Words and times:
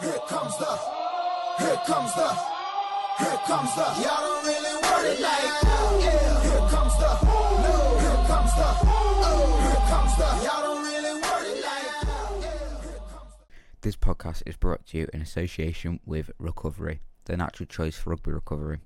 Here 0.00 0.18
comes 0.28 0.58
the, 0.58 0.78
here 1.58 1.80
comes 1.86 2.14
the, 2.14 2.28
here 3.18 3.38
comes 3.46 3.74
the. 3.76 3.86
Y'all 4.02 4.20
don't 4.20 4.44
really 4.44 4.74
want 4.82 5.06
it 5.06 5.20
like. 5.20 5.62
Yeah. 6.02 6.42
Here 6.42 6.68
comes 6.70 6.98
the. 6.98 7.44
This 13.84 13.96
podcast 13.96 14.42
is 14.46 14.56
brought 14.56 14.86
to 14.86 14.96
you 14.96 15.08
in 15.12 15.20
association 15.20 16.00
with 16.06 16.30
Ruckovery, 16.40 17.00
the 17.26 17.36
natural 17.36 17.66
choice 17.66 17.94
for 17.94 18.10
rugby 18.10 18.32
recovery. 18.32 18.78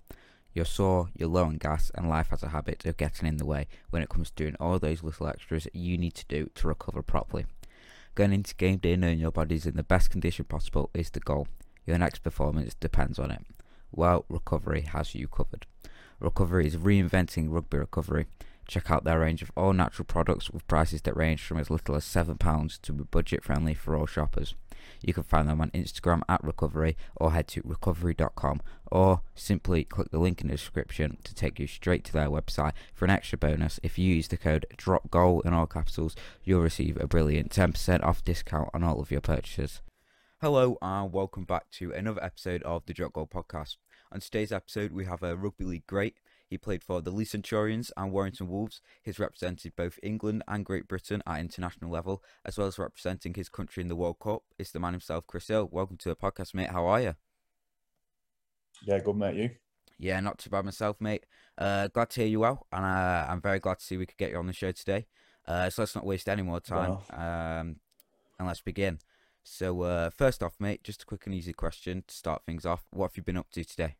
You're 0.52 0.64
sore, 0.64 1.08
you're 1.14 1.28
low 1.28 1.44
on 1.44 1.58
gas, 1.58 1.92
and 1.94 2.08
life 2.08 2.30
has 2.30 2.42
a 2.42 2.48
habit 2.48 2.84
of 2.84 2.96
getting 2.96 3.28
in 3.28 3.36
the 3.36 3.46
way 3.46 3.68
when 3.90 4.02
it 4.02 4.08
comes 4.08 4.30
to 4.30 4.34
doing 4.34 4.56
all 4.58 4.80
those 4.80 5.04
little 5.04 5.28
extras 5.28 5.68
you 5.72 5.96
need 5.96 6.14
to 6.14 6.26
do 6.26 6.50
to 6.56 6.66
recover 6.66 7.00
properly. 7.00 7.46
Going 8.18 8.32
into 8.32 8.56
game 8.56 8.78
day 8.78 8.96
knowing 8.96 9.20
your 9.20 9.30
body's 9.30 9.64
in 9.64 9.76
the 9.76 9.84
best 9.84 10.10
condition 10.10 10.44
possible 10.44 10.90
is 10.92 11.08
the 11.08 11.20
goal. 11.20 11.46
Your 11.86 11.98
next 11.98 12.24
performance 12.24 12.74
depends 12.74 13.16
on 13.16 13.30
it. 13.30 13.42
Well, 13.92 14.24
Ruckovery 14.28 14.88
has 14.88 15.14
you 15.14 15.28
covered. 15.28 15.66
Ruckovery 16.20 16.64
is 16.66 16.76
reinventing 16.76 17.46
rugby 17.48 17.78
recovery. 17.78 18.26
Check 18.66 18.90
out 18.90 19.04
their 19.04 19.20
range 19.20 19.40
of 19.40 19.52
all 19.56 19.72
natural 19.72 20.04
products 20.04 20.50
with 20.50 20.66
prices 20.66 21.00
that 21.02 21.16
range 21.16 21.44
from 21.44 21.58
as 21.58 21.70
little 21.70 21.94
as 21.94 22.04
£7 22.04 22.80
to 22.80 22.92
be 22.92 23.04
budget 23.04 23.44
friendly 23.44 23.74
for 23.74 23.94
all 23.94 24.06
shoppers. 24.06 24.56
You 25.02 25.14
can 25.14 25.22
find 25.22 25.48
them 25.48 25.60
on 25.60 25.70
Instagram 25.70 26.22
at 26.28 26.42
Ruckovery 26.42 26.96
or 27.16 27.32
head 27.32 27.48
to 27.48 27.62
ruckovery.com 27.62 28.60
or 28.90 29.22
simply 29.34 29.84
click 29.84 30.10
the 30.10 30.18
link 30.18 30.40
in 30.40 30.48
the 30.48 30.54
description 30.54 31.18
to 31.24 31.34
take 31.34 31.58
you 31.58 31.66
straight 31.66 32.04
to 32.04 32.12
their 32.12 32.28
website 32.28 32.72
for 32.94 33.04
an 33.04 33.10
extra 33.10 33.38
bonus. 33.38 33.78
If 33.82 33.98
you 33.98 34.14
use 34.14 34.28
the 34.28 34.36
code 34.36 34.66
DROPGOAL 34.76 35.42
in 35.42 35.52
all 35.52 35.66
capitals, 35.66 36.16
you'll 36.44 36.62
receive 36.62 36.96
a 37.00 37.06
brilliant 37.06 37.50
10% 37.50 38.02
off 38.04 38.24
discount 38.24 38.70
on 38.74 38.82
all 38.82 39.00
of 39.00 39.10
your 39.10 39.20
purchases. 39.20 39.80
Hello 40.40 40.78
and 40.80 41.12
welcome 41.12 41.44
back 41.44 41.68
to 41.72 41.92
another 41.92 42.22
episode 42.22 42.62
of 42.62 42.86
the 42.86 42.94
Drop 42.94 43.12
Goal 43.12 43.26
podcast. 43.26 43.76
On 44.12 44.20
today's 44.20 44.52
episode, 44.52 44.92
we 44.92 45.04
have 45.04 45.22
a 45.22 45.36
rugby 45.36 45.64
league 45.64 45.86
great. 45.86 46.14
He 46.48 46.56
played 46.56 46.82
for 46.82 47.02
the 47.02 47.10
Leigh 47.10 47.26
Centurions 47.26 47.92
and 47.96 48.10
Warrington 48.10 48.48
Wolves. 48.48 48.80
He's 49.02 49.18
represented 49.18 49.76
both 49.76 49.98
England 50.02 50.42
and 50.48 50.64
Great 50.64 50.88
Britain 50.88 51.22
at 51.26 51.40
international 51.40 51.90
level, 51.90 52.24
as 52.42 52.56
well 52.56 52.66
as 52.66 52.78
representing 52.78 53.34
his 53.34 53.50
country 53.50 53.82
in 53.82 53.88
the 53.88 53.96
World 53.96 54.18
Cup. 54.18 54.44
It's 54.58 54.72
the 54.72 54.80
man 54.80 54.94
himself, 54.94 55.26
Chris 55.26 55.48
Hill. 55.48 55.68
Welcome 55.70 55.98
to 55.98 56.08
the 56.08 56.16
podcast, 56.16 56.54
mate. 56.54 56.70
How 56.70 56.86
are 56.86 57.02
you? 57.02 57.16
Yeah, 58.82 58.98
good 59.00 59.16
mate. 59.16 59.36
You? 59.36 59.50
Yeah, 59.98 60.20
not 60.20 60.38
too 60.38 60.48
bad 60.48 60.64
myself, 60.64 61.00
mate. 61.00 61.26
Uh, 61.58 61.88
glad 61.88 62.08
to 62.10 62.20
hear 62.20 62.30
you 62.30 62.40
well, 62.40 62.66
and 62.72 62.84
uh, 62.84 63.26
I'm 63.28 63.42
very 63.42 63.58
glad 63.58 63.80
to 63.80 63.84
see 63.84 63.98
we 63.98 64.06
could 64.06 64.16
get 64.16 64.30
you 64.30 64.38
on 64.38 64.46
the 64.46 64.52
show 64.54 64.72
today. 64.72 65.06
Uh, 65.46 65.68
so 65.68 65.82
let's 65.82 65.94
not 65.94 66.06
waste 66.06 66.28
any 66.28 66.42
more 66.42 66.60
time, 66.60 66.98
um, 67.12 67.76
and 68.38 68.46
let's 68.46 68.62
begin. 68.62 69.00
So 69.42 69.82
uh, 69.82 70.10
first 70.10 70.42
off, 70.42 70.54
mate, 70.58 70.82
just 70.82 71.02
a 71.02 71.06
quick 71.06 71.26
and 71.26 71.34
easy 71.34 71.52
question 71.52 72.04
to 72.06 72.14
start 72.14 72.42
things 72.46 72.64
off. 72.64 72.86
What 72.90 73.10
have 73.10 73.16
you 73.16 73.22
been 73.22 73.36
up 73.36 73.50
to 73.50 73.64
today? 73.64 73.96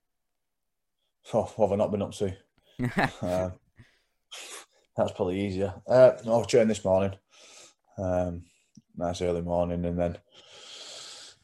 Oh, 1.35 1.43
what 1.57 1.67
have 1.69 1.73
I 1.73 1.77
not 1.77 1.91
been 1.91 2.03
up 2.03 2.13
to? 2.13 2.35
Um, 3.23 3.53
that's 4.97 5.13
probably 5.13 5.41
easier. 5.47 5.75
Uh, 5.87 6.13
no, 6.25 6.35
I 6.35 6.39
was 6.39 6.47
training 6.49 6.69
this 6.69 6.85
morning. 6.85 7.13
Um, 7.97 8.43
nice 8.97 9.23
early 9.23 9.43
morning, 9.43 9.85
and 9.85 9.99
then 9.99 10.19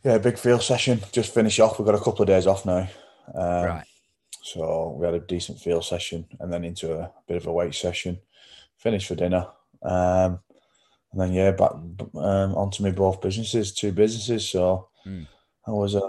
yeah, 0.05 0.19
big 0.19 0.39
field 0.39 0.63
session. 0.63 1.01
Just 1.13 1.33
finish 1.33 1.61
off. 1.61 1.79
We've 1.79 1.87
got 1.87 1.95
a 1.95 1.99
couple 2.03 2.23
of 2.23 2.27
days 2.29 2.47
off 2.49 2.67
now. 2.67 2.89
Um, 3.35 3.65
right. 3.65 3.85
So 4.43 4.97
we 4.99 5.07
had 5.07 5.15
a 5.15 5.21
decent 5.21 5.61
field 5.61 5.85
session, 5.85 6.27
and 6.41 6.53
then 6.53 6.65
into 6.65 6.93
a 6.99 7.13
bit 7.29 7.37
of 7.37 7.47
a 7.47 7.53
weight 7.53 7.75
session. 7.75 8.19
Finished 8.77 9.07
for 9.09 9.15
dinner. 9.15 9.47
Um, 9.83 10.41
and 11.13 11.21
then 11.21 11.33
yeah, 11.33 11.53
back 11.53 11.73
um, 11.73 12.55
onto 12.55 12.83
me 12.83 12.91
both 12.91 13.21
businesses, 13.21 13.73
two 13.73 13.93
businesses. 13.93 14.49
So 14.49 14.89
Mm. 15.07 15.27
I 15.67 15.71
was 15.71 15.95
uh, 15.95 16.01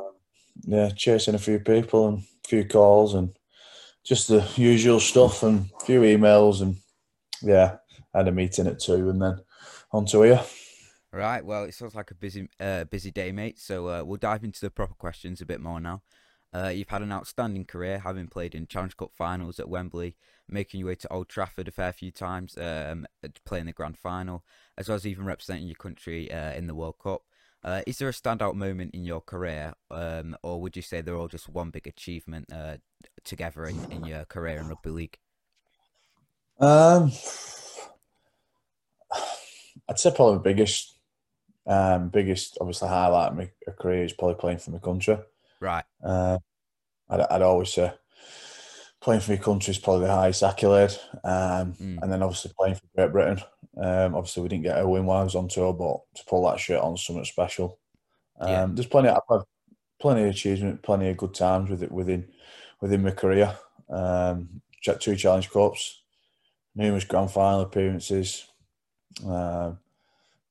yeah 0.64 0.90
chasing 0.90 1.36
a 1.36 1.40
few 1.40 1.59
people 1.59 2.08
and 2.08 2.20
a 2.20 2.48
few 2.48 2.66
calls 2.66 3.14
and 3.14 3.36
just 4.06 4.28
the 4.28 4.48
usual 4.56 5.00
stuff 5.00 5.44
and 5.44 5.70
a 5.81 5.86
few 5.86 6.02
emails 6.02 6.62
and 6.62 6.78
yeah, 7.41 7.78
had 8.13 8.28
a 8.28 8.31
meeting 8.31 8.68
at 8.68 8.80
two 8.80 9.09
and 9.09 9.22
then 9.22 9.40
on 9.91 10.06
to 10.06 10.22
here. 10.22 10.41
Right. 11.12 11.44
Well, 11.44 11.63
it 11.63 11.74
sounds 11.74 11.96
like 11.96 12.12
a 12.12 12.16
busy, 12.16 12.50
uh, 12.59 12.84
busy 12.84 13.09
day, 13.09 13.31
mate. 13.31 13.57
So 13.59 13.88
uh, 13.88 14.03
we'll 14.03 14.18
dive 14.18 14.44
into 14.44 14.62
the 14.62 14.69
proper 14.69 14.94
questions 14.94 15.41
a 15.41 15.46
bit 15.46 15.62
more 15.62 15.80
now. 15.80 16.03
Uh, 16.53 16.69
you've 16.69 16.90
had 16.90 17.02
an 17.02 17.12
outstanding 17.12 17.66
career, 17.66 18.00
having 18.00 18.28
played 18.28 18.56
in 18.56 18.68
Challenge 18.68 18.96
Cup 18.96 19.12
finals 19.13 19.59
at 19.59 19.68
Wembley, 19.68 20.16
making 20.47 20.80
your 20.80 20.88
way 20.88 20.96
to 20.96 21.12
Old 21.12 21.28
Trafford 21.28 21.68
a 21.68 21.72
fair 21.72 21.91
few 21.91 22.12
times, 22.12 22.57
um, 22.57 23.06
playing 23.46 23.66
the 23.66 23.74
grand 23.74 23.97
final, 23.97 24.44
as 24.78 24.88
well 24.88 24.96
as 24.96 25.06
even 25.06 25.25
representing 25.25 25.68
your 25.68 25.75
country 25.75 26.31
uh, 26.31 26.53
in 26.53 26.68
the 26.68 26.75
World 26.75 26.96
Cup. 27.01 27.24
Uh, 27.66 27.81
is 27.88 27.98
there 27.98 28.08
a 28.08 28.14
standout 28.14 28.53
moment 28.53 28.94
in 28.94 29.03
your 29.03 29.20
career, 29.20 29.74
um, 29.90 30.38
or 30.44 30.62
would 30.62 30.76
you 30.76 30.84
say 30.84 31.02
they're 31.02 31.18
all 31.18 31.28
just 31.28 31.50
one 31.50 31.72
big 31.72 31.88
achievement 31.88 32.46
uh, 32.53 32.78
together 33.24 33.66
in, 33.66 33.92
in 33.92 34.06
your 34.06 34.24
career 34.26 34.59
in 34.59 34.68
rugby 34.68 34.92
league? 34.92 35.18
Um, 36.59 37.12
I'd 39.90 39.98
say 39.98 40.12
probably 40.16 40.36
the 40.36 40.44
biggest, 40.44 41.00
um, 41.66 42.09
biggest 42.09 42.59
obviously 42.62 42.88
highlight 42.88 43.31
of 43.31 43.38
my 43.38 43.50
career 43.80 44.04
is 44.04 44.14
probably 44.14 44.36
playing 44.36 44.59
for 44.59 44.70
my 44.70 44.78
country. 44.78 45.18
Right. 45.59 45.86
Uh, 46.04 46.38
I'd, 47.09 47.22
I'd 47.22 47.42
always 47.42 47.74
say 47.74 47.92
playing 49.02 49.22
for 49.22 49.31
my 49.31 49.38
country 49.38 49.72
is 49.72 49.80
probably 49.80 50.06
the 50.06 50.14
highest 50.14 50.44
accolade. 50.44 50.96
Um, 51.24 51.74
Mm. 51.74 51.98
And 52.02 52.12
then 52.12 52.22
obviously 52.22 52.52
playing 52.58 52.75
for 52.75 52.81
Great 52.96 53.12
Britain. 53.12 53.42
Um, 53.78 54.16
obviously 54.16 54.44
we 54.44 54.50
didn't 54.50 54.63
get 54.63 54.80
a 54.80 54.88
win 54.88 55.06
while 55.06 55.22
I 55.22 55.24
was 55.24 55.36
on 55.36 55.47
tour, 55.47 55.74
but 55.74 56.00
to 56.16 56.25
pull 56.25 56.46
that 56.50 56.59
shirt 56.59 56.81
on 56.81 56.97
something 56.97 57.25
special. 57.25 57.80
Um, 58.40 58.50
Yeah. 58.50 58.68
There's 58.69 58.88
plenty. 58.88 59.09
I've 59.09 59.22
had 59.30 59.41
plenty 60.00 60.24
of 60.24 60.30
achievement, 60.30 60.81
plenty 60.81 61.09
of 61.09 61.18
good 61.18 61.34
times 61.34 61.69
with 61.69 61.84
it 61.84 61.91
within 61.91 62.28
within 62.81 63.03
my 63.03 63.12
career. 63.12 63.56
Um, 63.90 64.62
two 65.00 65.16
Challenge 65.16 65.50
Cups, 65.50 66.02
numerous 66.75 67.06
grand 67.06 67.31
final 67.31 67.62
appearances. 67.62 68.47
Um, 69.25 69.80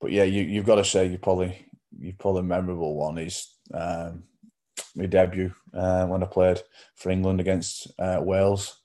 but 0.00 0.10
yeah, 0.10 0.24
you, 0.24 0.42
you've 0.42 0.66
got 0.66 0.76
to 0.76 0.84
say 0.84 1.06
you 1.06 1.18
probably 1.18 1.66
you 1.98 2.12
probably 2.18 2.42
memorable 2.42 2.96
one 2.96 3.18
is 3.18 3.54
um, 3.72 4.24
my 4.96 5.06
debut 5.06 5.54
uh, 5.72 6.06
when 6.06 6.22
I 6.22 6.26
played 6.26 6.60
for 6.96 7.10
England 7.10 7.40
against 7.40 7.90
uh, 7.98 8.20
Wales 8.22 8.80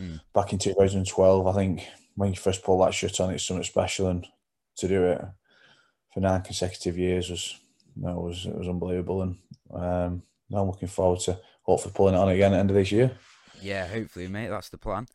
Mm. 0.00 0.20
back 0.34 0.52
in 0.52 0.58
2012. 0.58 1.46
I 1.46 1.52
think 1.52 1.86
when 2.16 2.30
you 2.30 2.36
first 2.36 2.62
pull 2.62 2.78
that 2.84 2.94
shirt 2.94 3.20
on, 3.20 3.30
it's 3.30 3.44
something 3.44 3.64
special, 3.64 4.08
and 4.08 4.26
to 4.76 4.88
do 4.88 5.04
it 5.04 5.20
for 6.12 6.20
nine 6.20 6.42
consecutive 6.42 6.96
years 6.98 7.30
was 7.30 7.58
no, 7.96 8.14
was 8.14 8.46
it 8.46 8.56
was 8.56 8.68
unbelievable, 8.68 9.22
and 9.22 9.38
um, 9.72 10.22
now 10.50 10.62
I'm 10.62 10.66
looking 10.68 10.88
forward 10.88 11.20
to 11.20 11.38
hopefully 11.62 11.92
pulling 11.94 12.14
it 12.14 12.18
on 12.18 12.28
again 12.28 12.52
at 12.52 12.56
the 12.56 12.60
end 12.60 12.70
of 12.70 12.76
this 12.76 12.92
year. 12.92 13.12
Yeah, 13.60 13.86
hopefully, 13.86 14.28
mate. 14.28 14.48
That's 14.48 14.68
the 14.68 14.78
plan. 14.78 15.06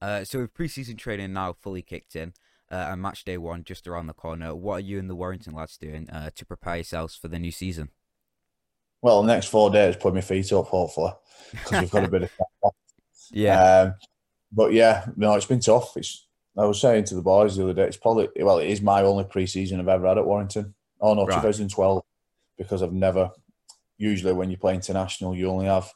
Uh, 0.00 0.24
so 0.24 0.40
with 0.40 0.52
pre-season 0.52 0.96
training 0.96 1.32
now 1.32 1.52
fully 1.54 1.80
kicked 1.82 2.14
in, 2.16 2.34
uh, 2.70 2.88
and 2.90 3.00
match 3.00 3.24
day 3.24 3.38
one 3.38 3.64
just 3.64 3.86
around 3.86 4.06
the 4.06 4.12
corner, 4.12 4.54
what 4.54 4.74
are 4.74 4.80
you 4.80 4.98
and 4.98 5.08
the 5.08 5.14
Warrington 5.14 5.54
lads 5.54 5.76
doing 5.78 6.10
uh, 6.10 6.30
to 6.34 6.44
prepare 6.44 6.76
yourselves 6.76 7.14
for 7.16 7.28
the 7.28 7.38
new 7.38 7.52
season? 7.52 7.90
Well, 9.00 9.22
the 9.22 9.32
next 9.32 9.46
four 9.46 9.70
days, 9.70 9.96
put 9.96 10.14
my 10.14 10.20
feet 10.20 10.52
up, 10.52 10.66
hopefully, 10.66 11.12
because 11.50 11.80
we've 11.80 11.90
got 11.90 12.04
a 12.04 12.08
bit 12.08 12.22
of. 12.24 12.30
Yeah, 13.30 13.80
Um, 13.80 13.94
but 14.52 14.72
yeah, 14.74 15.06
no, 15.16 15.34
it's 15.34 15.46
been 15.46 15.60
tough. 15.60 15.96
It's 15.96 16.26
I 16.56 16.64
was 16.64 16.80
saying 16.80 17.04
to 17.04 17.14
the 17.16 17.22
boys 17.22 17.56
the 17.56 17.64
other 17.64 17.74
day, 17.74 17.84
it's 17.84 17.96
probably 17.96 18.28
well, 18.36 18.58
it 18.58 18.68
is 18.68 18.80
my 18.80 19.02
only 19.02 19.24
pre-season 19.24 19.80
I've 19.80 19.88
ever 19.88 20.06
had 20.06 20.18
at 20.18 20.26
Warrington. 20.26 20.74
Oh 21.00 21.14
no, 21.14 21.26
Right. 21.26 21.34
2012, 21.42 22.02
because 22.58 22.82
I've 22.82 22.92
never. 22.92 23.30
Usually, 23.98 24.32
when 24.32 24.50
you 24.50 24.56
play 24.56 24.74
international, 24.74 25.34
you 25.34 25.48
only 25.48 25.66
have 25.66 25.92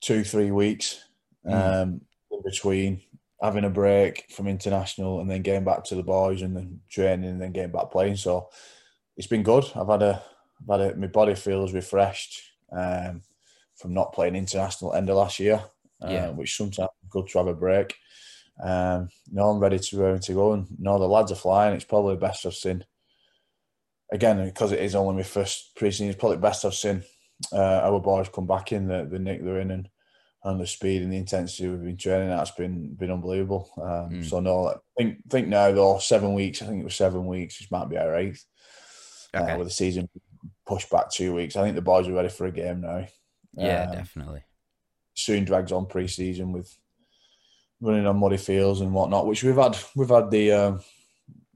two, 0.00 0.24
three 0.24 0.50
weeks 0.50 1.04
Mm. 1.44 1.82
um, 1.82 2.00
in 2.30 2.40
between 2.44 3.02
having 3.40 3.64
a 3.64 3.70
break 3.70 4.26
from 4.30 4.46
international 4.46 5.20
and 5.20 5.28
then 5.28 5.42
getting 5.42 5.64
back 5.64 5.82
to 5.82 5.96
the 5.96 6.02
boys 6.04 6.42
and 6.42 6.56
then 6.56 6.80
training 6.88 7.28
and 7.30 7.42
then 7.42 7.50
getting 7.50 7.72
back 7.72 7.90
playing. 7.90 8.14
So 8.14 8.48
it's 9.16 9.26
been 9.26 9.42
good. 9.42 9.64
I've 9.74 9.88
had 9.88 10.02
a, 10.02 10.22
I've 10.70 10.80
had 10.80 10.92
a, 10.92 10.96
my 10.96 11.08
body 11.08 11.34
feels 11.34 11.72
refreshed 11.72 12.40
um, 12.70 13.22
from 13.74 13.92
not 13.92 14.12
playing 14.12 14.36
international 14.36 14.94
end 14.94 15.10
of 15.10 15.16
last 15.16 15.40
year, 15.40 15.60
uh, 16.00 16.08
Yeah. 16.08 16.30
which 16.30 16.56
sometimes 16.56 16.90
good 17.10 17.26
to 17.30 17.38
have 17.38 17.48
a 17.48 17.54
break. 17.54 17.96
Um, 18.62 19.08
no, 19.30 19.50
I'm 19.50 19.58
ready 19.60 19.78
to 19.78 19.98
ready 19.98 20.18
to 20.20 20.32
go, 20.34 20.52
and 20.52 20.66
no, 20.78 20.98
the 20.98 21.06
lads 21.06 21.32
are 21.32 21.36
flying. 21.36 21.74
It's 21.74 21.84
probably 21.84 22.14
the 22.14 22.20
best 22.20 22.44
I've 22.46 22.54
seen. 22.54 22.84
Again, 24.12 24.44
because 24.44 24.72
it 24.72 24.80
is 24.80 24.94
only 24.94 25.16
my 25.16 25.22
first 25.22 25.74
pre-season, 25.74 26.08
it's 26.08 26.18
probably 26.18 26.36
the 26.36 26.42
best 26.42 26.64
I've 26.64 26.74
seen. 26.74 27.02
Uh, 27.52 27.80
our 27.82 27.98
boys 27.98 28.28
come 28.28 28.46
back 28.46 28.70
in 28.72 28.86
the 28.88 29.04
the 29.10 29.18
nick 29.18 29.42
they're 29.42 29.60
in, 29.60 29.70
and 29.70 29.88
and 30.44 30.60
the 30.60 30.66
speed 30.66 31.02
and 31.02 31.12
the 31.12 31.16
intensity 31.16 31.68
we've 31.68 31.82
been 31.82 31.96
training 31.96 32.28
that's 32.28 32.50
been 32.50 32.94
been 32.94 33.10
unbelievable. 33.10 33.70
Um, 33.78 34.10
Mm. 34.20 34.24
So 34.28 34.40
no, 34.40 34.68
I 34.68 34.74
think 34.98 35.18
think 35.30 35.48
now 35.48 35.72
though 35.72 35.98
seven 35.98 36.34
weeks. 36.34 36.60
I 36.62 36.66
think 36.66 36.80
it 36.82 36.84
was 36.84 36.94
seven 36.94 37.26
weeks, 37.26 37.58
which 37.58 37.70
might 37.70 37.88
be 37.88 37.96
all 37.96 38.10
right. 38.10 38.36
Okay. 39.34 39.52
Uh, 39.52 39.56
with 39.58 39.68
the 39.68 39.72
season 39.72 40.08
pushed 40.66 40.90
back 40.90 41.10
two 41.10 41.32
weeks, 41.34 41.56
I 41.56 41.62
think 41.62 41.74
the 41.74 41.80
boys 41.82 42.06
are 42.06 42.12
ready 42.12 42.28
for 42.28 42.46
a 42.46 42.52
game 42.52 42.82
now. 42.82 43.06
yeah, 43.54 43.84
Um, 43.88 43.96
definitely. 43.96 44.42
soon 45.14 45.44
drags 45.44 45.72
on 45.72 45.86
pre-season 45.86 46.52
with 46.52 46.76
running 47.82 48.06
on 48.06 48.16
muddy 48.16 48.36
fields 48.38 48.80
and 48.80 48.94
whatnot, 48.94 49.26
which 49.26 49.42
we've 49.42 49.56
had. 49.56 49.76
We've 49.94 50.08
had 50.08 50.30
the 50.30 50.52
um, 50.52 50.80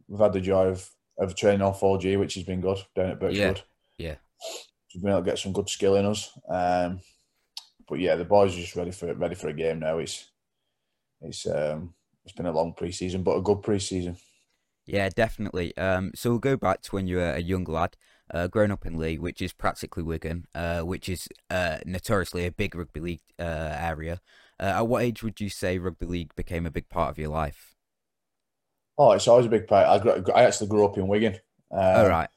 we've 0.09 0.21
had 0.21 0.33
the 0.33 0.41
joy 0.41 0.67
of 0.67 0.91
of 1.19 1.35
training 1.35 1.63
on 1.63 1.73
4G, 1.73 2.19
which 2.19 2.35
has 2.35 2.45
been 2.45 2.61
good 2.61 2.79
down 2.95 3.13
at 3.13 3.21
Birchwood. 3.21 3.63
Yeah, 3.97 4.09
yeah. 4.09 4.11
Which 4.11 4.95
we've 4.95 5.03
been 5.03 5.13
able 5.13 5.23
to 5.23 5.31
get 5.31 5.39
some 5.39 5.53
good 5.53 5.71
skill 5.71 5.97
in 5.97 6.05
us. 6.05 6.31
Um, 6.49 7.01
but 7.89 8.01
yeah, 8.01 8.17
the 8.17 8.25
boys 8.25 8.55
are 8.55 8.61
just 8.61 8.77
ready 8.77 8.91
for 8.91 9.15
ready 9.15 9.35
for 9.35 9.49
a 9.49 9.55
game 9.55 9.79
now. 9.79 9.99
It's 9.99 10.27
it's 11.23 11.47
um, 11.47 11.95
it's 12.25 12.35
been 12.35 12.47
a 12.47 12.53
long 12.53 12.75
preseason, 12.75 13.25
but 13.25 13.37
a 13.37 13.43
good 13.43 13.59
preseason. 13.59 14.19
Yeah, 14.85 15.09
definitely. 15.09 15.77
Um, 15.77 16.13
so 16.15 16.31
we'll 16.31 16.39
go 16.39 16.57
back 16.57 16.83
to 16.83 16.95
when 16.95 17.07
you 17.07 17.17
were 17.17 17.33
a 17.33 17.41
young 17.41 17.65
lad, 17.65 17.97
uh, 18.33 18.47
growing 18.47 18.71
up 18.71 18.87
in 18.87 18.99
Leigh, 18.99 19.19
which 19.19 19.43
is 19.43 19.53
practically 19.53 20.05
Wigan, 20.05 20.47
uh, 20.55 20.83
which 20.83 21.09
is 21.09 21.29
uh, 21.51 21.79
notoriously 21.85 22.47
a 22.47 22.53
big 22.53 22.75
rugby 22.75 23.01
league 23.01 23.21
uh, 23.39 23.77
area. 23.81 24.21
Uh, 24.59 24.65
at 24.77 24.89
what 24.89 25.03
age 25.03 25.23
would 25.23 25.41
you 25.41 25.49
say 25.49 25.79
rugby 25.79 26.07
league 26.07 26.35
became 26.35 26.67
a 26.67 26.71
big 26.71 26.89
part 26.89 27.11
of 27.11 27.19
your 27.19 27.29
life? 27.29 27.75
Oh, 28.99 29.13
it's 29.13 29.29
always 29.29 29.47
a 29.47 29.51
big 29.51 29.67
part. 29.67 29.87
I, 29.87 29.99
grew, 29.99 30.25
I 30.35 30.45
actually 30.45 30.69
grew 30.69 30.87
up 30.87 30.97
in 30.97 31.07
Wigan. 31.09 31.35
Um, 31.71 31.81
All 31.81 32.09
right. 32.09 32.29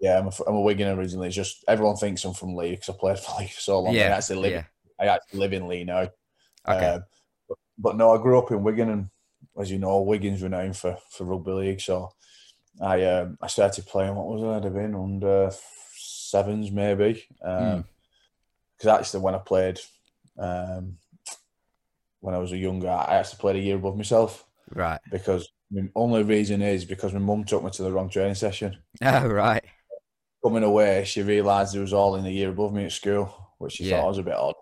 Yeah, 0.00 0.18
I'm 0.18 0.28
a, 0.28 0.32
I'm 0.46 0.54
a 0.54 0.60
Wigan 0.60 0.98
originally. 0.98 1.28
It's 1.28 1.36
just 1.36 1.64
everyone 1.68 1.96
thinks 1.96 2.24
I'm 2.24 2.34
from 2.34 2.56
Leigh 2.56 2.72
because 2.72 2.88
I 2.88 2.98
played 2.98 3.18
for 3.20 3.38
Leigh 3.38 3.48
for 3.48 3.60
so 3.60 3.80
long. 3.80 3.94
Yeah, 3.94 4.06
I 4.06 4.16
actually 4.16 4.40
live. 4.40 4.52
Yeah. 4.52 4.64
I 4.98 5.06
actually 5.06 5.40
live 5.40 5.52
in 5.52 5.68
Leigh 5.68 5.84
now. 5.84 6.08
Okay. 6.68 6.86
Uh, 6.86 7.00
but, 7.48 7.58
but 7.78 7.96
no, 7.96 8.12
I 8.12 8.22
grew 8.22 8.38
up 8.38 8.50
in 8.50 8.62
Wigan, 8.62 8.88
and 8.88 9.08
as 9.60 9.70
you 9.70 9.78
know, 9.78 10.00
Wigan's 10.02 10.42
renowned 10.42 10.76
for, 10.76 10.96
for 11.10 11.24
rugby 11.24 11.52
league. 11.52 11.80
So 11.80 12.10
I 12.80 13.04
um, 13.04 13.36
I 13.40 13.46
started 13.48 13.86
playing. 13.86 14.14
What 14.14 14.26
was 14.26 14.42
I? 14.42 14.56
I'd 14.56 14.64
have 14.64 14.74
been 14.74 14.94
under 14.94 15.50
sevens 15.94 16.70
maybe. 16.70 17.24
Because 17.38 17.84
Hmm. 18.82 18.88
actually, 18.88 19.20
when 19.20 19.34
I 19.34 19.38
played, 19.38 19.78
um, 20.38 20.96
when 22.22 22.34
I 22.34 22.38
was 22.38 22.52
a 22.52 22.56
younger, 22.56 22.88
I 22.88 23.16
actually 23.16 23.38
played 23.40 23.56
a 23.56 23.60
year 23.60 23.76
above 23.76 23.96
myself. 23.96 24.46
Right. 24.72 25.00
Because 25.10 25.48
the 25.72 25.90
only 25.96 26.22
reason 26.22 26.62
is 26.62 26.84
because 26.84 27.12
my 27.12 27.18
mum 27.18 27.44
took 27.44 27.64
me 27.64 27.70
to 27.72 27.82
the 27.82 27.92
wrong 27.92 28.08
training 28.08 28.36
session. 28.36 28.78
Oh, 29.02 29.26
right. 29.26 29.64
Coming 30.44 30.62
away, 30.62 31.04
she 31.04 31.22
realised 31.22 31.74
it 31.74 31.80
was 31.80 31.92
all 31.92 32.14
in 32.16 32.24
the 32.24 32.30
year 32.30 32.50
above 32.50 32.72
me 32.72 32.84
at 32.84 32.92
school, 32.92 33.54
which 33.58 33.74
she 33.74 33.84
Yeah. 33.84 34.00
thought 34.00 34.08
was 34.08 34.18
a 34.18 34.22
bit 34.22 34.34
odd. 34.34 34.54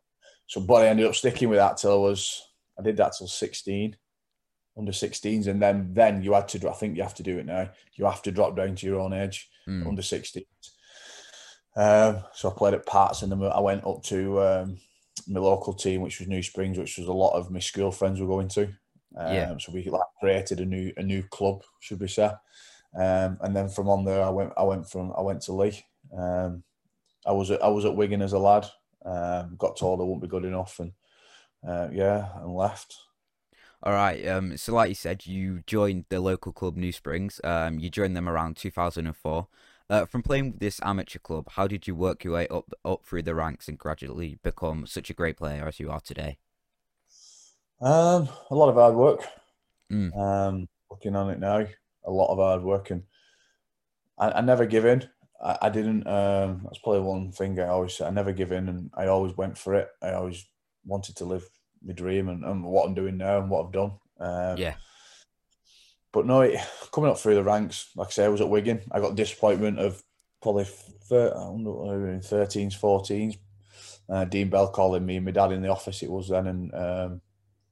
So, 0.47 0.61
but 0.63 0.83
I 0.83 0.89
ended 0.89 1.07
up 1.07 1.15
sticking 1.15 1.49
with 1.51 1.59
that 1.59 1.77
till 1.77 1.93
I 1.93 2.09
was, 2.09 2.43
I 2.79 2.83
did 2.83 2.97
that 2.97 3.13
till 3.17 3.29
16, 3.29 3.97
under 4.79 4.93
16s. 4.93 5.47
And 5.47 5.61
then, 5.61 5.93
then 5.93 6.23
you 6.23 6.33
had 6.33 6.49
to, 6.49 6.69
I 6.71 6.73
think 6.73 6.97
you 6.97 7.03
have 7.03 7.15
to 7.17 7.23
do 7.23 7.39
it 7.39 7.47
now. 7.47 7.71
You 7.95 8.07
have 8.07 8.23
to 8.23 8.33
drop 8.33 8.57
down 8.57 8.75
to 8.77 8.87
your 8.87 9.01
own 9.01 9.13
age, 9.13 9.49
Mm. 9.69 9.87
under 9.87 10.03
16s. 10.03 10.47
Um, 11.77 12.25
so 12.35 12.51
I 12.51 12.55
played 12.57 12.75
at 12.75 12.87
Parts 12.87 13.23
and 13.23 13.31
then 13.31 13.43
I 13.43 13.61
went 13.61 13.87
up 13.87 14.03
to 14.05 14.41
um, 14.43 14.79
my 15.31 15.41
local 15.41 15.73
team, 15.73 16.03
which 16.03 16.19
was 16.19 16.29
New 16.29 16.43
Springs, 16.43 16.79
which 16.79 16.99
was 16.99 17.07
a 17.07 17.13
lot 17.13 17.35
of 17.37 17.51
my 17.51 17.61
school 17.61 17.91
friends 17.93 18.21
were 18.21 18.27
going 18.27 18.49
to. 18.49 18.65
Um, 19.17 19.35
Yeah. 19.35 19.57
So 19.59 19.73
we 19.73 19.85
like 19.85 20.03
created 20.19 20.61
a 20.61 20.65
new 20.65 20.93
a 20.97 21.03
new 21.03 21.23
club, 21.23 21.63
should 21.81 22.01
we 22.01 22.09
say? 22.09 22.31
Um, 22.97 23.39
and 23.41 23.55
then 23.55 23.69
from 23.69 23.89
on 23.89 24.05
there, 24.05 24.23
I 24.23 24.31
went 24.31 24.53
I 24.57 24.65
went 24.65 24.91
from 24.91 25.13
I 25.17 25.23
went 25.23 25.43
to 25.43 25.53
Leigh. 25.53 25.85
Um, 26.17 26.65
I 27.27 27.33
was 27.33 27.51
at, 27.51 27.63
I 27.63 27.69
was 27.69 27.85
at 27.85 27.95
Wigan 27.95 28.23
as 28.23 28.33
a 28.33 28.39
lad. 28.39 28.67
Um, 29.05 29.57
got 29.57 29.77
told 29.77 30.01
I 30.01 30.05
wouldn't 30.05 30.23
be 30.23 30.29
good 30.29 30.45
enough, 30.45 30.79
and 30.81 30.93
uh, 31.67 31.89
yeah, 31.93 32.29
and 32.37 32.55
left. 32.55 32.97
All 33.83 33.93
right. 33.93 34.27
Um. 34.27 34.57
So, 34.57 34.75
like 34.75 34.89
you 34.89 34.95
said, 34.95 35.27
you 35.27 35.63
joined 35.67 36.05
the 36.09 36.21
local 36.21 36.53
club 36.53 36.77
New 36.77 36.93
Springs. 36.93 37.41
Um. 37.45 37.79
You 37.79 37.91
joined 37.91 38.17
them 38.17 38.29
around 38.29 38.57
2004. 38.57 39.49
Uh, 39.91 40.07
from 40.07 40.23
playing 40.23 40.53
with 40.53 40.61
this 40.61 40.81
amateur 40.85 41.19
club, 41.19 41.49
how 41.51 41.67
did 41.67 41.89
you 41.89 41.97
work 41.97 42.23
your 42.23 42.35
way 42.35 42.47
up 42.47 42.73
up 42.85 43.05
through 43.05 43.25
the 43.25 43.35
ranks 43.35 43.67
and 43.67 43.77
gradually 43.77 44.39
become 44.45 44.87
such 44.87 45.11
a 45.11 45.15
great 45.15 45.37
player 45.37 45.67
as 45.67 45.81
you 45.81 45.91
are 45.91 45.99
today? 46.01 46.39
Um, 47.81 48.29
a 48.51 48.55
lot 48.55 48.69
of 48.69 48.77
hard 48.77 48.95
work. 48.95 49.27
Mm. 49.91 50.17
Um, 50.17 50.69
looking 50.93 51.17
on 51.17 51.31
it 51.31 51.41
now, 51.41 51.67
a 52.05 52.11
lot 52.11 52.31
of 52.31 52.39
hard 52.39 52.63
work, 52.63 52.91
and 52.91 53.03
I, 54.17 54.31
I 54.31 54.41
never 54.43 54.65
give 54.65 54.85
in. 54.85 55.09
I, 55.45 55.59
I 55.63 55.69
didn't. 55.71 56.07
Um, 56.07 56.61
that's 56.63 56.79
probably 56.79 57.01
one 57.01 57.33
thing 57.33 57.59
I 57.59 57.67
always. 57.67 58.01
I 58.01 58.11
never 58.11 58.33
give 58.33 58.53
in, 58.53 58.69
and 58.69 58.91
I 58.95 59.09
always 59.09 59.37
went 59.37 59.59
for 59.59 59.75
it. 59.75 59.89
I 60.01 60.13
always 60.13 60.47
wanted 60.85 61.17
to 61.17 61.25
live 61.25 61.43
my 61.83 61.95
dream, 61.95 62.29
and, 62.29 62.45
and 62.45 62.63
what 62.63 62.87
I'm 62.87 62.95
doing 62.95 63.17
now, 63.17 63.41
and 63.41 63.51
what 63.51 63.67
I've 63.67 63.73
done. 63.73 63.93
Um, 64.21 64.57
Yeah. 64.57 64.75
But 66.13 66.27
no, 66.27 66.41
it, 66.41 66.59
coming 66.93 67.11
up 67.11 67.19
through 67.19 67.37
the 67.37 67.45
ranks, 67.45 67.91
like 67.97 68.09
I 68.09 68.11
say, 68.11 68.25
I 68.25 68.29
was 68.29 68.41
at 68.41 68.49
Wigan. 68.49 68.81
I 68.91 69.01
got 69.01 69.15
disappointment 69.15 69.79
of 69.79 70.03
probably 70.43 70.65
thir- 70.65 71.33
I 71.37 71.41
don't 71.41 71.63
know, 71.65 71.91
in 71.91 72.21
13s, 72.21 72.79
14s. 72.79 73.37
Uh, 74.09 74.25
Dean 74.25 74.51
Bell 74.51 74.69
calling 74.69 75.07
me, 75.07 75.21
my 75.21 75.31
dad 75.31 75.53
in 75.53 75.63
the 75.63 75.69
office 75.69 76.03
it 76.03 76.11
was 76.11 76.29
then, 76.29 76.49
and 76.49 76.75
um, 76.75 77.21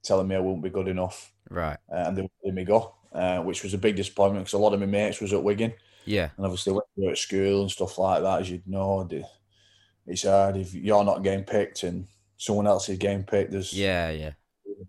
telling 0.04 0.28
me 0.28 0.36
I 0.36 0.40
wouldn't 0.40 0.62
be 0.62 0.70
good 0.70 0.86
enough, 0.86 1.32
Right. 1.50 1.78
uh, 1.90 1.96
and 2.06 2.16
they 2.16 2.22
wouldn't 2.22 2.44
let 2.44 2.54
me 2.54 2.64
go, 2.64 2.94
uh, 3.12 3.40
which 3.40 3.64
was 3.64 3.74
a 3.74 3.78
big 3.78 3.96
disappointment 3.96 4.44
because 4.44 4.52
a 4.54 4.58
lot 4.62 4.72
of 4.72 4.78
my 4.78 4.86
mates 4.86 5.20
was 5.20 5.32
at 5.32 5.42
Wigan, 5.42 5.72
Yeah. 6.04 6.28
and 6.36 6.46
obviously 6.46 6.74
when 6.74 6.82
you're 6.94 7.10
at 7.10 7.18
school 7.18 7.62
and 7.62 7.70
stuff 7.72 7.98
like 7.98 8.22
that, 8.22 8.42
as 8.42 8.50
you'd 8.52 8.68
know, 8.68 9.02
the- 9.02 9.24
it's 10.06 10.22
hard 10.22 10.56
if 10.56 10.72
you're 10.74 11.02
not 11.04 11.24
getting 11.24 11.44
picked 11.44 11.82
and 11.82 12.06
someone 12.36 12.68
else 12.68 12.88
is 12.88 12.98
getting 12.98 13.24
picked. 13.24 13.50
There's 13.50 13.72
Yeah. 13.72 14.10
Yeah. 14.10 14.32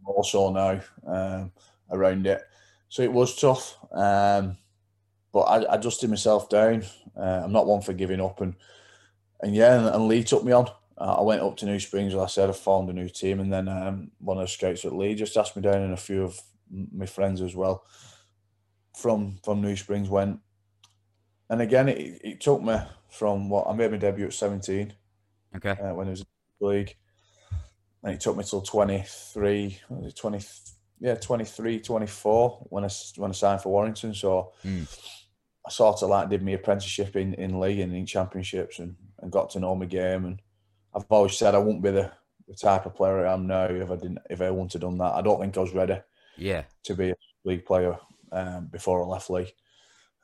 more 0.04 0.24
so 0.24 0.52
now 0.52 0.82
um, 1.08 1.52
around 1.90 2.28
it. 2.28 2.44
So 2.90 3.04
it 3.04 3.14
was 3.14 3.36
tough, 3.36 3.78
um, 3.92 4.58
but 5.32 5.42
I, 5.42 5.64
I 5.64 5.76
adjusted 5.76 6.10
myself 6.10 6.50
down. 6.50 6.84
Uh, 7.16 7.42
I'm 7.44 7.52
not 7.52 7.68
one 7.68 7.82
for 7.82 7.94
giving 7.94 8.20
up, 8.20 8.42
and 8.42 8.56
and 9.42 9.56
yeah, 9.56 9.78
and, 9.78 9.88
and 9.88 10.08
Leigh 10.08 10.24
took 10.24 10.44
me 10.44 10.52
on. 10.52 10.68
Uh, 10.98 11.16
I 11.20 11.22
went 11.22 11.42
up 11.42 11.56
to 11.58 11.66
New 11.66 11.80
Springs, 11.80 12.14
as 12.14 12.20
I 12.20 12.26
said, 12.26 12.50
I 12.50 12.54
formed 12.54 12.90
a 12.90 12.94
new 12.94 13.08
team, 13.08 13.40
and 13.40 13.54
then 13.54 13.68
um, 13.68 14.12
one 14.20 14.38
of 14.38 14.44
the 14.44 14.48
scouts 14.48 14.84
at 14.86 14.94
Leigh 14.94 15.16
just 15.16 15.38
asked 15.38 15.56
me 15.56 15.62
down, 15.62 15.82
and 15.82 15.94
a 15.94 15.98
few 15.98 16.24
of 16.24 16.42
my 16.70 17.06
friends 17.06 17.42
as 17.42 17.56
well 17.56 17.84
from 18.96 19.40
from 19.44 19.62
New 19.62 19.76
Springs 19.76 20.10
went. 20.10 20.40
And 21.50 21.62
again, 21.62 21.90
it, 21.90 22.22
it 22.24 22.42
took 22.42 22.62
me 22.62 22.78
from 23.10 23.50
what 23.50 23.68
I 23.68 23.74
made 23.74 23.92
my 23.92 23.98
debut 23.98 24.26
at 24.26 24.34
17 24.34 24.94
Okay. 25.56 25.72
uh, 25.72 25.94
when 25.96 26.08
I 26.08 26.12
was 26.12 26.20
in 26.22 26.26
the 26.60 26.68
league. 26.68 26.96
And 28.04 28.14
it 28.14 28.22
took 28.22 28.38
me 28.38 28.44
till 28.44 28.62
23, 28.62 29.80
what 29.88 30.04
was 30.04 30.14
it 30.14 30.18
20, 30.18 30.40
yeah, 31.00 31.16
23, 31.16 31.80
24 31.80 32.68
when 32.70 32.84
I, 32.86 32.90
when 33.18 33.32
I 33.32 33.34
signed 33.34 33.62
for 33.62 33.70
Warrington. 33.72 34.14
So 34.14 34.54
Mm. 34.66 34.88
I 35.66 35.70
sort 35.72 36.02
of 36.02 36.10
like 36.10 36.30
did 36.30 36.42
my 36.42 36.52
apprenticeship 36.52 37.16
in, 37.16 37.34
in 37.36 37.60
league 37.60 37.80
and 37.80 37.94
in 37.96 38.06
championships 38.06 38.80
and, 38.80 38.96
and 39.20 39.32
got 39.32 39.50
to 39.52 39.60
know 39.60 39.76
my 39.76 39.86
game. 39.86 40.26
And 40.26 40.42
I've 40.96 41.06
always 41.10 41.38
said 41.38 41.54
I 41.54 41.60
wouldn't 41.60 41.84
be 41.84 41.92
the, 41.92 42.12
the 42.48 42.56
type 42.56 42.86
of 42.86 42.96
player 42.96 43.28
I 43.28 43.34
am 43.34 43.46
now 43.46 43.66
if 43.66 43.92
I 43.92 43.96
didn't, 43.96 44.20
if 44.30 44.42
I 44.42 44.50
wouldn't 44.50 44.74
have 44.74 44.82
done 44.82 44.98
that. 44.98 45.14
I 45.16 45.22
don't 45.22 45.40
think 45.40 45.58
I 45.58 45.62
was 45.62 45.74
ready 45.74 46.00
Yeah. 46.38 46.64
to 46.84 46.96
be 46.96 47.10
a 47.12 47.16
league 47.44 47.66
player 47.66 47.98
um, 48.32 48.68
before 48.68 49.04
I 49.04 49.06
left 49.06 49.30
league. 49.30 49.52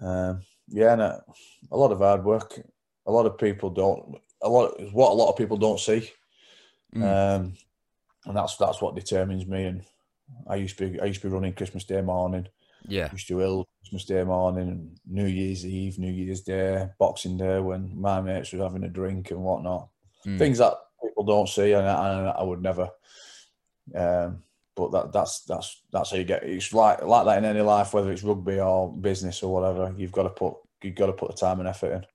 Um, 0.01 0.42
yeah, 0.69 0.94
and 0.94 1.01
a, 1.01 1.24
a 1.71 1.78
lot 1.78 1.92
of 1.92 2.00
hard 2.00 2.24
work. 2.24 2.60
A 3.06 3.12
lot 3.12 3.25
of 3.28 3.38
people 3.38 3.69
don't. 3.69 4.16
A 4.42 4.50
lot 4.50 4.80
is 4.80 4.92
what 4.94 5.12
a 5.12 5.13
lot 5.13 5.30
of 5.30 5.38
people 5.38 5.57
don't 5.57 5.80
see, 5.80 6.09
Mm. 6.95 7.04
um, 7.04 7.54
and 8.26 8.35
that's 8.35 8.57
that's 8.57 8.81
what 8.81 8.95
determines 8.95 9.45
me. 9.45 9.66
And 9.66 9.83
I 10.48 10.56
used 10.56 10.78
to 10.78 10.90
be 10.90 11.00
I 11.00 11.06
used 11.06 11.22
to 11.22 11.28
be 11.28 11.34
running 11.34 11.54
Christmas 11.54 11.84
Day 11.84 12.02
morning. 12.02 12.48
Yeah. 12.88 13.12
Used 13.12 13.28
to 13.30 13.42
ill 13.42 13.68
Christmas 13.82 14.06
Day 14.06 14.24
morning, 14.24 14.98
New 15.08 15.26
Year's 15.26 15.66
Eve, 15.66 15.98
New 15.98 16.12
Year's 16.12 16.42
Day, 16.42 16.88
Boxing 17.00 17.38
Day 17.38 17.60
when 17.60 18.00
my 18.00 18.22
mates 18.22 18.54
were 18.54 18.64
having 18.64 18.84
a 18.84 18.90
drink 18.90 19.32
and 19.32 19.42
whatnot. 19.42 19.90
Mm. 20.26 20.38
Things 20.38 20.60
that 20.60 20.74
people 21.02 21.24
don't 21.24 21.50
see, 21.50 21.72
and 21.74 21.88
I, 21.88 22.14
and 22.14 22.30
I 22.30 22.44
would 22.44 22.62
never. 22.62 22.90
Um, 23.94 24.44
but 24.76 24.92
that 24.92 25.14
that's 25.14 25.42
that's 25.42 25.84
that's 25.92 26.12
how 26.12 26.18
you 26.18 26.24
get. 26.24 26.44
It's 26.44 26.74
like 26.74 27.02
like 27.04 27.26
that 27.26 27.38
in 27.38 27.46
any 27.46 27.62
life, 27.62 27.94
whether 27.94 28.12
it's 28.12 28.24
rugby 28.24 28.60
or 28.60 28.92
business 28.92 29.42
or 29.42 29.54
whatever. 29.54 29.94
You've 29.98 30.12
got 30.12 30.24
to 30.24 30.30
put 30.30 30.56
you've 30.82 30.96
got 30.96 31.08
to 31.08 31.14
put 31.14 31.32
the 31.32 31.38
time 31.38 31.60
and 31.60 31.70
effort 31.70 31.94
in. 31.94 32.06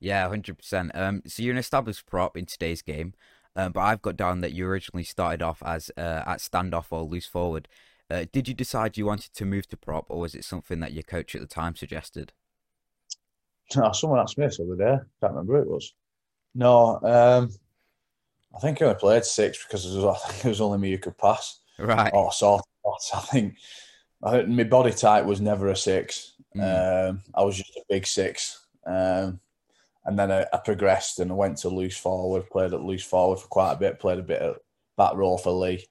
Yeah, 0.00 0.28
hundred 0.28 0.58
percent. 0.58 0.92
Um, 0.94 1.22
so 1.26 1.42
you're 1.42 1.52
an 1.52 1.58
established 1.58 2.06
prop 2.06 2.36
in 2.36 2.46
today's 2.46 2.82
game, 2.82 3.14
um, 3.56 3.72
but 3.72 3.80
I've 3.80 4.02
got 4.02 4.16
down 4.16 4.40
that 4.40 4.52
you 4.52 4.66
originally 4.66 5.04
started 5.04 5.42
off 5.42 5.62
as 5.64 5.90
uh, 5.96 6.22
at 6.26 6.38
standoff 6.38 6.86
or 6.90 7.02
loose 7.02 7.26
forward. 7.26 7.68
Uh, 8.10 8.26
did 8.32 8.48
you 8.48 8.54
decide 8.54 8.96
you 8.96 9.06
wanted 9.06 9.32
to 9.34 9.44
move 9.44 9.68
to 9.68 9.76
prop, 9.76 10.06
or 10.08 10.20
was 10.20 10.34
it 10.34 10.44
something 10.44 10.80
that 10.80 10.92
your 10.92 11.02
coach 11.02 11.34
at 11.34 11.40
the 11.40 11.46
time 11.46 11.74
suggested? 11.74 12.32
No, 13.76 13.92
someone 13.92 14.18
asked 14.18 14.38
me 14.38 14.46
this 14.46 14.58
the 14.58 14.64
other 14.64 14.76
day. 14.76 15.02
Can't 15.20 15.32
remember 15.32 15.56
who 15.56 15.62
it 15.62 15.70
was. 15.70 15.94
No, 16.54 17.00
um, 17.02 17.50
I 18.54 18.60
think 18.60 18.80
I 18.80 18.86
only 18.86 18.98
played 18.98 19.24
six 19.24 19.64
because 19.64 19.86
it 19.86 19.96
was, 19.96 20.04
I 20.24 20.28
think 20.28 20.44
it 20.44 20.48
was 20.48 20.60
only 20.60 20.78
me 20.78 20.90
who 20.92 20.98
could 20.98 21.18
pass. 21.18 21.60
Right. 21.78 22.12
or 22.14 22.32
sort 22.32 22.60
of. 22.60 22.64
I 23.14 23.20
think 23.20 23.56
I 24.22 24.30
think 24.32 24.48
my 24.48 24.64
body 24.64 24.92
type 24.92 25.24
was 25.24 25.40
never 25.40 25.68
a 25.68 25.76
six. 25.76 26.34
Mm. 26.56 27.10
Um, 27.10 27.22
I 27.34 27.42
was 27.42 27.56
just 27.56 27.76
a 27.76 27.82
big 27.88 28.06
six. 28.06 28.66
Um, 28.86 29.40
and 30.04 30.18
then 30.18 30.30
I, 30.30 30.46
I 30.52 30.58
progressed 30.58 31.20
and 31.20 31.30
I 31.30 31.34
went 31.34 31.58
to 31.58 31.68
loose 31.68 31.96
forward, 31.96 32.48
played 32.50 32.74
at 32.74 32.82
loose 32.82 33.04
forward 33.04 33.38
for 33.38 33.48
quite 33.48 33.72
a 33.72 33.76
bit, 33.76 34.00
played 34.00 34.18
a 34.18 34.22
bit 34.22 34.42
of 34.42 34.56
back 34.96 35.14
row 35.14 35.36
for 35.36 35.52
Leigh, 35.52 35.86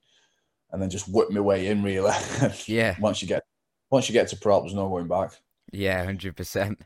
and 0.72 0.82
then 0.82 0.89
just 0.89 1.08
whipped 1.08 1.32
my 1.32 1.39
way 1.39 1.67
in 1.67 1.84
really. 1.84 2.12
Yeah. 2.65 2.96
once 3.00 3.22
you 3.22 3.27
get 3.27 3.43
once 3.89 4.10
you 4.10 4.13
get 4.13 4.27
to 4.29 4.38
prop, 4.38 4.63
there's 4.63 4.74
no 4.74 4.89
going 4.89 5.08
back. 5.08 5.32
Yeah, 5.72 6.03
hundred 6.03 6.36
percent. 6.36 6.82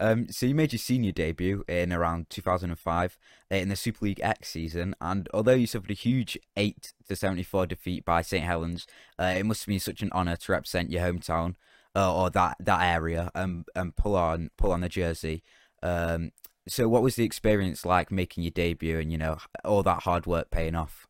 Um, 0.00 0.28
so 0.30 0.46
you 0.46 0.54
made 0.54 0.72
your 0.72 0.78
senior 0.78 1.12
debut 1.12 1.64
in 1.68 1.92
around 1.92 2.30
2005 2.30 3.18
uh, 3.50 3.54
in 3.54 3.68
the 3.68 3.76
Super 3.76 4.06
League 4.06 4.20
X 4.22 4.48
season, 4.48 4.94
and 5.00 5.28
although 5.32 5.52
you 5.52 5.66
suffered 5.66 5.90
a 5.90 5.94
huge 5.94 6.38
eight 6.56 6.92
to 7.08 7.14
74 7.14 7.66
defeat 7.66 8.04
by 8.04 8.22
St 8.22 8.44
Helens, 8.44 8.86
uh, 9.18 9.34
it 9.36 9.44
must 9.44 9.62
have 9.62 9.68
been 9.68 9.78
such 9.78 10.02
an 10.02 10.10
honour 10.12 10.36
to 10.36 10.52
represent 10.52 10.90
your 10.90 11.02
hometown 11.02 11.54
uh, 11.94 12.14
or 12.14 12.30
that 12.30 12.56
that 12.60 12.82
area 12.82 13.30
and 13.34 13.64
and 13.74 13.94
pull 13.94 14.16
on 14.16 14.50
pull 14.56 14.72
on 14.72 14.80
the 14.80 14.88
jersey. 14.88 15.42
Um, 15.82 16.32
So, 16.68 16.88
what 16.88 17.02
was 17.02 17.16
the 17.16 17.24
experience 17.24 17.84
like 17.84 18.12
making 18.12 18.44
your 18.44 18.52
debut, 18.52 18.98
and 18.98 19.10
you 19.10 19.18
know 19.18 19.38
all 19.64 19.82
that 19.82 20.02
hard 20.04 20.26
work 20.26 20.50
paying 20.50 20.74
off? 20.74 21.06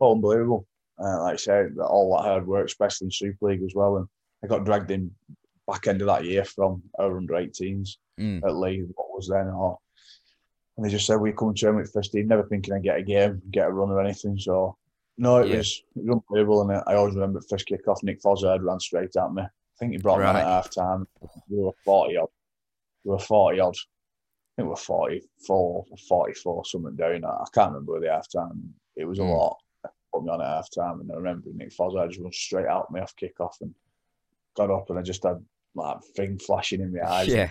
unbelievable. 0.00 0.66
Uh, 1.02 1.22
like 1.22 1.34
I 1.34 1.36
said, 1.36 1.76
all 1.78 2.14
that 2.16 2.28
hard 2.28 2.46
work, 2.46 2.66
especially 2.66 3.06
in 3.06 3.10
Super 3.10 3.46
League 3.46 3.62
as 3.62 3.72
well. 3.74 3.96
And 3.96 4.06
I 4.44 4.46
got 4.46 4.64
dragged 4.64 4.90
in 4.90 5.10
back 5.66 5.86
end 5.86 6.00
of 6.02 6.06
that 6.06 6.24
year 6.24 6.44
from 6.44 6.82
our 6.98 7.16
under 7.16 7.34
18s 7.34 7.96
Mm. 8.18 8.42
at 8.44 8.54
Leeds, 8.56 8.90
what 8.94 9.14
was 9.14 9.28
then. 9.28 9.48
Or, 9.48 9.78
and 10.76 10.84
they 10.86 10.90
just 10.90 11.06
said, 11.06 11.16
we 11.16 11.32
come 11.32 11.54
train 11.54 11.76
with 11.76 11.92
first 11.92 12.12
team, 12.12 12.28
never 12.28 12.44
thinking 12.44 12.72
I'd 12.72 12.82
get 12.82 12.98
a 12.98 13.02
game, 13.02 13.42
get 13.50 13.66
a 13.68 13.70
run 13.72 13.90
or 13.90 14.00
anything. 14.00 14.38
So, 14.38 14.76
no, 15.18 15.38
it, 15.38 15.48
Yeah. 15.48 15.56
was, 15.58 15.82
it 15.96 16.04
was 16.04 16.20
unbelievable. 16.30 16.62
And 16.62 16.82
I 16.86 16.94
always 16.94 17.14
remember 17.14 17.40
first 17.42 17.66
kick 17.66 17.86
off, 17.88 18.02
Nick 18.02 18.22
Fozzard 18.22 18.62
ran 18.62 18.80
straight 18.80 19.14
at 19.16 19.32
me. 19.32 19.42
I 19.42 19.48
think 19.78 19.92
he 19.92 19.98
brought 19.98 20.20
me 20.20 20.24
on 20.26 20.36
at 20.36 20.44
half 20.46 20.70
time. 20.74 21.06
We 21.48 21.58
were 21.62 21.72
40 21.84 22.16
odd. 22.18 22.28
We 23.04 23.10
were 23.12 23.18
40 23.18 23.60
odd. 23.60 23.76
Think 24.56 24.66
we 24.66 24.70
were 24.70 24.76
44, 24.76 25.84
44, 26.08 26.64
something 26.64 26.96
down. 26.96 27.24
I 27.24 27.44
can't 27.52 27.72
remember 27.72 28.00
the 28.00 28.10
half 28.10 28.30
time. 28.30 28.72
It 28.96 29.04
was 29.04 29.18
a 29.18 29.22
Mm. 29.22 29.28
lot. 29.38 29.58
Put 30.14 30.24
me 30.24 30.30
on 30.30 30.40
at 30.40 30.46
half 30.46 30.70
time, 30.70 31.00
and 31.00 31.12
I 31.12 31.16
remember 31.16 31.50
Nick 31.52 31.72
Fozzard 31.72 32.08
just 32.08 32.22
went 32.22 32.34
straight 32.34 32.66
out 32.66 32.90
me 32.90 33.00
off 33.00 33.14
kick 33.16 33.38
off 33.38 33.58
and 33.60 33.74
got 34.54 34.70
up, 34.70 34.88
and 34.88 34.98
I 34.98 35.02
just 35.02 35.22
had 35.24 35.44
like 35.74 36.02
thing 36.14 36.38
flashing 36.38 36.80
in 36.80 36.92
my 36.94 37.00
eyes. 37.06 37.28
Yeah, 37.28 37.50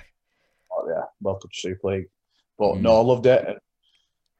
Oh, 0.71 0.87
yeah, 0.89 1.03
welcome 1.21 1.49
to 1.53 1.59
Super 1.59 1.89
League. 1.89 2.09
But 2.57 2.75
Mm. 2.75 2.81
no, 2.81 2.97
I 2.97 3.01
loved 3.03 3.27
it. 3.27 3.61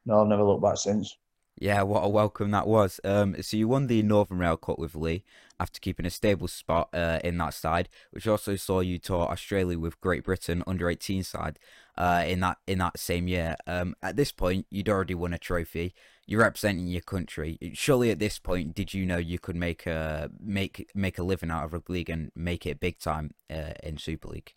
No, 0.04 0.22
I've 0.22 0.28
never 0.28 0.42
looked 0.42 0.62
back 0.62 0.76
since. 0.78 1.16
Yeah. 1.58 1.82
What 1.82 2.04
a 2.04 2.08
welcome 2.08 2.50
that 2.52 2.66
was. 2.66 3.00
Um, 3.04 3.40
so 3.42 3.56
you 3.56 3.68
won 3.68 3.86
the 3.86 4.02
Northern 4.02 4.38
Rail 4.38 4.56
Cup 4.56 4.78
with 4.78 4.94
Leigh 4.94 5.24
after 5.58 5.80
keeping 5.80 6.06
a 6.06 6.10
stable 6.10 6.48
spot 6.48 6.88
uh, 6.92 7.18
in 7.24 7.38
that 7.38 7.54
side, 7.54 7.88
which 8.10 8.28
also 8.28 8.56
saw 8.56 8.80
you 8.80 8.98
tour 8.98 9.22
Australia 9.28 9.78
with 9.78 10.00
Great 10.00 10.24
Britain 10.24 10.62
under 10.66 10.90
18 10.90 11.22
side 11.22 11.58
uh, 11.96 12.24
in 12.26 12.40
that 12.40 12.58
in 12.66 12.78
that 12.78 12.98
same 12.98 13.28
year. 13.28 13.56
Um, 13.66 13.94
at 14.02 14.16
this 14.16 14.32
point, 14.32 14.66
you'd 14.70 14.88
already 14.88 15.14
won 15.14 15.32
a 15.32 15.38
trophy. 15.38 15.94
You're 16.26 16.40
representing 16.40 16.88
your 16.88 17.02
country. 17.02 17.58
Surely, 17.74 18.10
at 18.10 18.18
this 18.18 18.38
point, 18.38 18.74
did 18.74 18.92
you 18.92 19.06
know 19.06 19.16
you 19.16 19.38
could 19.38 19.56
make 19.56 19.86
a 19.86 20.30
make 20.40 20.90
make 20.94 21.18
a 21.18 21.22
living 21.22 21.50
out 21.50 21.64
of 21.64 21.72
rugby 21.72 21.92
league 21.92 22.10
and 22.10 22.32
make 22.34 22.66
it 22.66 22.80
big 22.80 22.98
time 22.98 23.32
uh, 23.50 23.72
in 23.82 23.98
Super 23.98 24.28
League? 24.28 24.54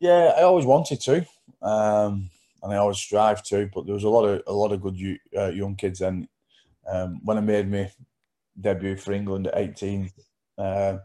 Yeah, 0.00 0.32
I 0.36 0.42
always 0.42 0.64
wanted 0.64 1.00
to, 1.02 1.26
um, 1.60 2.30
and 2.62 2.72
I 2.72 2.76
always 2.76 2.98
strive 2.98 3.42
to. 3.44 3.70
But 3.72 3.86
there 3.86 3.94
was 3.94 4.04
a 4.04 4.08
lot 4.08 4.24
of 4.24 4.42
a 4.46 4.52
lot 4.52 4.72
of 4.72 4.82
good 4.82 5.18
uh, 5.36 5.48
young 5.48 5.76
kids, 5.76 6.00
and 6.00 6.28
um, 6.90 7.20
when 7.24 7.38
I 7.38 7.40
made 7.40 7.70
my 7.70 7.90
debut 8.60 8.96
for 8.96 9.12
England 9.12 9.46
at 9.46 9.56
eighteen, 9.56 10.10
uh, 10.58 10.98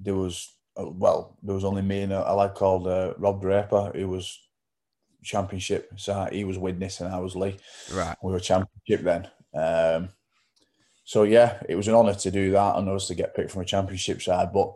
there 0.00 0.14
was 0.14 0.56
uh, 0.78 0.88
well, 0.88 1.36
there 1.42 1.54
was 1.54 1.64
only 1.64 1.82
me 1.82 2.02
and 2.02 2.12
a, 2.12 2.30
a 2.30 2.34
lad 2.34 2.54
called 2.54 2.86
uh, 2.86 3.14
Rob 3.18 3.40
Draper, 3.40 3.92
who 3.94 4.08
was 4.08 4.40
championship. 5.22 5.90
So 5.96 6.28
he 6.30 6.44
was 6.44 6.58
Widnes, 6.58 7.00
and 7.00 7.12
I 7.12 7.18
was 7.18 7.36
Leigh. 7.36 7.58
Right. 7.92 8.16
we 8.22 8.32
were 8.32 8.40
championship 8.40 9.02
then. 9.02 9.28
Um, 9.54 10.10
so 11.04 11.22
yeah, 11.22 11.62
it 11.68 11.76
was 11.76 11.88
an 11.88 11.94
honour 11.94 12.14
to 12.14 12.30
do 12.30 12.50
that 12.52 12.76
and 12.76 12.88
us 12.88 13.06
to 13.08 13.14
get 13.14 13.34
picked 13.34 13.50
from 13.50 13.62
a 13.62 13.66
championship 13.66 14.20
side. 14.20 14.52
But 14.52 14.74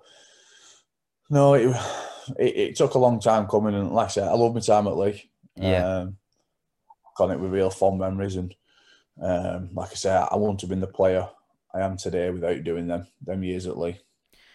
no, 1.28 1.54
it, 1.54 1.76
it 2.38 2.56
it 2.56 2.76
took 2.76 2.94
a 2.94 2.98
long 2.98 3.20
time 3.20 3.46
coming, 3.46 3.74
and 3.74 3.92
like 3.92 4.06
I 4.06 4.10
said, 4.10 4.28
I 4.28 4.34
love 4.34 4.54
my 4.54 4.60
time 4.60 4.86
at 4.86 4.96
Leigh. 4.96 5.29
Yeah. 5.60 5.86
um, 6.02 6.16
got 7.16 7.30
it 7.30 7.40
with 7.40 7.52
real 7.52 7.70
fond 7.70 7.98
memories, 7.98 8.36
and 8.36 8.54
um, 9.22 9.70
like 9.74 9.92
I 9.92 9.94
say, 9.94 10.10
I 10.12 10.36
wouldn't 10.36 10.60
have 10.62 10.70
been 10.70 10.80
the 10.80 10.86
player 10.86 11.28
I 11.74 11.80
am 11.80 11.96
today 11.96 12.30
without 12.30 12.64
doing 12.64 12.86
them 12.88 13.06
them 13.22 13.44
years 13.44 13.66
at 13.66 13.78
Leigh. 13.78 14.00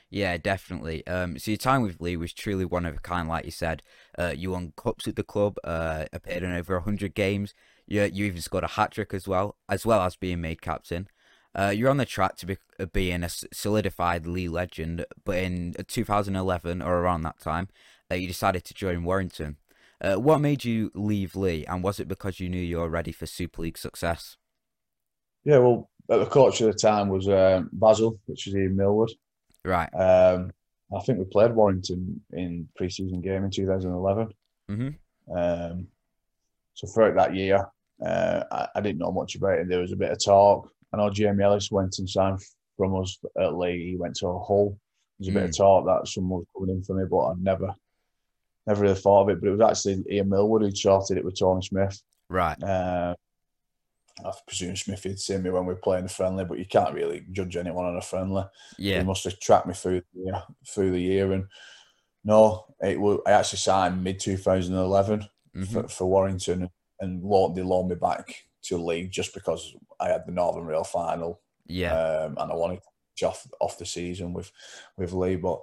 Yeah, 0.09 0.38
definitely. 0.38 1.05
Um, 1.07 1.38
so 1.39 1.51
your 1.51 1.57
time 1.57 1.81
with 1.81 2.00
Leigh 2.01 2.17
was 2.17 2.33
truly 2.33 2.65
one 2.65 2.85
of 2.85 2.95
a 2.95 3.00
kind, 3.00 3.27
like 3.27 3.45
you 3.45 3.51
said. 3.51 3.81
Uh, 4.17 4.33
you 4.35 4.51
won 4.51 4.74
cups 4.77 5.07
at 5.07 5.15
the 5.15 5.24
club, 5.24 5.57
uh, 5.63 6.05
appeared 6.13 6.43
in 6.43 6.51
over 6.53 6.79
hundred 6.79 7.15
games. 7.15 7.53
You 7.88 8.03
you 8.03 8.25
even 8.25 8.41
scored 8.41 8.63
a 8.63 8.67
hat 8.67 8.91
trick 8.91 9.13
as 9.13 9.27
well, 9.27 9.57
as 9.69 9.85
well 9.85 10.01
as 10.01 10.15
being 10.15 10.41
made 10.41 10.62
captain. 10.62 11.07
Uh, 11.57 11.69
you're 11.75 11.89
on 11.89 11.97
the 11.97 12.05
track 12.05 12.35
to 12.38 12.45
be, 12.45 12.57
uh, 12.79 12.85
being 12.85 13.24
a 13.24 13.29
solidified 13.29 14.25
Leigh 14.27 14.50
legend, 14.50 15.05
but 15.24 15.38
in 15.38 15.74
2011 15.88 16.81
or 16.81 16.97
around 17.00 17.21
that 17.24 17.39
time, 17.39 17.69
uh, 18.12 18.15
you 18.15 18.27
decided 18.27 18.65
to 18.65 18.74
join 18.74 19.03
Warrington. 19.03 19.57
Uh, 20.01 20.15
what 20.15 20.41
made 20.41 20.65
you 20.65 20.91
leave 20.93 21.35
Leigh, 21.35 21.65
and 21.65 21.83
was 21.83 21.99
it 21.99 22.07
because 22.07 22.39
you 22.39 22.49
knew 22.49 22.61
you 22.61 22.77
were 22.77 22.89
ready 22.89 23.11
for 23.11 23.25
Super 23.25 23.61
League 23.61 23.77
success? 23.77 24.37
Yeah, 25.45 25.59
well, 25.59 25.89
the 26.07 26.25
coach 26.25 26.61
at 26.61 26.71
the 26.71 26.77
time 26.77 27.09
was 27.09 27.27
um, 27.27 27.69
Basil, 27.71 28.19
which 28.25 28.47
is 28.47 28.55
Ian 28.55 28.75
Millward. 28.75 29.11
Right. 29.63 29.89
Um, 29.93 30.51
I 30.95 31.01
think 31.01 31.19
we 31.19 31.25
played 31.25 31.53
Warrington 31.53 32.21
in 32.33 32.67
pre-season 32.75 33.21
game 33.21 33.43
in 33.43 33.51
2011. 33.51 34.29
Mm-hmm. 34.69 35.37
Um, 35.37 35.87
so 36.73 36.87
throughout 36.87 37.15
that 37.15 37.35
year, 37.35 37.65
uh, 38.05 38.43
I, 38.51 38.67
I 38.75 38.81
didn't 38.81 38.99
know 38.99 39.11
much 39.11 39.35
about 39.35 39.59
it. 39.59 39.69
There 39.69 39.81
was 39.81 39.91
a 39.91 39.97
bit 39.97 40.11
of 40.11 40.23
talk. 40.23 40.69
I 40.93 40.97
know 40.97 41.09
Jamie 41.09 41.43
Ellis 41.43 41.71
went 41.71 41.95
and 41.97 42.09
signed 42.09 42.39
from 42.77 42.99
us 43.01 43.17
at 43.39 43.55
Leigh. 43.55 43.91
He 43.91 43.97
went 43.97 44.15
to 44.17 44.27
Hull. 44.27 44.77
There 45.19 45.25
was 45.25 45.27
a 45.29 45.31
bit 45.31 45.49
of 45.49 45.57
talk 45.57 45.85
that 45.85 46.07
someone 46.07 46.39
was 46.39 46.47
coming 46.55 46.75
in 46.75 46.83
for 46.83 46.95
me, 46.95 47.05
but 47.09 47.17
I 47.17 47.33
never, 47.39 47.73
never 48.67 48.81
really 48.81 48.95
thought 48.95 49.24
of 49.24 49.29
it. 49.29 49.41
But 49.41 49.48
it 49.50 49.57
was 49.57 49.62
actually 49.69 50.03
Ian 50.12 50.29
Millward 50.29 50.62
who 50.63 50.72
charted 50.72 51.17
it 51.17 51.25
with 51.25 51.38
Tony 51.39 51.62
Smith. 51.62 52.01
Right. 52.29 52.62
Uh, 52.63 53.15
I 54.25 54.31
presume 54.48 54.75
Smithy'd 54.75 55.19
seen 55.19 55.43
me 55.43 55.50
when 55.50 55.65
we 55.65 55.74
were 55.74 55.79
playing 55.81 56.03
the 56.03 56.10
friendly, 56.10 56.45
but 56.45 56.57
you 56.57 56.65
can't 56.65 56.93
really 56.93 57.25
judge 57.31 57.57
anyone 57.57 57.86
on 57.86 57.98
a 57.98 58.01
friendly. 58.01 58.43
Yeah. 58.77 59.00
He 59.00 59.03
must 59.05 59.25
have 59.25 59.39
tracked 59.39 59.67
me 59.67 59.74
through 59.74 60.01
the 60.13 60.22
year, 60.22 60.43
through 60.67 60.91
the 60.91 61.01
year, 61.01 61.34
and 61.34 61.45
no, 62.24 62.65
it 62.81 63.00
was, 63.00 63.19
I 63.27 63.31
actually 63.31 63.60
signed 63.60 64.03
mid 64.03 64.19
2011 64.19 65.27
Mhm. 65.55 65.67
for, 65.67 65.88
for 65.89 66.05
Warrington, 66.07 66.69
and 67.01 67.22
they 67.22 67.62
loaned 67.62 67.89
me 67.89 67.95
back 67.95 68.45
to 68.63 68.77
Leigh 68.77 69.07
just 69.07 69.34
because 69.34 69.75
I 70.00 70.10
had 70.10 70.25
the 70.25 70.31
Northern 70.31 70.65
Rail 70.65 70.84
final, 70.86 71.41
Yeah. 71.67 71.93
um, 71.93 72.38
and 72.39 72.51
I 72.51 72.55
wanted 72.55 72.79
to 73.17 73.27
off 73.27 73.45
off 73.62 73.77
the 73.77 73.86
season 73.86 74.34
with 74.34 74.51
with 74.98 75.13
Lee, 75.13 75.36
but 75.36 75.62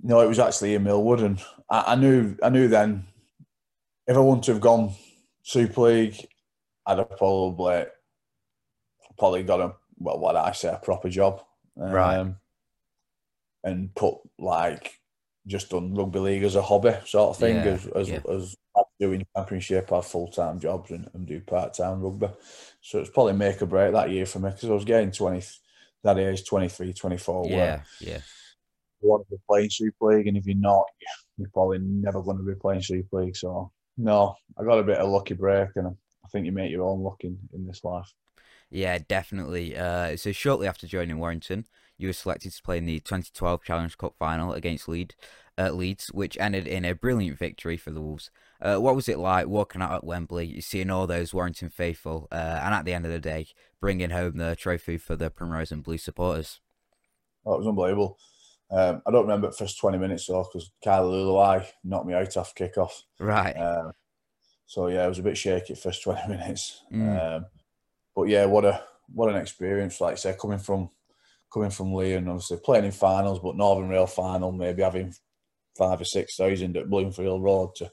no, 0.00 0.20
it 0.20 0.28
was 0.28 0.38
actually 0.38 0.72
Ian 0.72 0.84
Millward, 0.84 1.20
and 1.20 1.40
I, 1.70 1.84
I 1.88 1.94
knew 1.94 2.36
I 2.42 2.48
knew 2.48 2.68
then 2.68 3.06
if 4.06 4.16
I 4.16 4.20
wouldn't 4.20 4.46
have 4.46 4.60
gone 4.60 4.94
Super 5.42 5.82
League, 5.82 6.26
I'd 6.86 6.98
have 6.98 7.16
probably 7.16 7.86
probably 9.18 9.42
got 9.42 9.60
a 9.60 9.74
well, 9.98 10.18
what 10.18 10.36
I 10.36 10.52
say, 10.52 10.68
a 10.68 10.76
proper 10.76 11.08
job, 11.08 11.42
um, 11.80 11.90
Right. 11.90 12.34
and 13.64 13.94
put 13.94 14.14
like 14.38 14.92
just 15.46 15.70
done 15.70 15.94
rugby 15.94 16.18
league 16.20 16.44
as 16.44 16.54
a 16.54 16.62
hobby 16.62 16.94
sort 17.06 17.30
of 17.30 17.36
thing, 17.38 17.56
Yeah, 17.56 17.64
as 17.72 17.86
as, 17.88 18.08
yeah. 18.08 18.20
as 18.30 18.56
doing 19.00 19.26
championship, 19.36 19.90
have 19.90 20.06
full 20.06 20.28
time 20.28 20.60
jobs 20.60 20.90
and, 20.90 21.08
and 21.14 21.26
do 21.26 21.40
part 21.40 21.74
time 21.74 22.00
rugby. 22.00 22.28
So 22.80 23.00
it's 23.00 23.10
probably 23.10 23.32
make 23.32 23.60
or 23.62 23.66
break 23.66 23.92
that 23.92 24.10
year 24.10 24.26
for 24.26 24.38
me 24.38 24.50
because 24.50 24.70
I 24.70 24.74
was 24.74 24.84
getting 24.84 25.10
twenty 25.10 25.44
that 26.04 26.16
age 26.16 26.44
23, 26.44 26.92
24, 26.92 27.48
where 27.48 27.84
Yeah. 28.00 28.20
You 29.00 29.08
want 29.08 29.26
to 29.26 29.36
be 29.36 29.42
playing 29.48 29.70
Super 29.70 30.06
League, 30.06 30.26
and 30.26 30.36
if 30.36 30.46
you're 30.46 30.56
not, 30.56 30.84
you're 31.36 31.50
probably 31.50 31.78
never 31.78 32.22
going 32.22 32.38
to 32.38 32.42
be 32.42 32.54
playing 32.54 32.82
Super 32.82 33.22
League. 33.22 33.36
So 33.36 33.70
no, 33.96 34.34
I 34.58 34.64
got 34.64 34.78
a 34.78 34.84
bit 34.84 34.98
of 34.98 35.08
lucky 35.10 35.34
break, 35.34 35.70
and 35.76 35.88
I 35.88 36.28
think 36.30 36.46
you 36.46 36.52
make 36.52 36.70
your 36.70 36.84
own 36.84 37.02
luck 37.02 37.18
in, 37.20 37.38
in 37.52 37.66
this 37.66 37.84
life. 37.84 38.12
Yeah, 38.70 38.98
definitely. 38.98 39.76
Uh, 39.76 40.16
so 40.16 40.32
shortly 40.32 40.66
after 40.66 40.86
joining 40.86 41.18
Warrington, 41.18 41.64
you 41.96 42.08
were 42.08 42.12
selected 42.12 42.52
to 42.52 42.62
play 42.62 42.78
in 42.78 42.86
the 42.86 43.00
2012 43.00 43.64
Challenge 43.64 43.98
Cup 43.98 44.14
final 44.18 44.52
against 44.52 44.88
Leeds, 44.88 45.14
uh, 45.56 45.70
Leeds, 45.70 46.08
which 46.12 46.38
ended 46.38 46.66
in 46.66 46.84
a 46.84 46.94
brilliant 46.94 47.38
victory 47.38 47.76
for 47.76 47.90
the 47.90 48.00
Wolves. 48.00 48.30
Uh, 48.60 48.76
what 48.76 48.94
was 48.94 49.08
it 49.08 49.18
like 49.18 49.46
walking 49.46 49.82
out 49.82 49.92
at 49.92 50.04
Wembley, 50.04 50.60
seeing 50.60 50.90
all 50.90 51.06
those 51.06 51.32
Warrington 51.32 51.70
faithful, 51.70 52.28
uh, 52.30 52.60
and 52.62 52.74
at 52.74 52.84
the 52.84 52.92
end 52.92 53.04
of 53.04 53.12
the 53.12 53.18
day, 53.18 53.46
bringing 53.80 54.10
home 54.10 54.36
the 54.36 54.54
trophy 54.56 54.98
for 54.98 55.16
the 55.16 55.30
Primrose 55.30 55.72
and 55.72 55.82
Blue 55.82 55.98
supporters? 55.98 56.60
Oh, 57.46 57.54
it 57.54 57.58
was 57.58 57.66
unbelievable. 57.66 58.18
Um, 58.70 59.02
I 59.06 59.10
don't 59.10 59.22
remember 59.22 59.48
the 59.48 59.56
first 59.56 59.78
20 59.78 59.98
minutes 59.98 60.26
though, 60.26 60.44
because 60.44 60.70
Kylie 60.84 61.10
Leuluai 61.10 61.66
knocked 61.84 62.06
me 62.06 62.14
out 62.14 62.36
off 62.36 62.54
kick-off. 62.54 63.02
Right. 63.18 63.54
Um, 63.54 63.92
so 64.66 64.88
yeah, 64.88 65.06
it 65.06 65.08
was 65.08 65.18
a 65.18 65.22
bit 65.22 65.38
shaky 65.38 65.74
first 65.74 66.02
20 66.04 66.28
minutes. 66.28 66.82
Mm. 66.92 67.36
Um, 67.36 67.46
but 68.14 68.24
yeah, 68.24 68.44
what 68.44 68.64
a 68.64 68.82
what 69.14 69.30
an 69.30 69.40
experience! 69.40 70.00
Like 70.00 70.12
I 70.12 70.16
said, 70.16 70.38
coming 70.38 70.58
from 70.58 70.90
coming 71.52 71.70
from 71.70 71.94
Leigh 71.94 72.14
and 72.14 72.28
obviously 72.28 72.58
playing 72.62 72.84
in 72.84 72.92
finals, 72.92 73.38
but 73.38 73.56
Northern 73.56 73.88
Rail 73.88 74.06
final, 74.06 74.52
maybe 74.52 74.82
having 74.82 75.14
five 75.78 76.00
or 76.00 76.04
six 76.04 76.36
thousand 76.36 76.76
at 76.76 76.90
Bloomfield 76.90 77.42
Road 77.42 77.74
to 77.76 77.90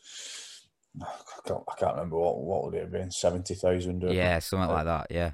I 1.01 1.47
can't, 1.47 1.63
I 1.69 1.75
can't 1.79 1.93
remember 1.93 2.17
what 2.17 2.39
what 2.39 2.65
would 2.65 2.73
it 2.75 2.81
have 2.81 2.91
been 2.91 3.11
seventy 3.11 3.55
thousand. 3.55 4.03
yeah, 4.03 4.39
something 4.39 4.69
like 4.69 4.85
that. 4.85 5.07
Yeah. 5.09 5.31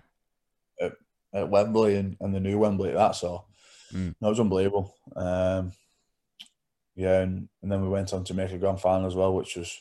at 1.33 1.49
Wembley 1.49 1.95
and, 1.95 2.17
and 2.19 2.33
the 2.33 2.39
new 2.39 2.57
Wembley 2.59 2.89
at 2.89 2.95
that. 2.95 3.15
Mm. 3.93 4.09
it 4.09 4.15
was 4.21 4.39
unbelievable. 4.39 4.95
Um, 5.15 5.71
yeah, 6.95 7.21
and, 7.21 7.47
and 7.61 7.71
then 7.71 7.81
we 7.81 7.89
went 7.89 8.13
on 8.13 8.23
to 8.25 8.33
make 8.33 8.51
a 8.51 8.57
grand 8.57 8.81
final 8.81 9.07
as 9.07 9.15
well, 9.15 9.33
which 9.33 9.55
was 9.55 9.79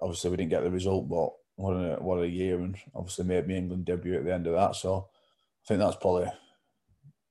obviously 0.00 0.30
we 0.30 0.36
didn't 0.36 0.50
get 0.50 0.62
the 0.62 0.70
result, 0.70 1.08
but 1.08 1.30
what 1.56 1.72
a 1.72 1.96
what 2.02 2.22
a 2.22 2.28
year, 2.28 2.56
and 2.60 2.76
obviously 2.94 3.24
made 3.24 3.46
me 3.46 3.56
England 3.56 3.84
debut 3.84 4.14
at 4.14 4.24
the 4.24 4.32
end 4.32 4.46
of 4.46 4.54
that. 4.54 4.76
So 4.76 5.08
I 5.64 5.68
think 5.68 5.80
that's 5.80 5.96
probably 5.96 6.30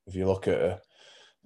if 0.08 0.16
you 0.16 0.28
look 0.28 0.48
at 0.48 0.62
a, 0.62 0.82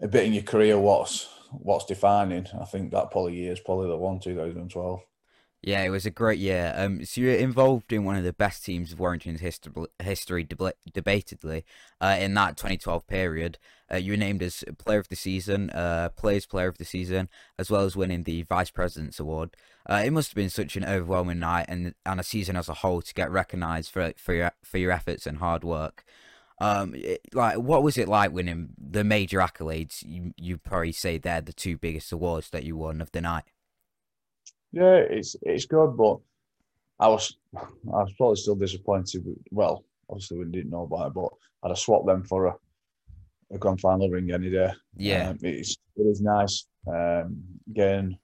a 0.02 0.08
bit 0.08 0.26
in 0.26 0.34
your 0.34 0.44
career, 0.44 0.80
what's 0.80 1.28
what's 1.52 1.86
defining. 1.86 2.48
I 2.60 2.66
think 2.66 2.92
that 2.92 3.12
probably 3.12 3.36
year 3.36 3.54
is 3.54 3.60
probably 3.60 3.88
the 3.88 3.98
one 3.98 4.20
2012. 4.20 5.02
Yeah, 5.66 5.82
it 5.82 5.90
was 5.90 6.06
a 6.06 6.12
great 6.12 6.38
year. 6.38 6.74
Um, 6.78 7.04
so 7.06 7.22
you 7.22 7.28
were 7.28 7.34
involved 7.34 7.92
in 7.92 8.04
one 8.04 8.16
of 8.18 8.24
the 8.24 8.34
best 8.34 8.64
teams 8.64 8.92
of 8.92 9.00
Warrington's 9.00 9.40
history, 9.40 9.74
history 9.98 10.44
deb- 10.44 10.74
debatedly, 10.94 11.64
uh, 12.00 12.18
in 12.20 12.36
that 12.36 12.56
2012 12.56 13.08
period. 13.08 13.58
Uh, 13.92 13.98
you 13.98 14.12
were 14.14 14.18
named 14.18 14.44
as 14.44 14.64
Player 14.78 15.00
of 15.00 15.08
the 15.08 15.16
Season, 15.16 15.72
uh, 15.72 16.10
Players 16.16 16.46
Player 16.46 16.68
of 16.68 16.78
the 16.78 16.86
Season, 16.86 17.30
as 17.58 17.72
well 17.72 17.82
as 17.82 17.96
winning 17.96 18.26
the 18.26 18.44
Vice 18.44 18.70
President's 18.70 19.20
Award. 19.20 19.58
Uh, 19.90 20.04
it 20.06 20.12
must 20.12 20.30
have 20.30 20.36
been 20.36 20.52
such 20.52 20.76
an 20.76 20.86
overwhelming 20.86 21.40
night 21.40 21.66
and 21.68 21.96
and 22.06 22.20
a 22.20 22.24
season 22.24 22.56
as 22.56 22.70
a 22.70 22.76
whole 22.76 23.02
to 23.02 23.14
get 23.16 23.32
recognised 23.32 23.90
for 23.92 24.14
for 24.18 24.36
your 24.36 24.52
for 24.64 24.78
your 24.78 24.92
efforts 24.92 25.26
and 25.26 25.40
hard 25.40 25.64
work. 25.64 26.04
Um, 26.62 26.94
it- 26.96 27.22
like 27.34 27.58
what 27.58 27.82
was 27.84 27.98
it 27.98 28.08
like 28.08 28.32
winning 28.32 28.70
the 28.78 29.04
major 29.04 29.40
accolades? 29.40 30.04
You 30.08 30.34
you 30.38 30.58
probably 30.60 30.92
say 30.92 31.18
they're 31.18 31.42
the 31.42 31.54
two 31.54 31.76
biggest 31.78 32.12
awards 32.12 32.52
that 32.52 32.64
you 32.66 32.78
won 32.78 33.02
of 33.02 33.12
the 33.12 33.22
night. 33.22 33.46
Yeah, 34.76 34.96
it's 34.98 35.36
it's 35.42 35.66
good, 35.66 35.96
but 35.96 36.20
I 37.00 37.08
was 37.08 37.38
I 37.58 38.04
was 38.04 38.14
probably 38.18 38.36
still 38.36 38.56
disappointed. 38.56 39.26
With, 39.26 39.38
well, 39.50 39.86
obviously 40.10 40.38
we 40.40 40.46
didn't 40.46 40.70
know 40.72 40.84
about 40.84 41.08
it, 41.08 41.14
but 41.14 41.30
I'd 41.64 41.70
have 41.70 41.80
swapped 41.80 42.06
them 42.06 42.24
for 42.24 42.48
a, 42.48 42.56
a 43.52 43.58
grand 43.58 43.80
final 43.80 44.10
ring 44.10 44.32
any 44.32 44.50
day. 44.50 44.72
Yeah, 44.98 45.30
Um, 45.30 45.40
it's 45.42 45.78
it 45.96 46.02
is 46.04 46.20
nice 46.22 46.66
um, 46.88 47.42
getting 47.72 48.18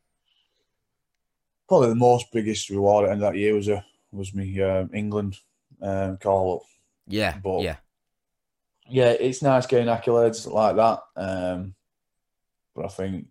probably 1.69 1.87
the 1.89 1.95
most 1.95 2.25
biggest 2.33 2.69
reward 2.69 3.05
at 3.05 3.07
the 3.07 3.11
end 3.13 3.23
of 3.23 3.31
that 3.31 3.39
year 3.39 3.55
was 3.55 3.69
a 3.69 3.85
was 4.11 4.33
me 4.33 4.61
um, 4.61 4.89
England 4.93 5.37
um, 5.81 6.17
call 6.17 6.55
up. 6.57 6.61
yeah, 7.07 7.37
but- 7.41 7.61
yeah. 7.61 7.77
Yeah, 8.89 9.11
it's 9.11 9.41
nice 9.41 9.65
getting 9.67 9.87
accolades 9.87 10.51
like 10.51 10.75
that. 10.75 10.99
Um, 11.15 11.75
but 12.75 12.83
I 12.85 12.87
think, 12.89 13.27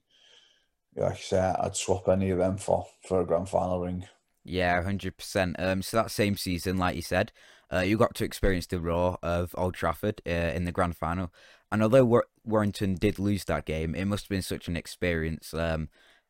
like 0.97 1.13
I 1.13 1.17
said, 1.17 1.57
I'd 1.59 1.77
swap 1.77 2.09
any 2.09 2.31
of 2.31 2.39
them 2.39 2.59
for 2.59 2.87
for 3.07 3.21
a 3.21 3.27
grand 3.27 3.49
final 3.49 3.81
ring. 3.81 4.07
Yeah, 4.45 4.83
hundred 4.83 5.17
percent. 5.17 5.57
Um, 5.59 5.83
so 5.83 5.97
that 5.99 6.11
same 6.11 6.37
season, 6.37 6.79
like 6.79 6.97
you 6.97 7.03
said, 7.03 7.33
uh, 7.73 7.81
you 7.81 7.97
got 7.97 8.15
to 8.17 8.25
experience 8.25 8.67
the 8.67 8.81
roar 8.81 9.19
of 9.23 9.55
Old 9.57 9.75
Trafford 9.75 10.23
uh, 10.27 10.31
in 10.31 10.65
the 10.65 10.73
grand 10.73 10.97
final. 10.97 11.33
And 11.71 11.83
although 11.83 12.05
War- 12.05 12.27
Warrington 12.45 12.95
did 12.95 13.19
lose 13.19 13.45
that 13.45 13.67
game, 13.67 13.95
it 13.95 14.07
must 14.07 14.25
have 14.25 14.31
been 14.31 14.43
such 14.43 14.67
an 14.69 14.77
experience. 14.77 15.55
Um, 15.55 15.89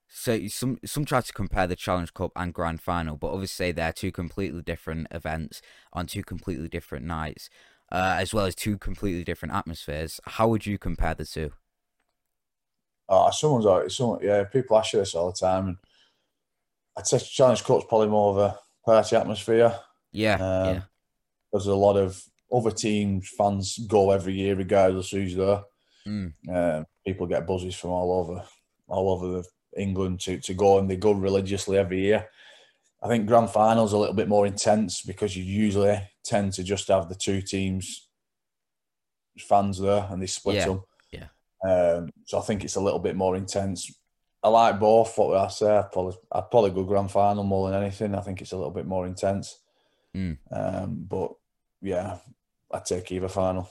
so 0.09 0.49
some 0.49 0.79
some 0.85 1.05
try 1.05 1.21
to 1.21 1.33
compare 1.33 1.67
the 1.69 1.77
Challenge 1.77 2.13
Cup 2.13 2.33
and 2.37 2.53
Grand 2.53 2.81
Final, 2.83 3.17
but 3.17 3.33
obviously 3.33 3.73
they're 3.73 3.93
two 3.93 4.11
completely 4.13 4.63
different 4.63 5.07
events 5.13 5.63
on 5.93 6.07
two 6.07 6.25
completely 6.25 6.69
different 6.69 7.07
nights, 7.07 7.49
uh, 7.93 8.17
as 8.19 8.35
well 8.35 8.47
as 8.47 8.57
two 8.57 8.77
completely 8.77 9.23
different 9.25 9.55
atmospheres. 9.55 10.21
How 10.25 10.49
would 10.49 10.67
you 10.67 10.79
compare 10.79 11.15
the 11.15 11.25
two? 11.25 11.53
Oh, 13.13 13.29
someone's 13.33 13.67
already, 13.67 13.91
someone, 13.91 14.21
yeah, 14.23 14.45
people 14.45 14.79
ask 14.79 14.93
you 14.93 15.01
this 15.01 15.17
all 15.17 15.33
the 15.33 15.37
time, 15.37 15.67
and 15.69 15.77
I'd 16.97 17.07
say 17.09 17.19
Challenge 17.19 17.65
Cup's 17.65 17.85
probably 17.89 18.07
more 18.07 18.31
of 18.31 18.39
a 18.39 18.59
party 18.85 19.17
atmosphere. 19.17 19.77
Yeah, 20.13 20.35
Um, 20.35 20.75
yeah, 20.75 20.83
There's 21.53 21.67
a 21.67 21.75
lot 21.75 21.97
of 21.97 22.23
other 22.53 22.71
teams, 22.71 23.29
fans 23.37 23.79
go 23.89 24.13
every 24.13 24.35
year 24.35 24.55
regardless 24.55 25.11
who's 25.11 25.35
there. 25.35 25.63
mm, 26.07 26.33
Um, 26.49 26.87
people 27.05 27.27
get 27.27 27.47
buzzes 27.47 27.75
from 27.75 27.91
all 27.91 28.13
over, 28.13 28.45
all 28.87 29.11
over 29.11 29.29
the 29.43 29.81
England 29.81 30.21
to, 30.21 30.39
to 30.41 30.55
go, 30.55 30.79
and 30.79 30.89
they 30.89 30.97
go 30.97 31.11
religiously 31.13 31.79
every 31.79 32.01
year. 32.03 32.29
I 33.03 33.09
think 33.09 33.27
grand 33.27 33.51
finals 33.51 33.93
a 33.93 33.99
little 33.99 34.15
bit 34.15 34.29
more 34.29 34.47
intense 34.47 35.03
because 35.03 35.37
you 35.37 35.43
usually 35.43 36.01
tend 36.23 36.53
to 36.53 36.63
just 36.63 36.87
have 36.89 37.09
the 37.09 37.15
two 37.17 37.41
teams 37.43 38.07
fans 39.39 39.79
there, 39.81 40.07
and 40.11 40.23
they 40.23 40.27
split 40.27 40.57
Yeah, 40.57 40.67
them. 40.67 40.83
Um, 41.63 42.11
so 42.25 42.39
I 42.39 42.43
think 42.43 42.65
it's 42.65 42.77
a 42.77 42.81
little 42.81 42.99
bit 42.99 43.17
more 43.17 43.37
intense. 43.37 43.93
I 44.43 44.49
like 44.49 44.81
both. 44.81 45.17
What 45.19 45.29
would 45.29 45.39
I 45.39 45.49
say? 45.49 45.77
I'd 45.77 45.93
probably, 45.93 46.17
I'd 46.33 46.51
probably 46.51 46.71
go 46.71 46.85
grand 46.85 47.11
final 47.11 47.45
more 47.45 47.71
than 47.71 47.83
anything. 47.83 48.15
I 48.15 48.21
think 48.21 48.41
it's 48.41 48.53
a 48.53 48.57
little 48.57 48.73
bit 48.73 48.87
more 48.87 49.07
intense. 49.07 49.59
Mm. 50.17 50.39
Um, 50.51 51.05
but 51.09 51.33
yeah, 51.83 52.19
I'd 52.71 52.85
take 52.85 53.13
either 53.13 53.29
final. 53.29 53.69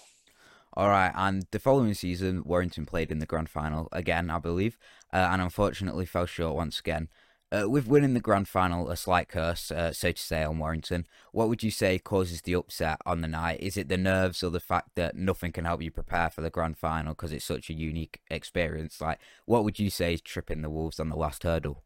All 0.74 0.88
right, 0.88 1.12
and 1.16 1.46
the 1.52 1.60
following 1.60 1.96
season, 1.96 2.44
Warrington 2.46 2.86
played 2.86 3.12
in 3.12 3.20
the 3.20 3.26
grand 3.26 3.50
final 3.50 3.90
again, 3.92 4.30
I 4.30 4.38
believe, 4.38 4.78
uh, 5.12 5.28
and 5.32 5.42
unfortunately 5.42 6.06
fell 6.06 6.28
short 6.28 6.56
once 6.56 6.80
again. 6.80 7.10
Uh, 7.52 7.68
with 7.68 7.88
winning 7.88 8.14
the 8.14 8.20
grand 8.20 8.48
final, 8.48 8.90
a 8.92 8.96
slight 8.96 9.28
curse, 9.28 9.72
uh, 9.72 9.92
so 9.92 10.12
to 10.12 10.22
say, 10.22 10.44
on 10.44 10.60
Warrington. 10.60 11.08
What 11.32 11.50
would 11.50 11.64
you 11.64 11.72
say 11.72 11.98
causes 11.98 12.42
the 12.44 12.54
upset 12.54 13.00
on 13.08 13.22
the 13.22 13.28
night? 13.28 13.60
Is 13.60 13.76
it 13.76 13.90
the 13.90 13.98
nerves 13.98 14.44
or 14.44 14.52
the 14.52 14.60
fact 14.60 14.90
that 14.96 15.16
nothing 15.16 15.52
can 15.52 15.66
help 15.66 15.82
you 15.82 15.90
prepare 15.90 16.30
for 16.30 16.42
the 16.42 16.52
grand 16.52 16.78
final 16.78 17.14
because 17.16 17.32
it's 17.32 17.46
such 17.46 17.72
a 17.72 17.74
unique 17.74 18.22
experience? 18.30 19.02
Like, 19.02 19.20
what 19.46 19.64
would 19.64 19.80
you 19.80 19.90
say 19.90 20.14
is 20.14 20.22
tripping 20.22 20.62
the 20.62 20.70
Wolves 20.70 21.00
on 21.00 21.10
the 21.10 21.16
last 21.16 21.42
hurdle? 21.42 21.84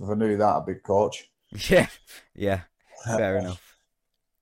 If 0.00 0.08
I 0.08 0.14
knew 0.14 0.36
that, 0.36 0.56
I'd 0.56 0.66
be 0.66 0.74
coach. 0.74 1.30
Yeah, 1.70 1.86
yeah, 2.34 2.62
fair 3.04 3.36
enough. 3.38 3.76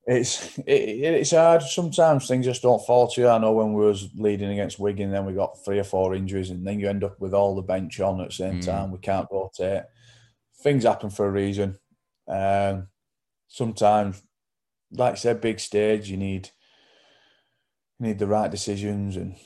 It's 0.06 0.58
it, 0.58 0.64
it's 0.66 1.30
hard. 1.32 1.62
Sometimes 1.62 2.26
things 2.28 2.46
just 2.46 2.62
don't 2.62 2.84
fall 2.86 3.08
to 3.08 3.20
you. 3.20 3.28
I 3.28 3.38
know 3.38 3.52
when 3.52 3.72
we 3.74 3.84
was 3.84 4.08
leading 4.16 4.50
against 4.50 4.78
Wigan, 4.78 5.10
then 5.10 5.24
we 5.26 5.32
got 5.34 5.64
three 5.64 5.78
or 5.78 5.84
four 5.84 6.14
injuries, 6.14 6.50
and 6.50 6.66
then 6.66 6.78
you 6.80 6.88
end 6.88 7.04
up 7.04 7.20
with 7.20 7.34
all 7.34 7.54
the 7.54 7.62
bench 7.62 8.00
on 8.00 8.20
at 8.20 8.28
the 8.28 8.34
same 8.34 8.60
Mm. 8.60 8.64
time. 8.66 8.90
We 8.90 8.98
can't 8.98 9.28
rotate. 9.30 9.84
Things 10.64 10.84
happen 10.84 11.10
for 11.10 11.26
a 11.26 11.30
reason. 11.30 11.76
Um, 12.26 12.88
sometimes, 13.48 14.22
like 14.90 15.12
I 15.12 15.16
said, 15.16 15.42
big 15.42 15.60
stage. 15.60 16.10
You 16.10 16.16
need 16.16 16.50
you 18.00 18.06
need 18.06 18.18
the 18.18 18.26
right 18.26 18.50
decisions, 18.50 19.16
and 19.16 19.36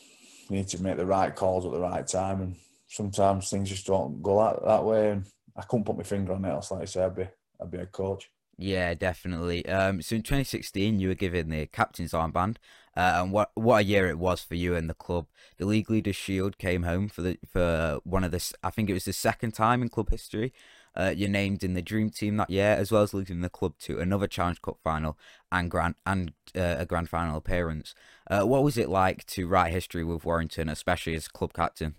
you 0.49 0.57
need 0.57 0.69
to 0.69 0.83
make 0.83 0.97
the 0.97 1.05
right 1.05 1.35
calls 1.35 1.67
at 1.67 1.73
the 1.73 1.81
right 1.81 2.07
time. 2.07 2.41
And 2.41 2.57
sometimes 2.87 3.51
things 3.51 3.69
just 3.69 3.87
don't 3.87 4.23
go 4.23 4.39
that, 4.45 4.65
that 4.65 4.85
way. 4.85 5.11
And 5.11 5.27
I 5.57 5.63
couldn't 5.63 5.87
put 5.87 5.97
my 5.97 6.05
finger 6.05 6.33
on 6.33 6.45
it 6.45 6.49
else. 6.49 6.71
Like 6.71 6.83
I 6.83 6.87
said, 6.87 7.07
I'd 7.07 7.17
be 7.17 7.29
I'd 7.61 7.71
be 7.71 7.79
a 7.79 7.87
coach. 7.87 8.31
Yeah, 8.61 8.95
definitely. 8.95 9.65
Um, 9.67 10.03
so 10.03 10.17
in 10.17 10.23
2016, 10.23 10.99
you 10.99 11.09
were 11.09 11.15
given 11.15 11.49
the 11.49 11.67
captain's 11.67 12.13
armband, 12.13 12.57
uh, 12.97 13.13
and 13.23 13.33
what 13.33 13.53
what 13.55 13.79
a 13.79 13.85
year 13.85 14.09
it 14.09 14.19
was 14.19 14.43
for 14.43 14.57
you 14.57 14.75
and 14.75 14.91
the 14.91 14.95
club. 14.95 15.27
The 15.59 15.67
League 15.67 15.89
Leaders 15.91 16.17
Shield 16.17 16.59
came 16.59 16.83
home 16.83 17.09
for 17.09 17.23
the 17.23 17.39
for 17.49 18.01
one 18.05 18.25
of 18.25 18.33
the 18.33 18.53
I 18.65 18.71
think 18.71 18.91
it 18.91 18.95
was 18.95 19.05
the 19.05 19.13
second 19.13 19.53
time 19.53 19.81
in 19.81 19.89
club 19.89 20.11
history. 20.11 20.53
Uh, 20.97 21.15
you're 21.17 21.29
named 21.29 21.63
in 21.63 21.75
the 21.75 21.83
dream 21.83 22.11
team 22.11 22.37
that 22.39 22.51
year, 22.51 22.71
as 22.73 22.91
well 22.91 23.03
as 23.03 23.15
leading 23.15 23.43
the 23.43 23.49
club 23.49 23.75
to 23.79 24.01
another 24.01 24.27
Challenge 24.27 24.61
Cup 24.61 24.79
final 24.83 25.17
and 25.53 25.71
grand 25.71 25.95
and 26.05 26.33
uh, 26.57 26.77
a 26.79 26.87
grand 26.87 27.09
final 27.09 27.37
appearance. 27.37 27.95
Uh, 28.29 28.43
what 28.43 28.65
was 28.65 28.77
it 28.77 28.89
like 28.89 29.25
to 29.27 29.47
write 29.47 29.73
history 29.73 30.03
with 30.03 30.25
Warrington, 30.25 30.69
especially 30.69 31.15
as 31.15 31.29
club 31.29 31.53
captain? 31.53 31.95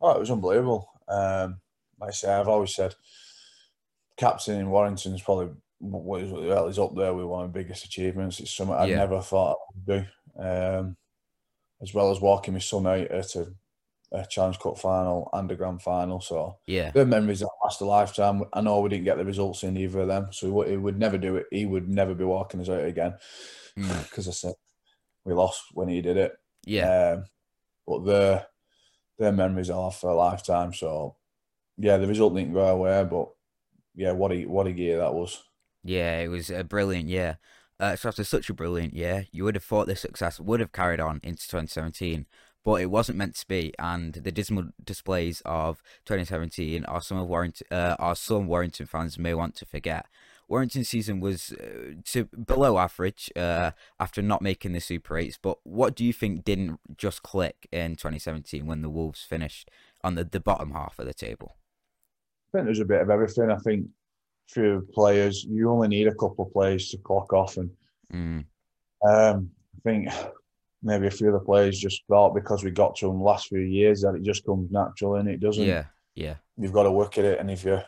Oh, 0.00 0.10
it 0.12 0.18
was 0.18 0.30
unbelievable. 0.30 0.88
Um, 1.08 1.60
like 2.00 2.08
I 2.08 2.12
say, 2.12 2.32
I've 2.32 2.48
always 2.48 2.74
said, 2.74 2.94
captain 4.16 4.58
in 4.60 4.70
Warrington 4.70 5.14
is 5.14 5.22
probably 5.22 5.50
what 5.78 6.22
is 6.22 6.30
well, 6.30 6.66
he's 6.68 6.78
up 6.78 6.94
there 6.94 7.12
with 7.14 7.26
one 7.26 7.44
of 7.44 7.52
the 7.52 7.58
biggest 7.58 7.84
achievements. 7.84 8.38
It's 8.40 8.52
something 8.54 8.76
I 8.76 8.86
Yeah. 8.86 8.96
never 8.98 9.20
thought 9.20 9.56
I 9.56 9.72
would 9.74 9.86
do. 9.86 10.42
Um, 10.42 10.96
as 11.80 11.92
well 11.92 12.10
as 12.12 12.20
walking 12.20 12.54
my 12.54 12.60
son 12.60 12.86
out 12.86 13.08
to 13.30 13.54
a 14.12 14.24
Challenge 14.26 14.58
Cup 14.60 14.78
final 14.78 15.28
and 15.32 15.50
a 15.50 15.56
grand 15.56 15.82
final. 15.82 16.20
So 16.20 16.58
Yeah, 16.66 16.90
the 16.92 17.04
memories 17.06 17.40
that 17.40 17.48
last 17.64 17.80
a 17.80 17.84
lifetime. 17.84 18.44
I 18.52 18.60
know 18.60 18.80
we 18.80 18.90
didn't 18.90 19.04
get 19.06 19.16
the 19.16 19.24
results 19.24 19.64
in 19.64 19.76
either 19.76 20.00
of 20.00 20.08
them, 20.08 20.28
so 20.32 20.62
he 20.62 20.76
would, 20.76 20.98
never 20.98 21.18
do 21.18 21.36
it. 21.36 21.46
He 21.50 21.66
would 21.66 21.88
never 21.88 22.14
be 22.14 22.24
walking 22.24 22.60
us 22.60 22.68
out 22.68 22.84
again 22.84 23.14
Mm. 23.78 24.02
because 24.04 24.28
I 24.28 24.32
said 24.32 24.54
we 25.24 25.32
lost 25.32 25.62
when 25.72 25.88
he 25.88 26.02
did 26.02 26.18
it. 26.18 26.32
yeah, 26.66 27.14
Um, 27.14 27.24
but 27.86 28.04
their 28.04 28.46
their 29.18 29.32
memories 29.32 29.70
I'll 29.70 29.90
for 29.90 30.10
a 30.10 30.14
lifetime. 30.14 30.72
So 30.74 31.16
yeah, 31.78 31.96
the 31.96 32.06
result 32.06 32.34
didn't 32.34 32.52
go 32.52 32.66
our 32.66 32.76
way, 32.76 33.04
but 33.04 33.30
yeah, 33.94 34.12
what 34.12 34.32
a 34.32 34.46
what 34.46 34.66
a 34.66 34.72
year 34.72 34.98
that 34.98 35.14
was. 35.14 35.42
Yeah, 35.84 36.20
it 36.20 36.28
was 36.28 36.50
a 36.50 36.64
brilliant 36.64 37.08
year. 37.08 37.38
Uh, 37.80 37.96
so 37.96 38.08
after 38.08 38.22
such 38.22 38.48
a 38.48 38.54
brilliant 38.54 38.94
year, 38.94 39.26
you 39.32 39.44
would 39.44 39.56
have 39.56 39.64
thought 39.64 39.88
this 39.88 40.00
success 40.00 40.38
would 40.38 40.60
have 40.60 40.70
carried 40.70 41.00
on 41.00 41.20
into 41.24 41.42
2017, 41.42 42.26
but 42.64 42.80
it 42.80 42.86
wasn't 42.86 43.18
meant 43.18 43.34
to 43.34 43.48
be. 43.48 43.74
And 43.78 44.14
the 44.14 44.30
dismal 44.30 44.68
displays 44.84 45.42
of 45.44 45.82
2017 46.04 46.84
are 46.84 47.02
some 47.02 47.18
of 47.18 47.26
Warrington, 47.26 47.66
uh, 47.72 47.96
are 47.98 48.14
some 48.14 48.46
Warrington 48.46 48.86
fans 48.86 49.18
may 49.18 49.34
want 49.34 49.56
to 49.56 49.66
forget. 49.66 50.06
Warrington 50.48 50.84
season 50.84 51.18
was 51.18 51.52
uh, 51.52 51.94
to 52.04 52.26
below 52.26 52.78
average 52.78 53.32
uh, 53.34 53.72
after 53.98 54.22
not 54.22 54.42
making 54.42 54.74
the 54.74 54.80
Super 54.80 55.16
Eights. 55.16 55.38
But 55.40 55.58
what 55.64 55.96
do 55.96 56.04
you 56.04 56.12
think 56.12 56.44
didn't 56.44 56.78
just 56.96 57.22
click 57.22 57.66
in 57.72 57.96
2017 57.96 58.66
when 58.66 58.82
the 58.82 58.90
Wolves 58.90 59.22
finished 59.22 59.70
on 60.04 60.14
the, 60.14 60.24
the 60.24 60.40
bottom 60.40 60.72
half 60.72 60.98
of 60.98 61.06
the 61.06 61.14
table? 61.14 61.56
I 62.52 62.58
think 62.58 62.66
there's 62.66 62.80
a 62.80 62.84
bit 62.84 63.00
of 63.00 63.10
everything. 63.10 63.50
I 63.50 63.56
think 63.56 63.86
few 64.48 64.86
players, 64.92 65.44
you 65.44 65.70
only 65.70 65.88
need 65.88 66.06
a 66.06 66.14
couple 66.14 66.44
of 66.44 66.52
players 66.52 66.90
to 66.90 66.98
clock 66.98 67.32
off, 67.32 67.56
and 67.56 67.70
Mm, 68.12 68.44
um, 69.08 69.50
I 69.74 69.80
think 69.84 70.08
maybe 70.82 71.06
a 71.06 71.10
few 71.10 71.28
of 71.28 71.32
the 71.32 71.46
players 71.46 71.78
just 71.78 72.02
thought 72.08 72.34
because 72.34 72.62
we 72.62 72.70
got 72.70 72.94
to 72.96 73.06
them 73.06 73.22
last 73.22 73.48
few 73.48 73.60
years 73.60 74.02
that 74.02 74.14
it 74.14 74.22
just 74.22 74.44
comes 74.44 74.70
natural, 74.70 75.16
and 75.16 75.28
it 75.28 75.40
doesn't. 75.40 75.64
yeah, 75.64 75.84
yeah, 76.14 76.34
You've 76.58 76.74
got 76.74 76.82
to 76.82 76.90
work 76.90 77.16
at 77.16 77.24
it, 77.24 77.38
and 77.40 77.50
if 77.50 77.64
you're 77.64 77.82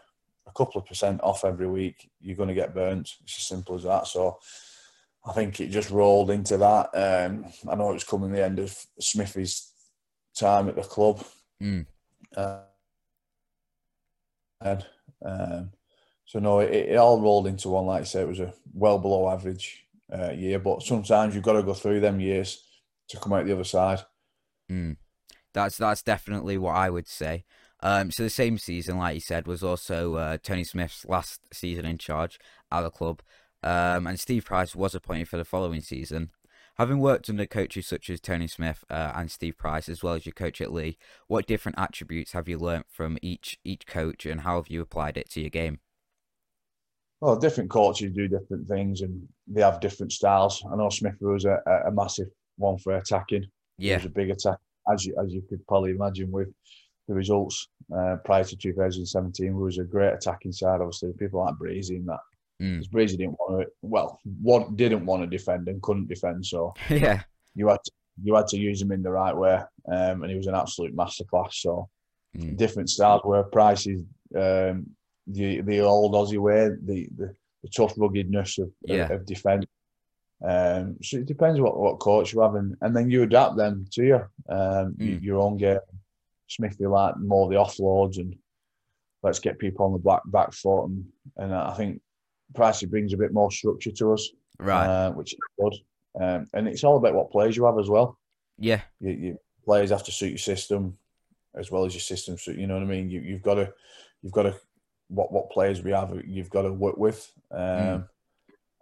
a 0.47 0.53
couple 0.57 0.81
of 0.81 0.87
percent 0.87 1.21
off 1.23 1.45
every 1.45 1.67
week, 1.67 2.11
you're 2.21 2.37
going 2.37 2.49
to 2.49 2.55
get 2.55 2.75
burnt. 2.75 3.11
It's 3.23 3.39
as 3.39 3.45
simple 3.45 3.75
as 3.75 3.83
that. 3.83 4.07
So 4.07 4.39
I 5.27 5.33
think 5.33 5.61
it 5.61 5.69
just 5.69 5.91
rolled 5.91 6.31
into 6.31 6.57
that. 6.57 6.89
Um, 6.95 7.45
I 7.69 7.75
know 7.75 7.91
it 7.91 7.95
was 7.95 8.05
coming 8.05 8.33
the 8.33 8.45
end 8.45 8.59
of 8.59 8.75
Smithy's 8.99 9.71
time 10.35 10.71
at 10.71 10.77
the 10.77 10.83
club. 10.83 11.23
Mm. 11.63 11.85
Uh, 12.35 12.61
um, 15.25 15.71
so 16.27 16.39
no, 16.39 16.61
it, 16.61 16.73
it 16.73 16.97
all 16.97 17.21
rolled 17.21 17.47
into 17.47 17.69
one. 17.69 17.87
Like 17.87 18.03
I 18.03 18.05
said, 18.05 18.23
it 18.23 18.29
was 18.29 18.41
a 18.41 18.53
well 18.73 18.99
below 18.99 19.31
average 19.31 19.87
uh, 20.13 20.33
year, 20.33 20.59
but 20.59 20.83
sometimes 20.83 21.35
you've 21.35 21.45
got 21.45 21.55
to 21.55 21.63
go 21.63 21.75
through 21.75 22.01
them 22.01 22.21
years 22.21 22.63
to 23.09 23.19
come 23.19 23.33
out 23.33 23.45
the 23.47 23.53
other 23.53 23.65
side. 23.65 24.01
Mm. 24.71 24.97
That's 25.53 25.77
that's 25.77 26.03
definitely 26.03 26.59
what 26.59 26.75
I 26.75 26.91
would 26.91 27.09
say. 27.09 27.45
Um, 27.81 28.11
so 28.11 28.23
the 28.23 28.31
same 28.31 28.57
season, 28.59 28.99
like 28.99 29.15
you 29.15 29.21
said, 29.21 29.47
was 29.47 29.63
also 29.63 30.15
uh, 30.15 30.39
Tony 30.43 30.65
Smith's 30.65 31.05
last 31.05 31.41
season 31.53 31.85
in 31.85 31.99
charge 31.99 32.39
at 32.73 32.81
the 32.81 32.91
club, 32.91 33.23
um, 33.63 34.07
and 34.07 34.19
Steve 34.19 34.47
Price 34.47 34.75
was 34.75 34.95
appointed 34.95 35.29
for 35.29 35.37
the 35.37 35.45
following 35.45 35.81
season. 35.81 36.31
Having 36.77 36.99
worked 36.99 37.31
under 37.31 37.47
coaches 37.47 37.87
such 37.87 38.11
as 38.11 38.21
Tony 38.21 38.49
Smith 38.49 38.85
uh, 38.91 39.13
and 39.15 39.31
Steve 39.31 39.57
Price, 39.57 39.89
as 39.89 40.03
well 40.03 40.15
as 40.15 40.27
your 40.27 40.33
coach 40.33 40.61
at 40.61 40.73
Leigh, 40.73 40.99
what 41.29 41.47
different 41.47 41.79
attributes 41.79 42.33
have 42.33 42.49
you 42.49 42.59
learnt 42.59 42.87
from 42.89 43.17
each 43.23 43.59
each 43.65 43.87
coach, 43.87 44.27
and 44.27 44.41
how 44.41 44.57
have 44.57 44.69
you 44.69 44.81
applied 44.81 45.17
it 45.17 45.31
to 45.31 45.41
your 45.41 45.51
game? 45.51 45.79
Well, 47.21 47.37
different 47.37 47.71
coaches 47.71 48.13
do 48.13 48.27
different 48.27 48.67
things, 48.67 49.03
and 49.03 49.27
they 49.47 49.63
have 49.63 49.81
different 49.81 50.11
styles. 50.11 50.65
I 50.71 50.75
know 50.75 50.89
Smith 50.89 51.15
was 51.21 51.45
a, 51.45 51.59
a 51.87 51.93
massive 51.93 52.29
one 52.57 52.79
for 52.79 52.97
attacking. 52.97 53.45
Yeah, 53.79 53.95
he 53.95 53.97
was 53.99 54.07
a 54.07 54.11
big 54.11 54.31
attack, 54.31 54.59
as 54.93 55.05
you 55.05 55.15
as 55.23 55.33
you 55.33 55.43
could 55.49 55.65
probably 55.69 55.93
imagine 55.93 56.33
with 56.33 56.49
the 57.07 57.15
results 57.15 57.69
uh, 57.97 58.17
prior 58.25 58.45
to 58.45 58.57
2017 58.57 59.57
was 59.57 59.79
a 59.79 59.85
great 59.85 60.13
attacking 60.13 60.53
side. 60.53 60.81
Obviously, 60.81 61.13
people 61.13 61.41
like 61.41 61.57
Breezy 61.57 61.97
and 61.97 62.09
that. 62.09 62.21
Mm. 62.63 62.89
Breezy 62.91 63.17
didn't 63.17 63.39
want 63.39 63.63
to, 63.63 63.73
well, 63.83 64.21
what 64.43 64.77
didn't 64.77 65.07
want 65.07 65.23
to 65.23 65.27
defend 65.27 65.69
and 65.69 65.83
couldn't 65.83 66.09
defend. 66.09 66.47
So 66.47 66.75
yeah, 66.91 67.23
you 67.55 67.69
had 67.69 67.83
to, 67.85 67.91
you 68.23 68.35
had 68.35 68.47
to 68.49 68.59
use 68.59 68.81
him 68.81 68.93
in 68.93 69.03
the 69.03 69.11
right 69.11 69.37
way, 69.37 69.61
um, 69.91 70.23
and 70.23 70.31
he 70.31 70.37
was 70.37 70.47
an 70.47 70.55
absolute 70.55 70.97
masterclass. 70.97 71.55
So 71.55 71.89
mm. 72.37 72.57
different 72.57 72.91
styles 72.91 73.23
where 73.25 73.43
Price 73.43 73.87
is 73.87 74.03
um, 74.37 74.87
the 75.27 75.63
the 75.63 75.81
old 75.81 76.15
Aussie 76.15 76.39
way, 76.39 76.69
the 76.69 77.09
the, 77.17 77.35
the 77.63 77.69
tough 77.71 77.95
ruggedness 77.97 78.59
of, 78.59 78.71
yeah. 78.83 79.05
of, 79.05 79.11
of 79.11 79.27
defence. 79.27 79.67
Um, 80.45 80.97
so 81.03 81.19
it 81.19 81.27
depends 81.27 81.59
what, 81.59 81.79
what 81.79 82.01
coach 82.01 82.33
you 82.35 82.41
have, 82.41 82.55
and, 82.55 82.77
and 82.83 82.95
then 82.95 83.11
you 83.11 83.23
adapt 83.23 83.57
them 83.57 83.87
to 83.93 84.05
you, 84.05 84.17
um, 84.49 84.95
mm. 84.99 85.23
your 85.23 85.41
own 85.41 85.57
game. 85.57 85.79
Smithy 86.47 86.87
like 86.87 87.17
more 87.17 87.49
the 87.49 87.57
offloads 87.57 88.19
and 88.19 88.37
let's 89.23 89.39
get 89.39 89.59
people 89.59 89.87
on 89.87 89.93
the 89.93 89.99
back 89.99 90.21
back 90.27 90.53
foot, 90.53 90.85
and, 90.85 91.07
and 91.39 91.55
I 91.55 91.73
think 91.73 92.01
Pricey 92.55 92.89
brings 92.89 93.13
a 93.13 93.19
bit 93.19 93.33
more 93.33 93.51
structure 93.51 93.93
to 93.93 94.13
us, 94.13 94.31
right? 94.59 94.87
Uh, 94.87 95.13
which 95.13 95.35
is 95.35 95.39
good, 95.59 95.75
um, 96.21 96.47
and 96.55 96.69
it's 96.69 96.85
all 96.85 96.97
about 96.97 97.15
what 97.15 97.31
players 97.31 97.57
you 97.57 97.65
have 97.65 97.79
as 97.79 97.89
well. 97.89 98.19
Yeah, 98.59 98.83
you, 99.01 99.11
you, 99.11 99.39
players 99.65 99.91
have 99.91 100.05
to 100.05 100.13
suit 100.13 100.31
your 100.31 100.39
system 100.39 100.97
as 101.57 101.71
well 101.71 101.85
as 101.85 101.95
your 101.95 102.01
system. 102.01 102.39
So 102.39 102.51
you 102.51 102.67
know 102.67 102.75
what 102.75 102.83
I 102.83 102.87
mean. 102.87 103.11
You, 103.11 103.21
you've 103.21 103.43
got 103.43 103.55
to, 103.55 103.73
you've 104.23 104.33
got 104.33 104.45
to, 104.45 104.55
what 105.09 105.33
what 105.33 105.51
players 105.51 105.83
we 105.83 105.93
have, 105.93 106.13
you've 106.27 106.51
got 106.51 106.63
to 106.63 106.73
work 106.73 106.97
with. 106.97 107.31
Um, 107.51 107.59
mm. 107.61 108.09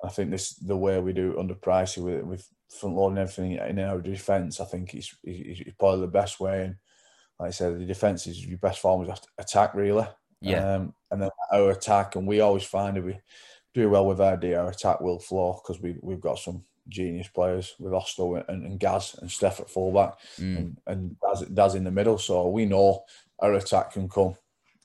I 0.04 0.08
think 0.08 0.30
this 0.30 0.54
the 0.54 0.76
way 0.76 1.00
we 1.00 1.12
do 1.12 1.32
it 1.32 1.38
under 1.38 1.54
Pricey 1.54 2.02
with 2.02 2.24
with 2.24 2.48
front 2.72 2.96
loading 2.96 3.18
everything 3.18 3.52
in 3.52 3.78
our 3.78 4.00
defence. 4.00 4.60
I 4.60 4.64
think 4.64 4.94
it's, 4.94 5.14
it's, 5.24 5.60
probably 5.78 6.00
the 6.00 6.06
best 6.08 6.40
way. 6.40 6.64
And 6.64 6.76
like 7.38 7.48
I 7.48 7.50
said, 7.50 7.78
the 7.78 7.84
defence 7.84 8.26
is 8.26 8.44
your 8.44 8.58
best 8.58 8.80
form 8.80 9.08
is 9.08 9.18
attack 9.38 9.74
really. 9.74 10.06
Yeah. 10.40 10.74
Um, 10.74 10.94
and 11.10 11.22
then 11.22 11.30
our 11.52 11.70
attack, 11.70 12.16
and 12.16 12.26
we 12.26 12.40
always 12.40 12.64
find 12.64 12.96
if 12.96 13.04
we 13.04 13.18
do 13.74 13.88
well 13.90 14.06
with 14.06 14.20
our 14.20 14.36
D, 14.36 14.54
our 14.54 14.70
attack 14.70 15.00
will 15.00 15.18
flow 15.18 15.60
because 15.62 15.82
we 15.82 15.96
we've 16.02 16.20
got 16.20 16.38
some 16.38 16.64
genius 16.88 17.28
players 17.28 17.74
with 17.78 17.92
Osto 17.92 18.42
and, 18.48 18.66
and 18.66 18.80
Gaz 18.80 19.16
and 19.20 19.30
Steph 19.30 19.60
at 19.60 19.70
fullback 19.70 20.18
mm. 20.38 20.56
and, 20.56 20.76
and 20.86 21.16
Daz, 21.20 21.42
Daz 21.42 21.74
in 21.74 21.84
the 21.84 21.90
middle. 21.90 22.18
So 22.18 22.48
we 22.48 22.66
know 22.66 23.04
our 23.38 23.54
attack 23.54 23.92
can 23.92 24.08
come. 24.08 24.34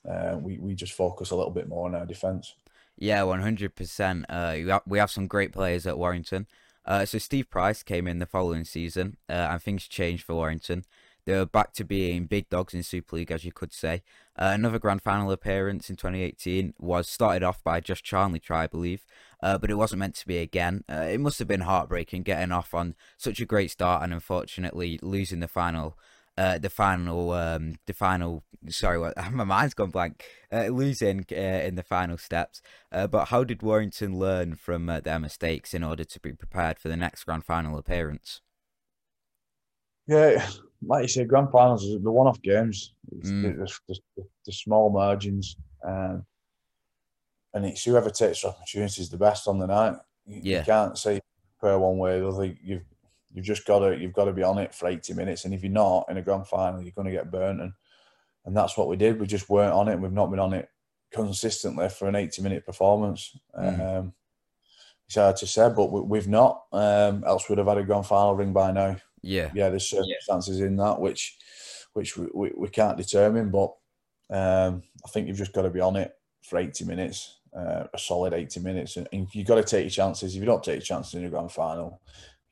Uh, 0.08 0.38
we 0.40 0.58
we 0.58 0.74
just 0.74 0.92
focus 0.92 1.30
a 1.30 1.36
little 1.36 1.52
bit 1.52 1.68
more 1.68 1.86
on 1.86 1.94
our 1.94 2.06
defence. 2.06 2.54
Yeah, 2.96 3.22
one 3.24 3.42
hundred 3.42 3.74
percent. 3.74 4.26
Uh, 4.28 4.80
we 4.86 4.98
have 4.98 5.10
some 5.10 5.26
great 5.26 5.52
players 5.52 5.86
at 5.86 5.98
Warrington. 5.98 6.46
Uh, 6.84 7.04
so 7.04 7.18
Steve 7.18 7.50
Price 7.50 7.82
came 7.82 8.08
in 8.08 8.18
the 8.18 8.26
following 8.26 8.64
season, 8.64 9.18
uh, 9.28 9.48
and 9.50 9.62
things 9.62 9.86
changed 9.86 10.24
for 10.24 10.34
Warrington. 10.34 10.84
They 11.28 11.36
were 11.36 11.44
back 11.44 11.74
to 11.74 11.84
being 11.84 12.24
big 12.24 12.48
dogs 12.48 12.72
in 12.72 12.82
Super 12.82 13.16
League, 13.16 13.30
as 13.30 13.44
you 13.44 13.52
could 13.52 13.74
say. 13.74 14.02
Uh, 14.34 14.52
another 14.54 14.78
grand 14.78 15.02
final 15.02 15.30
appearance 15.30 15.90
in 15.90 15.96
2018 15.96 16.72
was 16.78 17.06
started 17.06 17.42
off 17.42 17.62
by 17.62 17.80
Josh 17.80 18.02
Charnley 18.02 18.38
try, 18.38 18.62
I 18.62 18.66
believe, 18.66 19.04
uh, 19.42 19.58
but 19.58 19.70
it 19.70 19.74
wasn't 19.74 19.98
meant 19.98 20.14
to 20.14 20.26
be 20.26 20.38
again. 20.38 20.84
Uh, 20.90 21.02
it 21.02 21.20
must 21.20 21.38
have 21.38 21.46
been 21.46 21.60
heartbreaking 21.60 22.22
getting 22.22 22.50
off 22.50 22.72
on 22.72 22.94
such 23.18 23.40
a 23.40 23.44
great 23.44 23.70
start 23.70 24.02
and 24.02 24.14
unfortunately 24.14 24.98
losing 25.02 25.40
the 25.40 25.48
final. 25.48 25.98
Uh, 26.38 26.56
the 26.56 26.70
final, 26.70 27.32
um, 27.32 27.74
the 27.84 27.92
final. 27.92 28.42
Sorry, 28.70 28.98
my 29.30 29.44
mind's 29.44 29.74
gone 29.74 29.90
blank. 29.90 30.24
Uh, 30.50 30.68
losing 30.68 31.26
uh, 31.30 31.34
in 31.34 31.74
the 31.74 31.82
final 31.82 32.16
steps. 32.16 32.62
but 32.90 33.26
how 33.26 33.44
did 33.44 33.62
Warrington 33.62 34.18
learn 34.18 34.54
from 34.54 34.86
their 34.86 35.18
mistakes 35.18 35.74
in 35.74 35.84
order 35.84 36.04
to 36.04 36.20
be 36.20 36.32
prepared 36.32 36.78
for 36.78 36.88
the 36.88 36.96
next 36.96 37.24
grand 37.24 37.44
final 37.44 37.76
appearance? 37.76 38.40
Yeah, 40.06 40.48
like 40.86 41.02
you 41.02 41.08
say, 41.08 41.24
grand 41.24 41.50
finals 41.50 41.84
are 41.84 41.98
the 41.98 42.10
one-off 42.10 42.40
games. 42.42 42.94
Mm. 43.14 43.42
The, 43.42 43.64
the, 43.88 44.00
the, 44.16 44.24
the, 44.46 44.52
small 44.52 44.90
margins, 44.90 45.56
um, 45.84 46.24
and 47.54 47.64
it's 47.64 47.84
whoever 47.84 48.10
takes 48.10 48.42
the 48.42 48.48
opportunity 48.48 49.02
is 49.02 49.10
the 49.10 49.16
best 49.16 49.48
on 49.48 49.58
the 49.58 49.66
night. 49.66 49.94
You, 50.26 50.40
yeah. 50.42 50.58
you 50.60 50.64
can't 50.64 50.98
say 50.98 51.20
per 51.60 51.76
one 51.78 51.98
way 51.98 52.20
or 52.20 52.20
the 52.20 52.28
other. 52.28 52.54
You've 52.62 52.84
you've 53.32 53.44
just 53.44 53.66
got 53.66 53.80
to 53.80 53.96
you've 53.96 54.12
got 54.12 54.26
to 54.26 54.32
be 54.32 54.42
on 54.42 54.58
it 54.58 54.74
for 54.74 54.88
eighty 54.88 55.14
minutes, 55.14 55.44
and 55.44 55.54
if 55.54 55.62
you're 55.62 55.72
not 55.72 56.06
in 56.08 56.18
a 56.18 56.22
grand 56.22 56.46
final, 56.46 56.82
you're 56.82 56.92
going 56.92 57.06
to 57.06 57.12
get 57.12 57.30
burnt. 57.30 57.60
And 57.60 57.72
and 58.44 58.56
that's 58.56 58.76
what 58.76 58.88
we 58.88 58.96
did. 58.96 59.20
We 59.20 59.26
just 59.26 59.50
weren't 59.50 59.74
on 59.74 59.88
it. 59.88 59.98
We've 59.98 60.12
not 60.12 60.30
been 60.30 60.38
on 60.38 60.54
it 60.54 60.68
consistently 61.12 61.88
for 61.88 62.08
an 62.08 62.14
eighty-minute 62.14 62.64
performance. 62.64 63.36
Mm. 63.58 63.98
Um, 63.98 64.12
it's 65.06 65.16
hard 65.16 65.36
to 65.36 65.46
say, 65.46 65.70
but 65.74 65.86
we, 65.86 66.18
have 66.18 66.28
not. 66.28 66.64
Um, 66.70 67.24
else 67.26 67.48
would 67.48 67.56
have 67.56 67.66
had 67.66 67.78
a 67.78 67.82
grand 67.82 68.04
final 68.04 68.34
ring 68.34 68.52
by 68.52 68.72
now. 68.72 68.96
Yeah, 69.22 69.50
yeah. 69.54 69.68
There's 69.68 69.88
circumstances 69.88 70.60
yeah. 70.60 70.66
in 70.66 70.76
that 70.76 71.00
which 71.00 71.36
which 71.92 72.16
we, 72.16 72.26
we, 72.34 72.52
we 72.56 72.68
can't 72.68 72.96
determine, 72.96 73.50
but 73.50 73.74
um, 74.30 74.82
I 75.04 75.08
think 75.08 75.26
you've 75.26 75.38
just 75.38 75.52
got 75.52 75.62
to 75.62 75.70
be 75.70 75.80
on 75.80 75.96
it 75.96 76.12
for 76.42 76.58
80 76.58 76.84
minutes, 76.84 77.38
uh, 77.56 77.84
a 77.92 77.98
solid 77.98 78.32
80 78.32 78.60
minutes, 78.60 78.96
and, 78.96 79.08
and 79.12 79.26
you've 79.32 79.46
got 79.46 79.56
to 79.56 79.62
take 79.62 79.84
your 79.84 79.90
chances. 79.90 80.34
If 80.34 80.40
you 80.40 80.46
don't 80.46 80.62
take 80.62 80.76
your 80.76 80.82
chances 80.82 81.14
in 81.14 81.22
your 81.22 81.30
grand 81.30 81.52
final, 81.52 82.00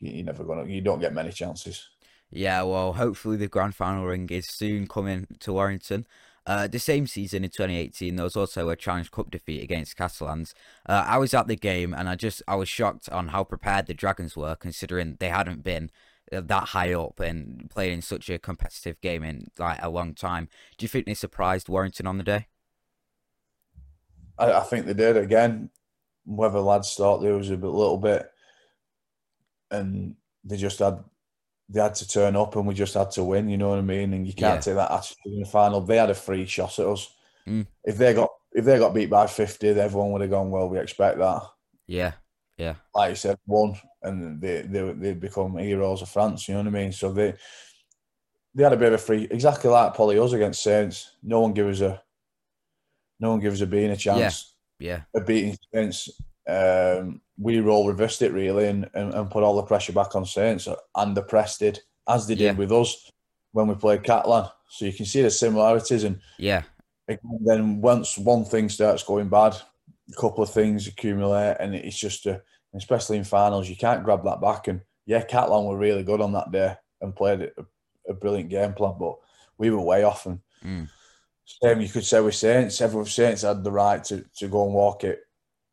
you, 0.00 0.12
you're 0.12 0.24
never 0.24 0.44
gonna. 0.44 0.64
You 0.66 0.80
don't 0.80 1.00
get 1.00 1.14
many 1.14 1.32
chances. 1.32 1.88
Yeah, 2.30 2.62
well, 2.62 2.94
hopefully 2.94 3.36
the 3.36 3.48
grand 3.48 3.74
final 3.74 4.04
ring 4.04 4.28
is 4.30 4.48
soon 4.48 4.88
coming 4.88 5.26
to 5.40 5.52
Warrington. 5.52 6.06
Uh, 6.44 6.68
the 6.68 6.78
same 6.78 7.06
season 7.08 7.42
in 7.42 7.50
2018, 7.50 8.14
there 8.14 8.24
was 8.24 8.36
also 8.36 8.68
a 8.68 8.76
Challenge 8.76 9.10
Cup 9.10 9.30
defeat 9.30 9.62
against 9.62 9.96
Catalans. 9.96 10.54
Uh, 10.88 11.04
I 11.06 11.18
was 11.18 11.34
at 11.34 11.48
the 11.48 11.56
game 11.56 11.92
and 11.92 12.08
I 12.08 12.14
just 12.14 12.40
I 12.46 12.54
was 12.54 12.68
shocked 12.68 13.08
on 13.08 13.28
how 13.28 13.42
prepared 13.42 13.86
the 13.86 13.94
Dragons 13.94 14.36
were, 14.36 14.54
considering 14.54 15.16
they 15.18 15.28
hadn't 15.28 15.64
been 15.64 15.90
that 16.32 16.68
high 16.68 16.92
up 16.92 17.20
and 17.20 17.70
playing 17.70 17.94
in 17.94 18.02
such 18.02 18.28
a 18.28 18.38
competitive 18.38 19.00
game 19.00 19.22
in 19.22 19.48
like 19.58 19.78
a 19.82 19.88
long 19.88 20.14
time. 20.14 20.48
Do 20.76 20.84
you 20.84 20.88
think 20.88 21.06
they 21.06 21.14
surprised 21.14 21.68
Warrington 21.68 22.06
on 22.06 22.18
the 22.18 22.24
day? 22.24 22.46
I, 24.38 24.52
I 24.52 24.60
think 24.60 24.86
they 24.86 24.94
did 24.94 25.16
again. 25.16 25.70
Whether 26.24 26.58
lads 26.58 26.94
thought 26.94 27.18
there 27.18 27.34
was 27.34 27.50
a 27.50 27.56
bit, 27.56 27.68
little 27.68 27.98
bit, 27.98 28.28
and 29.70 30.16
they 30.44 30.56
just 30.56 30.80
had 30.80 31.04
they 31.68 31.80
had 31.80 31.94
to 31.96 32.08
turn 32.08 32.36
up, 32.36 32.56
and 32.56 32.66
we 32.66 32.74
just 32.74 32.94
had 32.94 33.12
to 33.12 33.24
win. 33.24 33.48
You 33.48 33.56
know 33.56 33.68
what 33.68 33.78
I 33.78 33.82
mean? 33.82 34.12
And 34.12 34.26
you 34.26 34.32
can't 34.32 34.56
yeah. 34.56 34.60
take 34.60 34.74
that 34.74 34.90
attitude 34.90 35.34
in 35.34 35.40
the 35.40 35.46
final. 35.46 35.80
They 35.80 35.96
had 35.96 36.10
a 36.10 36.14
free 36.14 36.44
shot 36.46 36.78
at 36.78 36.86
us. 36.86 37.14
Mm. 37.46 37.66
If 37.84 37.96
they 37.96 38.12
got 38.12 38.30
if 38.52 38.64
they 38.64 38.78
got 38.78 38.94
beat 38.94 39.10
by 39.10 39.26
fifty, 39.28 39.68
everyone 39.68 40.12
would 40.12 40.22
have 40.22 40.30
gone. 40.30 40.50
Well, 40.50 40.68
we 40.68 40.80
expect 40.80 41.18
that. 41.18 41.42
Yeah, 41.86 42.12
yeah. 42.56 42.74
Like 42.94 43.10
you 43.10 43.16
said, 43.16 43.38
one, 43.44 43.76
and 44.06 44.40
they 44.40 44.62
they 44.62 44.92
they 44.92 45.14
become 45.14 45.58
heroes 45.58 46.02
of 46.02 46.08
France. 46.08 46.48
You 46.48 46.54
know 46.54 46.60
what 46.60 46.68
I 46.68 46.70
mean? 46.70 46.92
So 46.92 47.12
they 47.12 47.34
they 48.54 48.62
had 48.62 48.72
a 48.72 48.76
bit 48.76 48.88
of 48.88 48.94
a 48.94 48.98
free, 48.98 49.28
exactly 49.30 49.70
like 49.70 49.94
Polly 49.94 50.16
against 50.16 50.62
Saints. 50.62 51.16
No 51.22 51.40
one 51.40 51.52
gives 51.52 51.82
a 51.82 52.02
no 53.20 53.30
one 53.30 53.40
gives 53.40 53.60
a 53.60 53.66
being 53.66 53.90
a 53.90 53.96
chance. 53.96 54.54
Yeah, 54.78 54.88
yeah. 55.14 55.20
A 55.20 55.24
beating 55.24 55.56
Saints. 55.74 56.10
Um, 56.48 57.20
we 57.38 57.60
all 57.60 57.88
reversed 57.88 58.22
it 58.22 58.32
really 58.32 58.68
and, 58.68 58.88
and, 58.94 59.12
and, 59.12 59.30
put 59.30 59.42
all 59.42 59.56
the 59.56 59.64
pressure 59.64 59.92
back 59.92 60.14
on 60.14 60.24
Saints 60.24 60.68
and 60.94 61.16
the 61.16 61.22
press 61.22 61.58
did 61.58 61.80
as 62.08 62.28
they 62.28 62.36
did 62.36 62.44
yeah. 62.44 62.52
with 62.52 62.70
us 62.70 63.10
when 63.50 63.66
we 63.66 63.74
played 63.74 64.04
Catalan. 64.04 64.48
So 64.68 64.84
you 64.84 64.92
can 64.92 65.06
see 65.06 65.22
the 65.22 65.30
similarities 65.30 66.04
and 66.04 66.20
yeah. 66.38 66.62
Then 67.44 67.80
once 67.80 68.16
one 68.16 68.44
thing 68.44 68.68
starts 68.68 69.02
going 69.02 69.28
bad, 69.28 69.56
a 70.08 70.20
couple 70.20 70.44
of 70.44 70.50
things 70.50 70.86
accumulate 70.86 71.56
and 71.58 71.74
it's 71.74 71.98
just 71.98 72.26
a, 72.26 72.40
especially 72.76 73.16
in 73.16 73.24
finals 73.24 73.68
you 73.68 73.76
can't 73.76 74.04
grab 74.04 74.24
that 74.24 74.40
back. 74.40 74.68
And 74.68 74.80
yeah, 75.06 75.22
Catalan 75.22 75.64
were 75.64 75.78
really 75.78 76.02
good 76.02 76.20
on 76.20 76.32
that 76.32 76.52
day 76.52 76.74
and 77.00 77.14
played 77.14 77.42
a, 77.42 77.50
a 78.08 78.14
brilliant 78.14 78.50
game 78.50 78.72
plan, 78.72 78.94
but 78.98 79.16
we 79.58 79.70
were 79.70 79.80
way 79.80 80.04
off. 80.04 80.26
And 80.26 80.40
mm. 80.64 80.88
same 81.44 81.80
you 81.80 81.88
could 81.88 82.04
say 82.04 82.20
with 82.20 82.34
Saints. 82.34 82.80
Everyone 82.80 83.06
Saints 83.06 83.42
had 83.42 83.64
the 83.64 83.72
right 83.72 84.02
to, 84.04 84.24
to 84.38 84.48
go 84.48 84.64
and 84.64 84.74
walk 84.74 85.04
it 85.04 85.26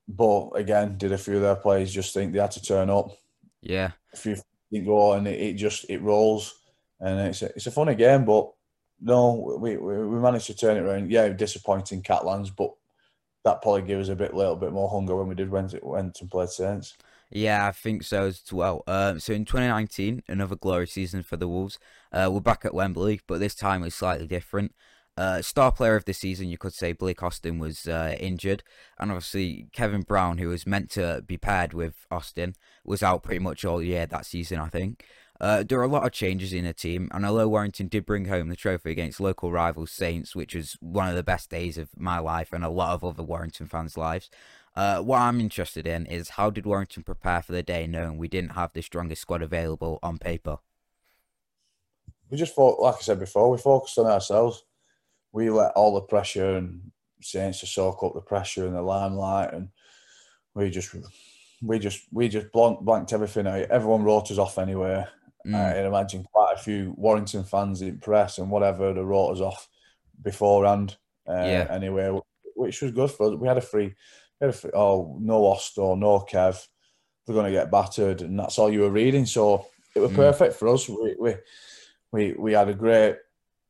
but 0.07 0.49
again, 0.49 0.97
did 0.97 1.11
a 1.11 1.17
few 1.17 1.35
of 1.35 1.41
their 1.41 1.55
players 1.55 1.93
just 1.93 2.13
think 2.13 2.33
they 2.33 2.39
had 2.39 2.51
to 2.51 2.61
turn 2.61 2.89
up? 2.89 3.11
Yeah. 3.61 3.91
A 4.13 4.17
few 4.17 4.35
go 4.85 5.13
and 5.13 5.27
it, 5.27 5.39
it, 5.39 5.53
just 5.53 5.85
it 5.87 6.01
rolls, 6.01 6.55
and 6.99 7.19
it's 7.27 7.43
a, 7.43 7.45
it's 7.49 7.67
a 7.67 7.71
funny 7.71 7.95
game. 7.95 8.25
But 8.25 8.51
no, 8.99 9.57
we, 9.59 9.77
we, 9.77 10.05
we 10.05 10.19
managed 10.19 10.47
to 10.47 10.55
turn 10.55 10.77
it 10.77 10.81
around. 10.81 11.11
Yeah, 11.11 11.29
disappointing 11.29 12.01
Catalans, 12.01 12.49
but 12.49 12.71
that 13.43 13.61
probably 13.61 13.81
gave 13.81 13.99
us 13.99 14.09
a 14.09 14.15
bit, 14.15 14.33
little 14.33 14.55
bit 14.55 14.71
more 14.71 14.89
hunger 14.89 15.15
when 15.15 15.27
we 15.27 15.35
did 15.35 15.49
went 15.49 15.73
went 15.83 16.19
and 16.21 16.31
played 16.31 16.49
Saints. 16.49 16.97
Yeah, 17.29 17.67
I 17.67 17.71
think 17.71 18.03
so 18.03 18.27
as 18.27 18.43
well. 18.51 18.83
Um, 18.85 19.19
so 19.19 19.33
in 19.33 19.43
2019, 19.43 20.23
another 20.27 20.55
glory 20.55 20.87
season 20.87 21.23
for 21.23 21.35
the 21.35 21.47
Wolves. 21.47 21.79
Uh, 22.11 22.29
we're 22.31 22.41
back 22.41 22.63
at 22.63 22.75
Wembley, 22.75 23.21
but 23.25 23.39
this 23.39 23.55
time 23.55 23.81
was 23.81 23.95
slightly 23.95 24.27
different. 24.27 24.73
Uh, 25.15 25.41
star 25.41 25.71
player 25.71 25.95
of 25.95 26.05
the 26.05 26.13
season, 26.13 26.47
you 26.47 26.57
could 26.57 26.73
say 26.73 26.91
Blake 26.91 27.21
Austin 27.21 27.59
was 27.59 27.87
uh, 27.87 28.15
injured, 28.19 28.63
and 28.99 29.11
obviously 29.11 29.67
Kevin 29.71 30.01
Brown, 30.01 30.37
who 30.37 30.49
was 30.49 30.65
meant 30.65 30.89
to 30.91 31.23
be 31.25 31.37
paired 31.37 31.73
with 31.73 32.05
Austin, 32.09 32.55
was 32.83 33.03
out 33.03 33.23
pretty 33.23 33.39
much 33.39 33.65
all 33.65 33.81
year 33.81 34.05
that 34.05 34.25
season. 34.25 34.59
I 34.59 34.69
think 34.69 35.05
uh, 35.43 35.63
there 35.63 35.79
are 35.79 35.83
a 35.83 35.87
lot 35.87 36.05
of 36.05 36.11
changes 36.11 36.53
in 36.53 36.65
the 36.65 36.73
team, 36.73 37.09
and 37.11 37.25
although 37.25 37.47
Warrington 37.47 37.87
did 37.87 38.05
bring 38.05 38.25
home 38.25 38.49
the 38.49 38.55
trophy 38.55 38.91
against 38.91 39.19
local 39.19 39.51
rivals 39.51 39.91
Saints, 39.91 40.35
which 40.35 40.55
was 40.55 40.77
one 40.79 41.09
of 41.09 41.15
the 41.15 41.23
best 41.23 41.49
days 41.49 41.77
of 41.77 41.89
my 41.97 42.19
life 42.19 42.53
and 42.53 42.63
a 42.63 42.69
lot 42.69 42.93
of 42.93 43.03
other 43.03 43.23
Warrington 43.23 43.67
fans' 43.67 43.97
lives, 43.97 44.29
uh, 44.75 44.99
what 45.01 45.19
I'm 45.19 45.39
interested 45.39 45.85
in 45.85 46.05
is 46.05 46.29
how 46.29 46.49
did 46.49 46.65
Warrington 46.65 47.03
prepare 47.03 47.41
for 47.41 47.51
the 47.51 47.61
day, 47.61 47.85
knowing 47.85 48.17
we 48.17 48.27
didn't 48.27 48.51
have 48.51 48.73
the 48.73 48.81
strongest 48.81 49.21
squad 49.21 49.41
available 49.41 49.99
on 50.01 50.17
paper. 50.17 50.57
We 52.29 52.37
just 52.37 52.55
thought, 52.55 52.79
like 52.79 52.95
I 52.95 53.01
said 53.01 53.19
before, 53.19 53.51
we 53.51 53.57
focused 53.57 53.99
on 53.99 54.07
ourselves 54.07 54.63
we 55.33 55.49
let 55.49 55.71
all 55.71 55.95
the 55.95 56.01
pressure 56.01 56.55
and 56.55 56.91
Saints 57.21 57.59
to 57.61 57.65
soak 57.65 58.03
up 58.03 58.13
the 58.13 58.21
pressure 58.21 58.67
and 58.67 58.75
the 58.75 58.81
limelight, 58.81 59.53
and 59.53 59.69
we 60.55 60.69
just 60.69 60.95
we 61.61 61.79
just 61.79 62.01
we 62.11 62.27
just 62.27 62.51
blanked, 62.51 62.83
blanked 62.83 63.13
everything 63.13 63.47
out. 63.47 63.61
Everyone 63.69 64.03
wrote 64.03 64.29
us 64.29 64.37
off 64.37 64.57
anyway. 64.57 65.05
Mm. 65.45 65.55
I 65.55 65.85
imagine 65.85 66.23
quite 66.23 66.53
a 66.55 66.61
few 66.61 66.93
Warrington 66.97 67.43
fans 67.43 67.81
in 67.81 67.99
press 67.99 68.37
and 68.37 68.49
whatever 68.49 68.93
they 68.93 69.01
wrote 69.01 69.31
us 69.31 69.41
off 69.41 69.67
beforehand. 70.21 70.95
Uh, 71.27 71.33
yeah. 71.33 71.67
Anyway, 71.69 72.17
which 72.55 72.81
was 72.81 72.91
good 72.91 73.11
for 73.11 73.27
us. 73.33 73.39
We 73.39 73.47
had 73.47 73.57
a 73.57 73.61
free, 73.61 73.87
we 73.87 74.45
had 74.45 74.49
a 74.49 74.53
free 74.53 74.71
oh 74.73 75.17
no 75.19 75.41
Osto, 75.41 75.97
no 75.97 76.19
Kev, 76.19 76.65
they're 77.25 77.33
going 77.33 77.51
to 77.51 77.57
get 77.57 77.71
battered, 77.71 78.21
and 78.21 78.37
that's 78.37 78.59
all 78.59 78.71
you 78.71 78.81
were 78.81 78.89
reading. 78.89 79.25
So 79.25 79.65
it 79.95 79.99
was 79.99 80.11
mm. 80.11 80.15
perfect 80.15 80.55
for 80.55 80.67
us. 80.69 80.87
We, 80.87 81.15
we 81.19 81.35
we 82.11 82.33
we 82.33 82.53
had 82.53 82.69
a 82.69 82.73
great 82.73 83.17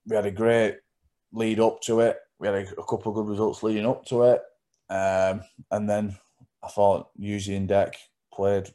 we 0.08 0.16
had 0.16 0.26
a 0.26 0.32
great 0.32 0.78
lead 1.32 1.60
up 1.60 1.82
to 1.82 2.02
it. 2.02 2.18
We 2.40 2.48
had 2.48 2.56
a, 2.56 2.72
a 2.80 2.86
couple 2.86 3.12
of 3.12 3.16
good 3.16 3.28
results 3.28 3.64
leading 3.64 3.86
up 3.86 4.06
to 4.06 4.24
it, 4.24 4.42
um, 4.90 5.42
and 5.72 5.90
then 5.90 6.18
I 6.64 6.68
thought 6.68 7.10
using 7.18 7.68
deck 7.68 7.96
played 8.34 8.70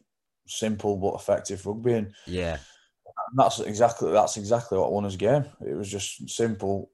simple 0.47 0.97
but 0.97 1.15
effective 1.15 1.67
rugby, 1.67 1.95
and 1.95 2.13
yeah, 2.27 2.59
that's 3.35 3.61
exactly 3.61 4.13
that's 4.13 4.37
exactly 4.37 4.79
what 4.79 4.93
won 4.93 5.05
us 5.05 5.17
game. 5.17 5.45
It 5.61 5.77
was 5.77 5.91
just 5.91 6.29
simple, 6.29 6.91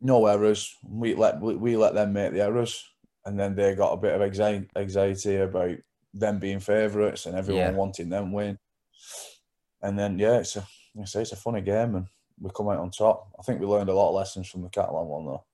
no 0.00 0.26
errors. 0.26 0.76
We 0.82 1.14
let 1.14 1.40
we 1.40 1.76
let 1.76 1.94
them 1.94 2.12
make 2.12 2.32
the 2.32 2.42
errors, 2.42 2.84
and 3.24 3.38
then 3.38 3.54
they 3.54 3.74
got 3.74 3.92
a 3.92 3.98
bit 3.98 4.14
of 4.14 4.22
anxiety 4.22 5.36
about 5.36 5.76
them 6.12 6.38
being 6.38 6.60
favourites 6.60 7.26
and 7.26 7.36
everyone 7.36 7.72
yeah. 7.72 7.72
wanting 7.72 8.08
them 8.08 8.32
win. 8.32 8.58
And 9.82 9.98
then 9.98 10.18
yeah, 10.18 10.38
it's 10.38 10.56
a 10.56 10.66
I 11.00 11.04
say 11.04 11.22
it's 11.22 11.32
a 11.32 11.36
funny 11.36 11.60
game, 11.60 11.96
and 11.96 12.06
we 12.40 12.50
come 12.54 12.68
out 12.68 12.78
on 12.78 12.90
top. 12.90 13.28
I 13.38 13.42
think 13.42 13.60
we 13.60 13.66
learned 13.66 13.90
a 13.90 13.94
lot 13.94 14.10
of 14.10 14.14
lessons 14.14 14.48
from 14.48 14.62
the 14.62 14.68
Catalan 14.68 15.08
one 15.08 15.26
though. 15.26 15.44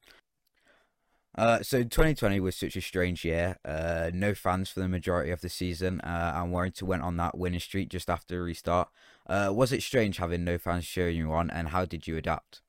Uh, 1.38 1.62
so 1.62 1.82
2020 1.82 2.40
was 2.40 2.56
such 2.56 2.76
a 2.76 2.80
strange 2.80 3.24
year. 3.24 3.56
Uh, 3.64 4.10
no 4.12 4.34
fans 4.34 4.68
for 4.68 4.80
the 4.80 4.88
majority 4.88 5.30
of 5.30 5.40
the 5.40 5.48
season, 5.48 6.00
uh, 6.00 6.32
and 6.36 6.52
Warrington 6.52 6.88
went 6.88 7.02
on 7.02 7.16
that 7.16 7.38
winning 7.38 7.60
streak 7.60 7.88
just 7.88 8.10
after 8.10 8.34
the 8.34 8.42
restart. 8.42 8.88
Uh, 9.30 9.52
was 9.52 9.70
it 9.70 9.80
strange 9.80 10.16
having 10.16 10.42
no 10.42 10.58
fans 10.58 10.84
cheering 10.84 11.16
you 11.16 11.32
on, 11.32 11.50
and 11.50 11.68
how 11.68 11.84
did 11.84 12.06
you 12.08 12.16
adapt? 12.16 12.62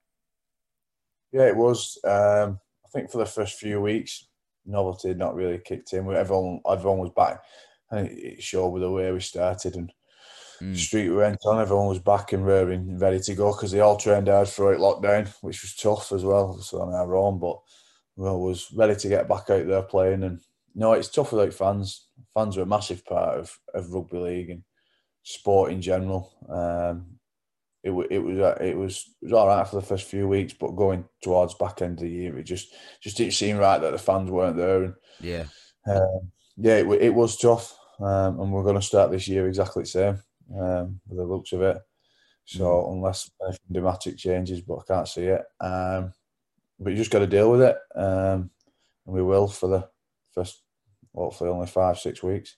Yeah, 1.32 1.48
it 1.48 1.58
was. 1.58 1.98
Um, 2.04 2.60
I 2.86 2.90
think 2.94 3.10
for 3.10 3.18
the 3.18 3.26
first 3.26 3.58
few 3.58 3.82
weeks, 3.82 4.28
novelty 4.64 5.08
had 5.08 5.18
not 5.18 5.34
really 5.34 5.58
kicked 5.58 5.92
in. 5.94 6.08
Everyone, 6.14 6.62
everyone 6.70 7.00
was 7.00 7.10
back, 7.16 7.42
and 7.90 8.08
it 8.08 8.44
showed 8.44 8.70
with 8.70 8.84
the 8.84 8.92
way 8.92 9.12
we 9.12 9.20
started 9.20 9.76
and 9.76 9.92
mm. 10.62 10.78
street 10.78 11.10
we 11.10 11.16
went 11.16 11.40
on, 11.46 11.60
everyone 11.60 11.88
was 11.88 12.00
back 12.00 12.32
and 12.32 12.46
raring, 12.46 13.00
ready 13.00 13.20
to 13.20 13.34
go 13.34 13.52
because 13.52 13.72
they 13.72 13.80
all 13.80 13.98
trained 13.98 14.28
hard 14.28 14.48
throughout 14.48 14.80
lockdown, 14.80 15.28
which 15.42 15.64
was 15.64 15.76
tough 15.76 16.12
as 16.12 16.24
well. 16.24 16.60
So 16.60 16.82
on 16.82 16.94
our 16.94 17.16
own, 17.16 17.40
but 17.40 17.58
we 18.16 18.30
was 18.30 18.72
ready 18.76 18.96
to 18.96 19.10
get 19.10 19.28
back 19.28 19.50
out 19.50 19.66
there 19.66 19.82
playing. 19.82 20.24
And 20.24 20.42
no, 20.76 20.94
it's 20.94 21.10
tough 21.10 21.32
without 21.32 21.54
fans. 21.54 22.08
Fans 22.36 22.56
are 22.58 22.62
a 22.62 22.68
massive 22.68 23.04
part 23.04 23.40
of, 23.40 23.60
of 23.74 23.92
rugby 23.92 24.18
league 24.18 24.50
and 24.52 24.64
sport 25.24 25.72
in 25.72 25.82
general. 25.82 26.34
Um, 26.50 27.18
it, 27.84 27.92
it 28.12 28.20
was 28.20 28.38
uh, 28.38 28.58
it 28.62 28.78
was 28.78 29.10
it 29.22 29.26
was 29.26 29.34
all 29.34 29.48
right 29.48 29.68
for 29.68 29.78
the 29.78 29.86
first 29.86 30.08
few 30.08 30.28
weeks, 30.28 30.54
but 30.54 30.76
going 30.76 31.06
towards 31.24 31.56
back 31.56 31.82
end 31.82 31.98
of 31.98 32.04
the 32.04 32.10
year, 32.10 32.38
it 32.38 32.44
just 32.44 32.74
just 33.02 33.18
didn't 33.18 33.34
seem 33.34 33.58
right 33.58 33.80
that 33.82 33.92
the 33.92 33.98
fans 33.98 34.30
weren't 34.30 34.58
there. 34.58 34.84
And 34.84 34.94
yeah, 35.20 35.46
um, 35.88 36.32
yeah, 36.58 36.76
it, 36.76 36.88
it 37.02 37.14
was 37.14 37.38
tough. 37.38 37.76
Um, 38.00 38.40
and 38.40 38.52
we're 38.52 38.64
going 38.64 38.76
to 38.76 38.82
start 38.82 39.12
this 39.12 39.28
year 39.28 39.48
exactly 39.48 39.84
the 39.84 39.90
same 39.90 40.20
um, 40.60 41.00
with 41.08 41.18
the 41.18 41.24
looks 41.24 41.54
of 41.54 41.62
it. 41.62 41.78
So 42.46 42.64
mm. 42.64 42.94
unless 42.94 43.30
anything 43.44 43.60
dramatic 43.72 44.18
changes, 44.18 44.62
but 44.62 44.80
I 44.80 44.94
can't 44.94 45.08
see 45.08 45.26
it. 45.26 45.42
Um, 45.60 46.14
but 46.80 46.92
you 46.92 46.98
just 46.98 47.12
got 47.12 47.20
to 47.20 47.28
deal 47.28 47.52
with 47.52 47.62
it, 47.62 47.78
um, 47.96 48.50
and 49.06 49.16
we 49.16 49.22
will 49.22 49.48
for 49.48 49.70
the 49.70 49.88
first, 50.34 50.64
hopefully, 51.14 51.52
only 51.52 51.68
five 51.68 52.00
six 52.00 52.24
weeks. 52.24 52.58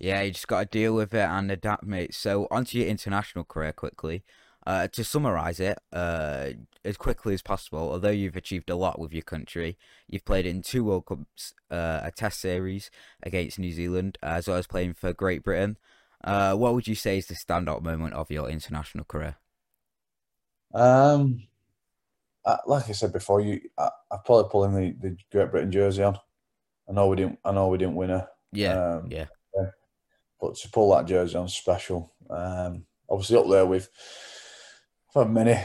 Yeah, 0.00 0.22
you 0.22 0.32
just 0.32 0.48
got 0.48 0.60
to 0.60 0.78
deal 0.78 0.94
with 0.94 1.12
it 1.12 1.28
and 1.28 1.50
adapt, 1.50 1.84
mate. 1.84 2.14
So 2.14 2.48
onto 2.50 2.78
your 2.78 2.88
international 2.88 3.44
career 3.44 3.72
quickly. 3.72 4.24
Uh, 4.66 4.86
to 4.88 5.02
summarise 5.02 5.58
it 5.58 5.78
uh, 5.92 6.50
as 6.84 6.96
quickly 6.98 7.32
as 7.32 7.40
possible, 7.40 7.90
although 7.92 8.10
you've 8.10 8.36
achieved 8.36 8.68
a 8.68 8.76
lot 8.76 8.98
with 8.98 9.12
your 9.12 9.22
country, 9.22 9.78
you've 10.06 10.24
played 10.24 10.44
in 10.44 10.60
two 10.60 10.84
World 10.84 11.06
Cups, 11.06 11.54
uh, 11.70 12.00
a 12.02 12.12
Test 12.14 12.40
series 12.40 12.90
against 13.22 13.58
New 13.58 13.72
Zealand, 13.72 14.18
as 14.22 14.48
well 14.48 14.58
as 14.58 14.66
playing 14.66 14.92
for 14.94 15.14
Great 15.14 15.42
Britain. 15.42 15.78
Uh, 16.22 16.54
what 16.54 16.74
would 16.74 16.86
you 16.86 16.94
say 16.94 17.16
is 17.16 17.26
the 17.26 17.34
standout 17.34 17.82
moment 17.82 18.12
of 18.12 18.30
your 18.30 18.50
international 18.50 19.04
career? 19.04 19.36
Um, 20.74 21.42
like 22.66 22.88
I 22.88 22.92
said 22.92 23.12
before, 23.12 23.40
you 23.40 23.60
I, 23.78 23.88
I 24.10 24.16
probably 24.24 24.50
pulling 24.50 24.74
the, 24.74 25.08
the 25.08 25.16
Great 25.32 25.50
Britain 25.50 25.72
jersey 25.72 26.02
on. 26.02 26.18
I 26.88 26.92
know 26.92 27.08
we 27.08 27.16
didn't. 27.16 27.38
I 27.44 27.52
know 27.52 27.68
we 27.68 27.78
didn't 27.78 27.96
win 27.96 28.10
a. 28.10 28.28
Yeah, 28.52 28.96
um, 28.96 29.10
yeah. 29.10 29.26
But 30.40 30.56
to 30.56 30.70
pull 30.70 30.94
that 30.94 31.06
jersey 31.06 31.36
on, 31.36 31.48
special. 31.48 32.12
Um, 32.28 32.84
obviously 33.08 33.36
up 33.36 33.48
there 33.48 33.66
with, 33.66 33.88
for 35.12 35.24
many, 35.26 35.60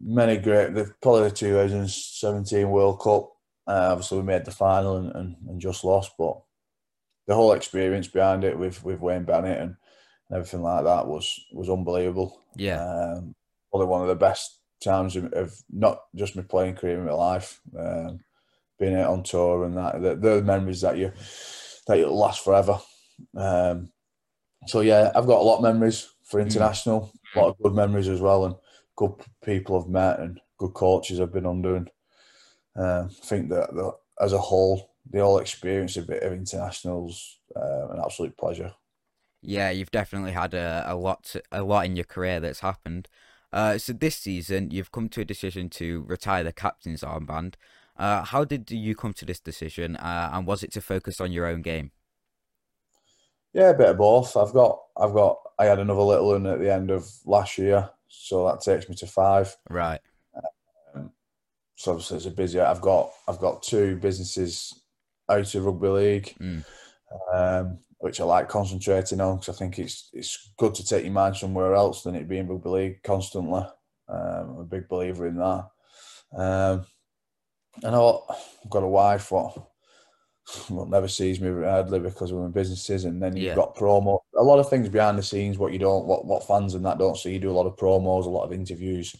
many 0.00 0.36
great. 0.36 0.74
The 0.74 0.92
probably 1.00 1.30
the 1.30 1.34
2017 1.34 2.68
World 2.68 3.00
Cup. 3.00 3.30
Uh, 3.66 3.88
obviously, 3.92 4.18
we 4.18 4.24
made 4.24 4.44
the 4.44 4.50
final 4.50 4.96
and, 4.96 5.12
and, 5.14 5.36
and 5.48 5.60
just 5.60 5.84
lost, 5.84 6.12
but 6.18 6.40
the 7.26 7.34
whole 7.34 7.52
experience 7.52 8.08
behind 8.08 8.42
it 8.44 8.58
with 8.58 8.82
with 8.84 9.00
Wayne 9.00 9.24
Bennett 9.24 9.60
and, 9.60 9.76
and 10.28 10.36
everything 10.36 10.62
like 10.62 10.84
that 10.84 11.06
was 11.06 11.38
was 11.52 11.70
unbelievable. 11.70 12.42
Yeah, 12.56 12.82
um, 12.82 13.34
probably 13.70 13.86
one 13.86 14.02
of 14.02 14.08
the 14.08 14.16
best 14.16 14.60
times 14.82 15.14
of, 15.14 15.32
of 15.32 15.54
not 15.70 16.00
just 16.16 16.36
my 16.36 16.42
playing 16.42 16.74
career 16.74 16.98
in 16.98 17.06
my 17.06 17.12
life. 17.12 17.60
Um, 17.78 18.20
being 18.80 18.96
out 18.96 19.10
on 19.10 19.22
tour 19.22 19.64
and 19.64 19.76
that, 19.76 20.00
the, 20.00 20.16
the 20.16 20.42
memories 20.42 20.80
that 20.80 20.96
you 20.96 21.12
that 21.86 21.98
you 21.98 22.08
last 22.08 22.42
forever. 22.42 22.80
Um, 23.36 23.90
so 24.66 24.80
yeah, 24.80 25.10
I've 25.14 25.26
got 25.26 25.40
a 25.40 25.42
lot 25.42 25.58
of 25.58 25.62
memories 25.62 26.08
for 26.24 26.40
mm. 26.40 26.44
international, 26.44 27.12
a 27.34 27.38
lot 27.38 27.48
of 27.48 27.58
good 27.62 27.74
memories 27.74 28.08
as 28.08 28.20
well, 28.20 28.44
and 28.44 28.54
good 28.96 29.12
people 29.44 29.80
I've 29.80 29.88
met 29.88 30.20
and 30.20 30.40
good 30.58 30.74
coaches 30.74 31.20
I've 31.20 31.32
been 31.32 31.46
under. 31.46 31.76
And 31.76 31.90
uh, 32.76 33.04
I 33.08 33.26
think 33.26 33.48
that, 33.50 33.74
that 33.74 33.92
as 34.20 34.32
a 34.32 34.38
whole, 34.38 34.90
the 35.10 35.20
whole 35.20 35.38
experience 35.38 35.96
of 35.96 36.06
bit 36.06 36.22
of 36.22 36.32
internationals 36.32 37.38
uh, 37.56 37.88
an 37.88 38.00
absolute 38.04 38.36
pleasure. 38.36 38.72
Yeah, 39.42 39.70
you've 39.70 39.90
definitely 39.90 40.32
had 40.32 40.52
a, 40.54 40.84
a 40.86 40.94
lot 40.94 41.34
a 41.50 41.62
lot 41.62 41.86
in 41.86 41.96
your 41.96 42.04
career 42.04 42.40
that's 42.40 42.60
happened. 42.60 43.08
Uh, 43.52 43.78
so 43.78 43.92
this 43.92 44.16
season, 44.16 44.70
you've 44.70 44.92
come 44.92 45.08
to 45.08 45.22
a 45.22 45.24
decision 45.24 45.68
to 45.70 46.04
retire 46.06 46.44
the 46.44 46.52
captain's 46.52 47.02
armband. 47.02 47.54
Uh, 47.96 48.22
how 48.22 48.44
did 48.44 48.70
you 48.70 48.94
come 48.94 49.12
to 49.14 49.24
this 49.24 49.40
decision, 49.40 49.96
uh, 49.96 50.30
and 50.32 50.46
was 50.46 50.62
it 50.62 50.72
to 50.72 50.80
focus 50.80 51.20
on 51.20 51.32
your 51.32 51.46
own 51.46 51.62
game? 51.62 51.90
Yeah, 53.52 53.70
a 53.70 53.74
bit 53.74 53.88
of 53.88 53.98
both. 53.98 54.36
I've 54.36 54.52
got, 54.52 54.80
I've 54.96 55.12
got, 55.12 55.38
I 55.58 55.64
had 55.64 55.78
another 55.78 56.02
little 56.02 56.28
one 56.28 56.46
at 56.46 56.60
the 56.60 56.72
end 56.72 56.90
of 56.90 57.08
last 57.24 57.58
year, 57.58 57.90
so 58.08 58.46
that 58.46 58.60
takes 58.60 58.88
me 58.88 58.94
to 58.96 59.06
five. 59.06 59.56
Right. 59.68 60.00
Um, 60.94 61.10
so 61.76 61.92
obviously 61.92 62.18
it's 62.18 62.26
a 62.26 62.30
busy. 62.30 62.60
I've 62.60 62.80
got, 62.80 63.10
I've 63.26 63.40
got 63.40 63.62
two 63.62 63.96
businesses 63.96 64.80
out 65.28 65.54
of 65.54 65.64
rugby 65.64 65.88
league, 65.88 66.34
mm. 66.40 66.64
um, 67.34 67.78
which 67.98 68.20
I 68.20 68.24
like 68.24 68.48
concentrating 68.48 69.20
on 69.20 69.38
because 69.38 69.54
I 69.54 69.58
think 69.58 69.78
it's 69.78 70.10
it's 70.12 70.52
good 70.56 70.74
to 70.76 70.84
take 70.84 71.04
your 71.04 71.12
mind 71.12 71.36
somewhere 71.36 71.74
else 71.74 72.02
than 72.02 72.14
it 72.14 72.28
being 72.28 72.48
rugby 72.48 72.68
league 72.68 73.02
constantly. 73.02 73.62
Um, 74.08 74.50
I'm 74.50 74.58
a 74.58 74.64
big 74.64 74.88
believer 74.88 75.26
in 75.28 75.36
that. 75.36 75.68
Um, 76.36 76.84
I 77.84 77.90
know 77.90 78.24
I've 78.28 78.70
got 78.70 78.82
a 78.82 78.88
wife 78.88 79.30
what 79.30 79.69
well, 80.70 80.86
never 80.86 81.08
sees 81.08 81.40
me 81.40 81.48
hardly 81.64 81.98
because 82.00 82.32
we're 82.32 82.46
in 82.46 82.52
businesses, 82.52 83.04
and 83.04 83.22
then 83.22 83.36
you've 83.36 83.46
yeah. 83.46 83.54
got 83.54 83.76
promo. 83.76 84.20
A 84.36 84.42
lot 84.42 84.58
of 84.58 84.68
things 84.68 84.88
behind 84.88 85.18
the 85.18 85.22
scenes, 85.22 85.58
what 85.58 85.72
you 85.72 85.78
don't, 85.78 86.06
what 86.06 86.24
what 86.24 86.46
fans 86.46 86.74
and 86.74 86.84
that 86.84 86.98
don't 86.98 87.16
see. 87.16 87.32
You 87.32 87.38
do 87.38 87.50
a 87.50 87.52
lot 87.52 87.66
of 87.66 87.76
promos, 87.76 88.26
a 88.26 88.30
lot 88.30 88.44
of 88.44 88.52
interviews, 88.52 89.14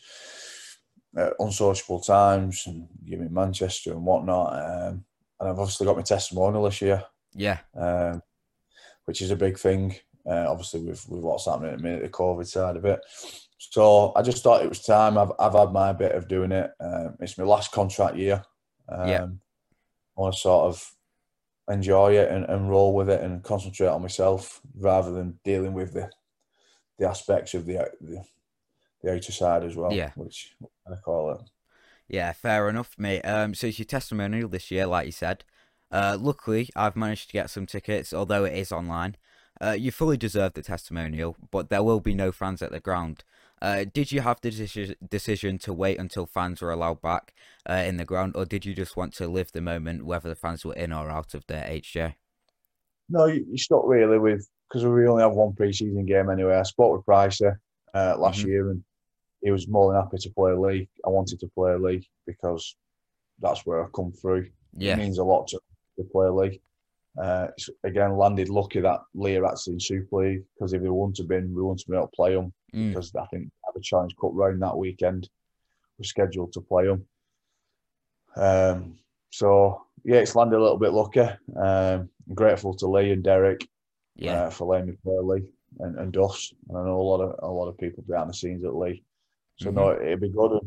uh, 1.17 1.31
unsociable 1.39 2.01
times, 2.01 2.65
and 2.67 2.89
you're 3.05 3.23
in 3.23 3.33
Manchester 3.33 3.93
and 3.93 4.05
whatnot. 4.05 4.53
Um, 4.55 5.05
and 5.41 5.49
I've 5.49 5.59
obviously 5.59 5.87
got 5.87 5.97
my 5.97 6.03
testimonial 6.03 6.65
this 6.65 6.83
year, 6.83 7.03
Yeah. 7.35 7.59
um, 7.75 8.23
which 9.07 9.23
is 9.23 9.31
a 9.31 9.37
big 9.37 9.59
thing. 9.59 9.97
Uh, 10.27 10.47
obviously, 10.49 10.81
with 10.81 11.09
with 11.09 11.23
what's 11.23 11.47
happening 11.47 11.73
at 11.73 11.79
the 11.79 11.83
minute, 11.83 12.03
the 12.03 12.09
COVID 12.09 12.47
side 12.47 12.77
of 12.77 12.85
it. 12.85 13.01
So 13.59 14.13
I 14.17 14.23
just 14.23 14.43
thought 14.43 14.63
it 14.63 14.69
was 14.69 14.83
time. 14.83 15.17
I've 15.17 15.33
I've 15.39 15.55
had 15.55 15.73
my 15.73 15.93
bit 15.93 16.13
of 16.13 16.29
doing 16.29 16.53
it. 16.53 16.71
Um, 16.81 17.17
it's 17.21 17.39
my 17.39 17.45
last 17.45 17.73
contract 17.73 18.17
year. 18.17 18.43
Um, 18.89 19.09
Yeah. 19.09 19.27
I 20.19 20.21
want 20.21 20.35
to 20.35 20.41
sort 20.41 20.67
of 20.67 20.93
enjoy 21.71 22.17
it 22.17 22.31
and, 22.31 22.45
and 22.47 22.69
roll 22.69 22.95
with 22.95 23.09
it 23.09 23.23
and 23.23 23.43
concentrate 23.43 23.89
on 23.89 24.03
myself 24.03 24.61
rather 24.79 25.13
than 25.13 25.39
dealing 25.45 25.73
with 25.73 25.93
the 25.93 26.11
the 26.99 27.09
aspects 27.09 27.55
of 27.55 27.65
the 27.67 27.91
the, 28.01 28.23
the 29.03 29.15
outer 29.15 29.33
side 29.33 29.65
as 29.65 29.77
well. 29.77 29.93
Yeah. 29.93 30.11
which 30.17 30.55
I 30.91 30.97
call 30.97 31.33
it. 31.33 31.41
Yeah, 32.09 32.33
fair 32.33 32.69
enough, 32.69 32.97
mate. 32.99 33.23
Um, 33.23 33.55
so 33.55 33.69
it's 33.69 33.79
your 33.79 33.87
testimonial 33.87 34.49
this 34.49 34.71
year, 34.71 34.87
like 34.87 35.07
you 35.07 35.13
said. 35.13 35.45
Uh, 35.93 36.17
luckily, 36.21 36.69
I've 36.75 36.97
managed 36.97 37.29
to 37.29 37.33
get 37.33 37.51
some 37.51 37.67
tickets, 37.67 38.13
although 38.13 38.45
it 38.45 38.55
is 38.55 38.73
online. 38.73 39.17
Uh, 39.61 39.77
you 39.79 39.93
fully 39.93 40.17
deserve 40.17 40.55
the 40.55 40.63
testimonial, 40.63 41.37
but 41.51 41.69
there 41.69 41.83
will 41.83 42.01
be 42.01 42.15
no 42.15 42.33
fans 42.33 42.63
at 42.63 42.73
the 42.73 42.81
ground. 42.81 43.25
Uh, 43.63 43.85
did 43.93 44.11
you 44.11 44.21
have 44.23 44.41
the 44.41 44.51
deci- 44.51 44.97
decision 45.09 45.59
to 45.59 45.73
wait 45.73 45.99
until 45.99 46.27
fans 46.27 46.63
were 46.63 46.71
allowed 46.71 47.03
back 47.03 47.35
uh, 47.69 47.75
in 47.75 47.97
the 47.99 48.05
ground, 48.05 48.35
or 48.37 48.45
did 48.45 48.65
you 48.65 48.75
just 48.75 48.97
want 48.97 49.13
to 49.15 49.29
live 49.29 49.53
the 49.53 49.61
moment, 49.61 50.05
whether 50.05 50.29
the 50.29 50.35
fans 50.35 50.65
were 50.65 50.75
in 50.75 50.93
or 50.93 51.11
out 51.11 51.35
of 51.35 51.47
their 51.47 51.65
HJ? 51.65 52.15
No, 53.09 53.27
you, 53.27 53.45
stuck 53.57 53.83
really 53.87 54.19
with 54.19 54.49
because 54.69 54.85
we 54.85 55.07
only 55.07 55.23
have 55.23 55.33
one 55.33 55.53
pre-season 55.55 56.07
game 56.07 56.31
anyway. 56.31 56.55
I 56.55 56.63
spoke 56.63 56.93
with 56.97 57.05
Pricer 57.05 57.57
uh, 57.93 58.17
last 58.17 58.41
Mhm. 58.41 58.47
year, 58.47 58.71
and 58.71 58.85
he 59.43 59.51
was 59.51 59.69
more 59.69 59.93
than 59.93 60.01
happy 60.01 60.19
to 60.19 60.31
play 60.31 60.53
a 60.53 60.61
league. 60.61 60.89
I 61.05 61.09
wanted 61.11 61.41
to 61.41 61.49
play 61.49 61.73
a 61.73 61.79
league 61.79 62.07
because 62.27 62.77
that's 63.41 63.67
where 63.67 63.85
I 63.85 63.89
come 63.95 64.13
through. 64.13 64.49
It 64.79 64.97
means 64.97 65.19
a 65.19 65.25
lot 65.25 65.49
to, 65.49 65.61
to 65.97 66.05
play 66.05 66.29
Leigh. 66.29 66.61
Uh, 67.19 67.49
again, 67.85 68.17
landed 68.17 68.49
lucky 68.49 68.81
that 68.81 69.01
Leigh 69.15 69.43
actually 69.45 69.75
in 69.75 69.81
Super 69.81 70.17
League 70.17 70.45
because 70.55 70.73
if 70.73 70.83
they 70.83 70.89
wouldn't 70.89 71.19
have 71.19 71.29
been, 71.29 71.55
we 71.55 71.63
wouldn't 71.63 71.81
have 71.81 71.87
been 71.87 71.97
able 71.97 72.07
to 72.07 72.17
play 72.17 72.35
them 72.35 72.53
Mm. 72.75 72.91
because 72.91 73.13
I 73.17 73.27
think 73.27 73.51
have 73.75 73.83
Challenge 73.83 74.15
Cup 74.17 74.31
round 74.35 74.63
that 74.63 74.77
weekend. 74.77 75.29
We're 75.99 76.05
scheduled 76.05 76.53
to 76.53 76.61
play 76.61 76.87
them. 76.87 77.05
Um, 78.37 78.99
so 79.31 79.87
yeah, 80.05 80.17
it's 80.19 80.37
landed 80.37 80.57
a 80.57 80.63
little 80.63 80.79
bit 80.79 80.93
lucky. 80.93 81.21
Um, 81.21 82.09
I'm 82.29 82.35
grateful 82.35 82.75
to 82.75 82.87
Leigh 82.87 83.11
and 83.13 83.23
Derek 83.23 83.69
yeah, 84.17 84.45
uh, 84.45 84.51
for 84.51 84.67
letting 84.67 84.89
me 84.91 84.97
play 85.03 85.17
Leigh 85.21 85.53
and, 85.81 85.99
and. 85.99 86.15
And 86.15 86.79
I 86.79 86.85
know 86.85 87.01
a 87.01 87.03
lot 87.03 87.21
of 87.21 87.37
a 87.43 87.53
lot 87.53 87.69
of 87.69 87.79
people 87.79 88.05
behind 88.07 88.31
the 88.31 88.35
scenes 88.35 88.65
at 88.65 88.75
Leigh. 88.75 89.03
So 89.57 89.71
no, 89.71 89.91
it'd 89.93 90.21
be 90.21 90.29
good. 90.29 90.61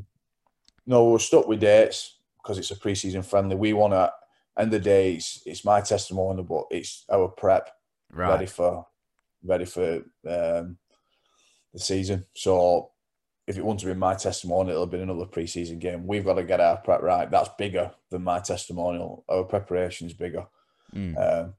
No, 0.86 1.06
we're 1.06 1.19
stuck 1.19 1.47
with 1.47 1.62
dates 1.62 2.17
because 2.41 2.58
it's 2.58 2.71
a 2.71 2.75
pre-season 2.75 3.23
friendly. 3.23 3.56
We 3.56 3.73
want 3.73 3.93
to. 3.93 4.12
End 4.58 4.68
of 4.68 4.72
the 4.72 4.80
day, 4.80 5.13
it's, 5.13 5.42
it's 5.46 5.66
my 5.66 5.82
testimony, 5.82 6.44
but 6.44 6.66
it's 6.70 7.06
our 7.12 7.28
prep 7.28 7.70
ready 8.12 8.46
for 8.46 8.86
ready 9.44 9.66
for 9.66 9.96
um, 10.28 10.78
the 11.74 11.80
season. 11.80 12.26
So 12.36 12.92
if 13.48 13.58
it 13.58 13.66
wants 13.66 13.84
to 13.84 13.89
be 13.89 13.96
my 13.96 14.16
testimonial, 14.16 14.76
it'll 14.76 14.88
be 14.88 15.02
another 15.02 15.26
pre-season 15.26 15.80
game. 15.80 16.08
We've 16.08 16.24
got 16.24 16.36
to 16.36 16.44
get 16.44 16.62
our 16.62 16.78
prep 16.78 17.02
right. 17.02 17.30
That's 17.30 17.50
bigger 17.58 17.92
than 18.10 18.24
my 18.24 18.39
testimonial. 18.39 19.26
Our 19.28 19.44
preparation 19.44 20.08
is 20.08 20.13
bigger. 20.13 20.46
Mm. 20.96 21.18
Um, 21.18 21.54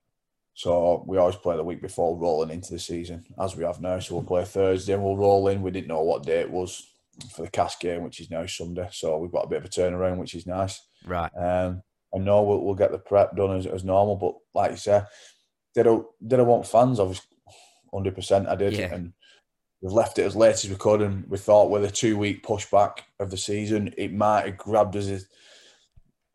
so 0.55 1.05
we 1.07 1.19
always 1.19 1.37
play 1.37 1.57
the 1.57 1.65
week 1.65 1.83
before 1.83 2.17
rolling 2.17 2.51
into 2.51 2.73
the 2.73 2.79
season, 2.79 3.25
as 3.39 3.57
we 3.57 3.65
have 3.65 3.81
now. 3.81 3.99
So 3.99 4.15
we'll 4.15 4.25
play 4.25 4.45
Thursday 4.45 4.95
and 4.95 5.03
we'll 5.03 5.17
roll 5.17 5.49
in. 5.49 5.63
We 5.63 5.73
didn't 5.73 5.89
know 5.89 6.03
what 6.03 6.23
day 6.23 6.41
it 6.41 6.51
was 6.51 6.87
for 7.35 7.43
the 7.43 7.51
cast 7.51 7.81
game, 7.81 8.03
which 8.03 8.21
is 8.21 8.31
now 8.31 8.47
Sunday. 8.47 8.89
So 8.93 9.19
we've 9.19 9.33
got 9.33 9.47
a 9.47 9.49
bit 9.49 9.59
of 9.59 9.65
a 9.65 9.69
turnaround, 9.69 10.19
which 10.19 10.35
is 10.35 10.47
nice. 10.47 10.81
Right. 11.05 11.31
Um, 11.37 11.83
I 12.15 12.19
know 12.19 12.43
we'll, 12.43 12.61
we'll 12.61 12.75
get 12.75 12.93
the 12.93 12.99
prep 12.99 13.37
done 13.37 13.57
as, 13.57 13.67
as 13.67 13.85
normal, 13.85 14.17
but 14.17 14.35
like 14.55 14.71
you 14.71 14.77
say, 14.77 15.03
did 15.75 15.87
I, 15.89 15.99
did 16.27 16.39
I 16.41 16.45
want 16.45 16.67
fans? 16.67 17.01
Obviously, 17.01 17.27
100% 17.93 18.49
I 18.49 18.55
did. 18.55 18.75
Yeah. 18.75 18.95
And 18.95 19.13
we've 19.83 19.93
left 19.93 20.19
it 20.19 20.25
as 20.25 20.37
late 20.37 20.53
as 20.55 20.69
we 20.69 20.77
could. 20.77 21.03
And 21.03 21.29
we 21.29 21.39
thought 21.39 21.71
with 21.71 21.85
a 21.85 21.91
two 21.91 22.17
week 22.17 22.47
pushback 22.47 22.99
of 23.19 23.31
the 23.31 23.37
season, 23.37 23.93
it 23.99 24.13
might 24.13 24.47
have 24.47 24.57
grabbed 24.57 24.97
us, 24.97 25.09
as, 25.09 25.27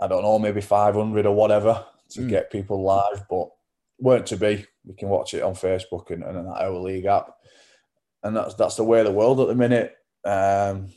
I 0.01 0.07
don't 0.07 0.23
know, 0.23 0.39
maybe 0.39 0.61
500 0.61 1.25
or 1.25 1.35
whatever 1.35 1.85
to 2.11 2.21
Mm. 2.21 2.29
get 2.29 2.51
people 2.51 2.83
live, 2.83 3.25
but 3.29 3.49
weren't 3.99 4.25
to 4.27 4.37
be. 4.37 4.65
We 4.85 4.95
can 4.95 5.09
watch 5.09 5.33
it 5.33 5.43
on 5.43 5.53
Facebook 5.53 6.09
and, 6.09 6.23
and 6.23 6.37
on 6.37 6.47
our 6.47 6.71
league 6.71 7.05
app. 7.05 7.35
And 8.23 8.35
that's 8.35 8.55
that's 8.55 8.75
the 8.75 8.83
way 8.83 8.99
of 8.99 9.05
the 9.05 9.11
world 9.11 9.39
at 9.39 9.47
the 9.47 9.55
minute. 9.55 9.95
Um, 10.25 10.89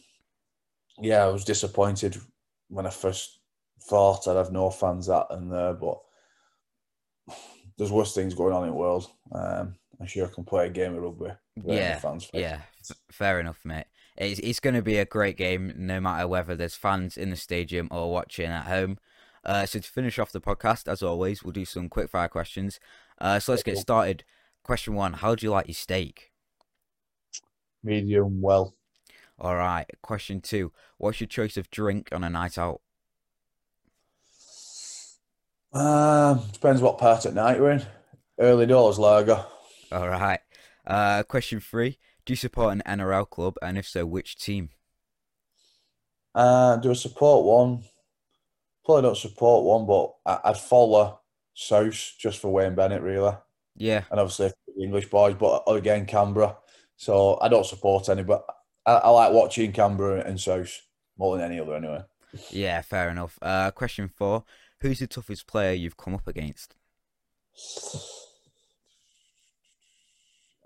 yeah, 0.99 1.25
I 1.25 1.29
was 1.29 1.45
disappointed 1.45 2.17
when 2.69 2.87
I 2.87 2.91
first 2.91 3.39
thought 3.89 4.29
I'd 4.29 4.37
have 4.37 4.53
no 4.53 4.71
fans 4.71 5.09
at 5.09 5.27
and 5.31 5.51
there, 5.51 5.75
but 5.75 6.01
there's 7.77 7.93
worse 7.93 8.15
things 8.15 8.35
going 8.35 8.55
on 8.55 8.65
in 8.65 8.71
the 8.71 8.77
world. 8.77 9.11
Um, 9.33 9.75
I'm 10.01 10.07
sure 10.07 10.27
I 10.27 10.31
can 10.31 10.45
play 10.45 10.67
a 10.67 10.71
game 10.71 10.97
of 10.97 11.03
rugby. 11.03 11.31
Yeah, 11.65 11.99
fans. 11.99 12.31
Yeah, 12.33 12.61
f- 12.89 12.97
fair 13.11 13.41
enough, 13.41 13.61
mate. 13.65 13.87
It's 14.17 14.41
it's 14.41 14.61
going 14.61 14.75
to 14.75 14.83
be 14.83 14.99
a 14.99 15.05
great 15.05 15.37
game, 15.37 15.73
no 15.77 16.01
matter 16.01 16.29
whether 16.29 16.55
there's 16.55 16.75
fans 16.75 17.17
in 17.17 17.31
the 17.31 17.37
stadium 17.37 17.89
or 17.91 18.13
watching 18.13 18.47
at 18.47 18.67
home. 18.67 18.99
Uh, 19.45 19.67
so 19.67 19.81
to 19.81 19.91
finish 19.91 20.19
off 20.19 20.33
the 20.33 20.41
podcast, 20.41 20.87
as 20.91 21.03
always, 21.03 21.43
we'll 21.43 21.53
do 21.53 21.65
some 21.65 21.89
quick 21.89 22.11
fire 22.11 22.29
questions. 22.29 22.79
Uh, 23.21 23.39
so 23.39 23.53
let's 23.53 23.63
get 23.63 23.79
started. 23.79 24.25
Question 24.63 24.95
one: 24.95 25.15
How 25.15 25.35
do 25.35 25.47
you 25.47 25.51
like 25.51 25.67
your 25.67 25.75
steak? 25.75 26.33
Medium 27.83 28.41
well. 28.41 28.75
All 29.39 29.57
right. 29.57 29.87
Question 30.03 30.41
two: 30.41 30.73
What's 30.99 31.21
your 31.21 31.29
choice 31.29 31.57
of 31.57 31.71
drink 31.71 32.09
on 32.13 32.23
a 32.23 32.31
night 32.31 32.59
out? 32.59 32.81
Um, 35.73 36.43
depends 36.53 36.83
what 36.83 36.99
part 36.99 37.27
at 37.27 37.35
night 37.35 37.61
we're 37.61 37.73
in. 37.73 37.83
Early 38.39 38.67
doors 38.67 38.99
lager. 38.99 39.45
All 39.93 40.09
right. 40.09 40.41
Uh, 40.87 41.23
question 41.23 41.61
three: 41.61 41.99
Do 42.27 42.33
you 42.33 42.37
support 42.37 42.73
an 42.73 42.83
NRL 42.87 43.29
club, 43.31 43.57
and 43.63 43.79
if 43.79 43.87
so, 43.89 44.05
which 44.07 44.37
team? 44.37 44.71
Uh, 46.35 46.77
do 46.77 46.91
I 46.91 46.95
support 46.95 47.45
one? 47.45 47.85
Probably 48.85 49.03
don't 49.03 49.17
support 49.17 49.65
one, 49.65 49.87
but 49.87 50.15
I, 50.27 50.51
I'd 50.51 50.59
follow 50.59 51.21
South 51.55 52.15
just 52.19 52.41
for 52.41 52.53
Wayne 52.53 52.75
Bennett, 52.75 53.03
really. 53.03 53.35
Yeah, 53.77 54.05
And 54.11 54.21
obviously 54.21 54.53
the 54.77 54.85
English 54.85 55.11
boys, 55.11 55.37
but 55.39 55.65
again, 55.69 56.07
Canberra. 56.07 56.59
So 56.97 57.39
I 57.41 57.49
don't 57.49 57.67
support 57.67 58.09
any, 58.09 58.23
but 58.25 58.45
I, 58.87 58.95
I 58.95 59.09
like 59.11 59.33
watching 59.33 59.73
Canberra 59.73 60.23
and 60.25 60.41
South 60.41 60.83
more 61.19 61.37
than 61.37 61.47
any 61.51 61.61
other, 61.61 61.77
anyway. 61.77 62.03
yeah, 62.51 62.81
fair 62.83 63.11
enough. 63.11 63.39
Uh, 63.43 63.71
question 63.71 64.09
four: 64.09 64.45
Who's 64.83 64.99
the 64.99 65.07
toughest 65.07 65.47
player 65.47 65.73
you've 65.75 65.97
come 65.97 66.13
up 66.15 66.27
against? 66.27 66.75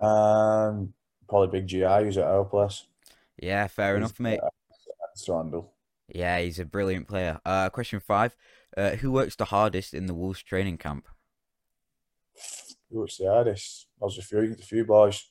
Um, 0.01 0.95
probably 1.29 1.61
Big 1.61 1.67
GI 1.67 2.05
who's 2.05 2.17
at 2.19 2.25
our 2.25 2.45
place. 2.47 2.85
Yeah, 3.41 3.67
fair 3.67 3.95
He's- 3.97 3.99
enough, 4.11 4.19
mate. 4.21 4.41
to 5.25 5.33
handle. 5.35 5.73
Yeah, 6.09 6.39
he's 6.41 6.59
a 6.59 6.65
brilliant 6.65 7.09
player. 7.09 7.41
Uh, 7.45 7.69
question 7.71 8.01
five: 8.01 8.37
uh, 8.77 8.91
Who 8.97 9.11
works 9.13 9.35
the 9.37 9.47
hardest 9.47 9.95
in 9.95 10.07
the 10.07 10.15
Wolves 10.15 10.43
training 10.43 10.79
camp? 10.79 11.09
Who 12.91 13.01
was 13.01 13.17
the 13.17 13.27
hardest? 13.27 13.87
I 14.01 14.05
was 14.05 14.19
a 14.19 14.23
few, 14.23 14.53
a 14.53 14.57
few 14.63 14.85
boys. 14.85 15.25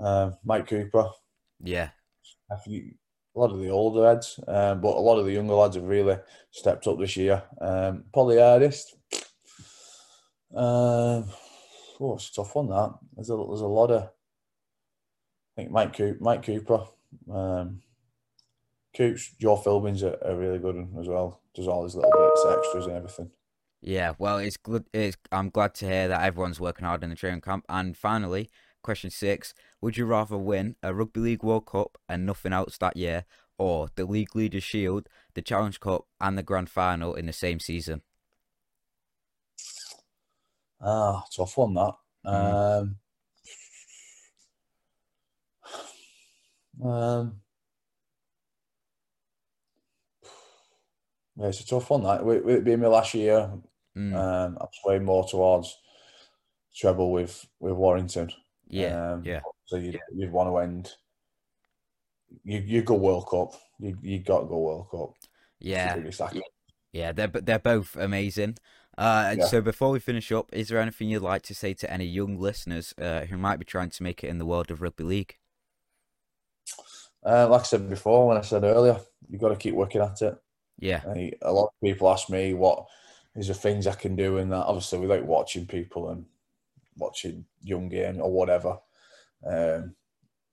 Um, 0.00 0.36
Mike 0.44 0.68
Cooper. 0.68 1.10
Yeah, 1.60 1.90
a 3.36 3.38
lot 3.38 3.52
of 3.52 3.60
the 3.60 3.70
older 3.70 4.06
heads, 4.06 4.40
um, 4.48 4.80
but 4.80 4.96
a 4.96 5.00
lot 5.00 5.18
of 5.18 5.26
the 5.26 5.32
younger 5.32 5.54
lads 5.54 5.76
have 5.76 5.84
really 5.84 6.16
stepped 6.50 6.86
up 6.86 6.98
this 6.98 7.16
year. 7.16 7.42
Um, 7.60 8.04
probably 8.12 8.38
hardest. 8.38 8.96
Um, 10.54 11.26
oh, 12.00 12.14
it's 12.16 12.30
a 12.30 12.34
tough 12.34 12.54
one. 12.54 12.68
That 12.68 12.94
there's 13.14 13.30
a 13.30 13.36
there's 13.36 13.60
a 13.60 13.66
lot 13.66 13.90
of. 13.90 14.02
I 14.02 15.62
think 15.62 15.70
Mike 15.70 15.96
Cooper, 15.96 16.18
Mike 16.20 16.44
Cooper, 16.44 16.84
um, 17.32 17.82
Coops, 18.96 19.32
Joe 19.40 19.56
Philbin's 19.56 20.02
a, 20.02 20.16
a 20.22 20.34
really 20.34 20.58
good 20.58 20.76
one 20.76 20.96
as 21.00 21.08
well. 21.08 21.42
Does 21.54 21.68
all 21.68 21.84
his 21.84 21.96
little 21.96 22.10
bits, 22.10 22.46
extras, 22.58 22.86
and 22.86 22.96
everything. 22.96 23.30
yeah. 23.82 24.14
Well, 24.18 24.38
it's 24.38 24.56
good. 24.56 24.84
It's, 24.92 25.16
I'm 25.32 25.50
glad 25.50 25.74
to 25.76 25.86
hear 25.86 26.08
that 26.08 26.22
everyone's 26.22 26.60
working 26.60 26.84
hard 26.84 27.02
in 27.04 27.10
the 27.10 27.16
training 27.16 27.40
camp. 27.40 27.64
And 27.68 27.96
finally, 27.96 28.50
question 28.82 29.10
six: 29.10 29.54
Would 29.80 29.96
you 29.96 30.06
rather 30.06 30.36
win 30.36 30.76
a 30.82 30.94
Rugby 30.94 31.20
League 31.20 31.42
World 31.42 31.66
Cup 31.66 31.98
and 32.08 32.26
nothing 32.26 32.52
else 32.52 32.78
that 32.78 32.96
year, 32.96 33.24
or 33.58 33.88
the 33.94 34.04
League 34.04 34.34
Leaders 34.36 34.64
Shield, 34.64 35.08
the 35.34 35.42
Challenge 35.42 35.78
Cup, 35.80 36.06
and 36.20 36.36
the 36.38 36.42
Grand 36.42 36.70
Final 36.70 37.14
in 37.14 37.26
the 37.26 37.32
same 37.32 37.60
season? 37.60 38.02
Ah, 40.80 41.24
tough 41.34 41.56
one 41.56 41.74
that. 41.74 41.94
Um, 42.24 42.96
um, 46.84 47.40
yeah, 51.36 51.46
it's 51.48 51.60
a 51.60 51.66
tough 51.66 51.90
one 51.90 52.04
that. 52.04 52.24
With, 52.24 52.44
with 52.44 52.56
it 52.56 52.64
being 52.64 52.80
my 52.80 52.86
last 52.88 53.14
year, 53.14 53.50
Mm, 53.98 54.14
um, 54.14 54.58
I'm 54.60 54.68
swaying 54.80 55.04
more 55.04 55.26
towards 55.26 55.76
treble 56.74 57.10
with 57.10 57.46
with 57.58 57.74
Warrington. 57.74 58.30
Yeah, 58.68 59.12
um, 59.12 59.24
yeah, 59.24 59.40
So 59.66 59.76
you'd, 59.76 59.98
you'd 60.14 60.32
want 60.32 60.48
to 60.50 60.58
end. 60.58 60.92
You 62.44 62.58
you 62.60 62.82
go 62.82 62.94
World 62.94 63.26
Cup. 63.28 63.60
You 63.78 63.96
you 64.02 64.18
got 64.20 64.40
to 64.40 64.46
go 64.46 64.58
World 64.58 64.90
Cup. 64.90 65.14
Yeah. 65.60 65.96
Yeah, 66.92 67.12
they're 67.12 67.28
b- 67.28 67.40
they're 67.40 67.58
both 67.58 67.96
amazing. 67.96 68.56
Uh, 68.96 69.34
Yeah. 69.38 69.44
So 69.44 69.60
before 69.60 69.90
we 69.90 70.00
finish 70.00 70.32
up, 70.32 70.50
is 70.52 70.68
there 70.68 70.80
anything 70.80 71.08
you'd 71.08 71.22
like 71.22 71.42
to 71.42 71.54
say 71.54 71.74
to 71.74 71.90
any 71.90 72.04
young 72.04 72.38
listeners 72.38 72.94
uh, 72.98 73.26
who 73.26 73.36
might 73.36 73.58
be 73.58 73.64
trying 73.64 73.90
to 73.90 74.02
make 74.02 74.24
it 74.24 74.28
in 74.28 74.38
the 74.38 74.46
world 74.46 74.70
of 74.70 74.82
rugby 74.82 75.04
league? 75.04 75.36
Uh, 77.24 77.48
like 77.48 77.60
I 77.60 77.64
said 77.64 77.88
before, 77.88 78.26
when 78.26 78.36
I 78.36 78.42
said 78.42 78.64
earlier, 78.64 78.98
you've 79.28 79.40
got 79.40 79.50
to 79.50 79.56
keep 79.56 79.74
working 79.74 80.00
at 80.00 80.22
it. 80.22 80.36
Yeah, 80.78 81.02
I, 81.06 81.32
a 81.42 81.52
lot 81.52 81.66
of 81.66 81.80
people 81.82 82.08
ask 82.08 82.30
me 82.30 82.54
what 82.54 82.86
is 83.34 83.48
the 83.48 83.54
things 83.54 83.86
I 83.86 83.94
can 83.94 84.16
do, 84.16 84.38
and 84.38 84.52
that 84.52 84.66
obviously 84.66 85.00
without 85.00 85.24
watching 85.24 85.66
people 85.66 86.10
and 86.10 86.24
watching 86.98 87.46
young 87.62 87.88
game 87.88 88.20
or 88.20 88.30
whatever, 88.32 88.78
um, 89.46 89.94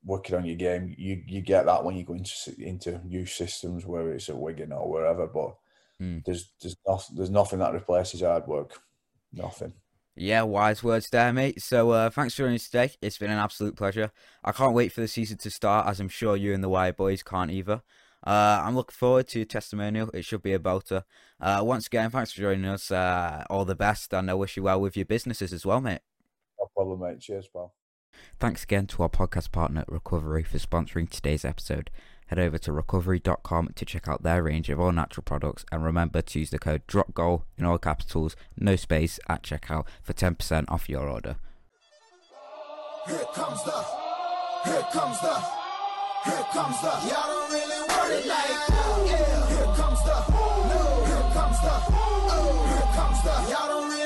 working 0.04 0.36
on 0.36 0.46
your 0.46 0.56
game, 0.56 0.93
you 0.98 1.22
you 1.28 1.41
get 1.41 1.66
that 1.66 1.84
when 1.84 1.96
you 1.96 2.04
go 2.06 2.14
into 2.14 2.32
into 2.60 3.00
new 3.06 3.26
systems, 3.26 3.86
whether 3.86 4.14
it's 4.14 4.30
at 4.30 4.38
Wigan 4.38 4.72
or 4.72 4.89
wherever. 4.89 5.28
But 5.28 5.56
Mm. 6.02 6.24
there's 6.26 6.52
there's 6.62 6.76
nothing 6.88 7.16
there's 7.16 7.30
nothing 7.30 7.60
that 7.60 7.74
replaces 7.74 8.22
hard 8.22 8.48
work. 8.48 8.82
Nothing. 9.32 9.74
yeah, 10.18 10.41
wise 10.43 10.84
words 10.84 11.10
there, 11.10 11.32
mate. 11.34 11.62
So 11.62 11.91
uh, 11.91 12.10
thanks 12.10 12.34
for 12.34 12.43
joining 12.43 12.56
us 12.56 12.66
today. 12.70 12.91
It's 13.02 13.18
been 13.18 13.32
an 13.32 13.38
absolute 13.38 13.76
pleasure. 13.76 14.12
I 14.43 14.52
can't 14.52 14.74
wait 14.74 14.91
for 14.91 15.02
the 15.02 15.08
season 15.08 15.38
to 15.39 15.50
start, 15.50 15.88
as 15.88 16.00
I'm 16.00 16.10
sure 16.10 16.36
you 16.38 16.54
and 16.54 16.64
the 16.64 16.70
Wire 16.70 16.93
boys 16.93 17.24
can't 17.24 17.52
either. 17.52 17.82
Uh, 18.26 18.62
I'm 18.64 18.76
looking 18.76 18.96
forward 18.96 19.28
to 19.30 19.39
your 19.39 19.46
testimonial. 19.46 20.10
It 20.14 20.26
should 20.26 20.41
be 20.41 20.54
a 20.54 20.60
belter. 20.60 21.04
Uh, 21.39 21.62
once 21.64 21.88
again, 21.88 22.10
thanks 22.10 22.32
for 22.32 22.41
joining 22.41 22.66
us. 22.66 22.91
Uh, 22.91 23.43
all 23.50 23.66
the 23.66 23.76
best, 23.76 24.14
and 24.14 24.30
I 24.32 24.34
wish 24.34 24.58
you 24.58 24.64
well 24.64 24.82
with 24.82 24.96
your 24.98 25.06
businesses 25.06 25.54
as 25.54 25.66
well, 25.66 25.80
mate 25.82 26.00
problem, 26.86 27.10
mate. 27.10 27.22
Cheers, 27.22 27.48
pal. 27.48 27.74
Thanks 28.40 28.64
again 28.64 28.88
to 28.88 29.04
our 29.04 29.10
podcast 29.10 29.52
partner, 29.52 29.84
Ruckovery, 29.90 30.46
for 30.46 30.58
sponsoring 30.58 31.10
today's 31.10 31.44
episode. 31.44 31.90
Head 32.28 32.40
over 32.40 32.58
to 32.60 32.72
ruckovery.com 32.72 33.74
to 33.76 33.86
check 33.86 34.08
out 34.08 34.24
their 34.24 34.42
range 34.42 34.70
of 34.70 34.80
all 34.80 34.92
natural 34.92 35.24
products 35.24 35.66
and 35.72 35.84
remember 35.84 36.22
to 36.22 36.40
use 36.40 36.50
the 36.50 36.58
code 36.58 36.88
DROPGOAL 36.88 37.44
in 37.58 37.66
all 37.66 37.78
capitals, 37.78 38.36
no 38.58 38.76
space, 38.76 39.20
at 39.28 39.44
checkout 39.44 39.86
for 40.02 40.14
10% 40.14 40.66
off 40.70 40.90
your 40.90 41.08
order. 41.10 41.36
Here 43.08 43.20
comes 43.34 43.64
the, 43.64 43.86
here 44.64 44.88
comes 44.92 45.20
the, 45.22 45.36
here 46.24 46.46
comes 46.52 46.82
the, 46.82 46.88
y'all 46.88 47.28
don't 47.28 47.52
really 47.52 47.82
want 47.90 48.12
it 48.12 48.26
like 48.26 48.46
oh, 48.72 49.06
that. 49.08 49.50
Here 49.50 49.76
comes 49.76 50.02
the, 50.04 50.16
here 51.06 51.30
comes 51.34 51.62
the, 51.62 51.76
oh, 52.34 52.66
here 52.72 52.90
comes 52.96 53.22
the, 53.24 53.52
y'all 53.52 53.68
don't 53.68 53.90
really 53.92 54.05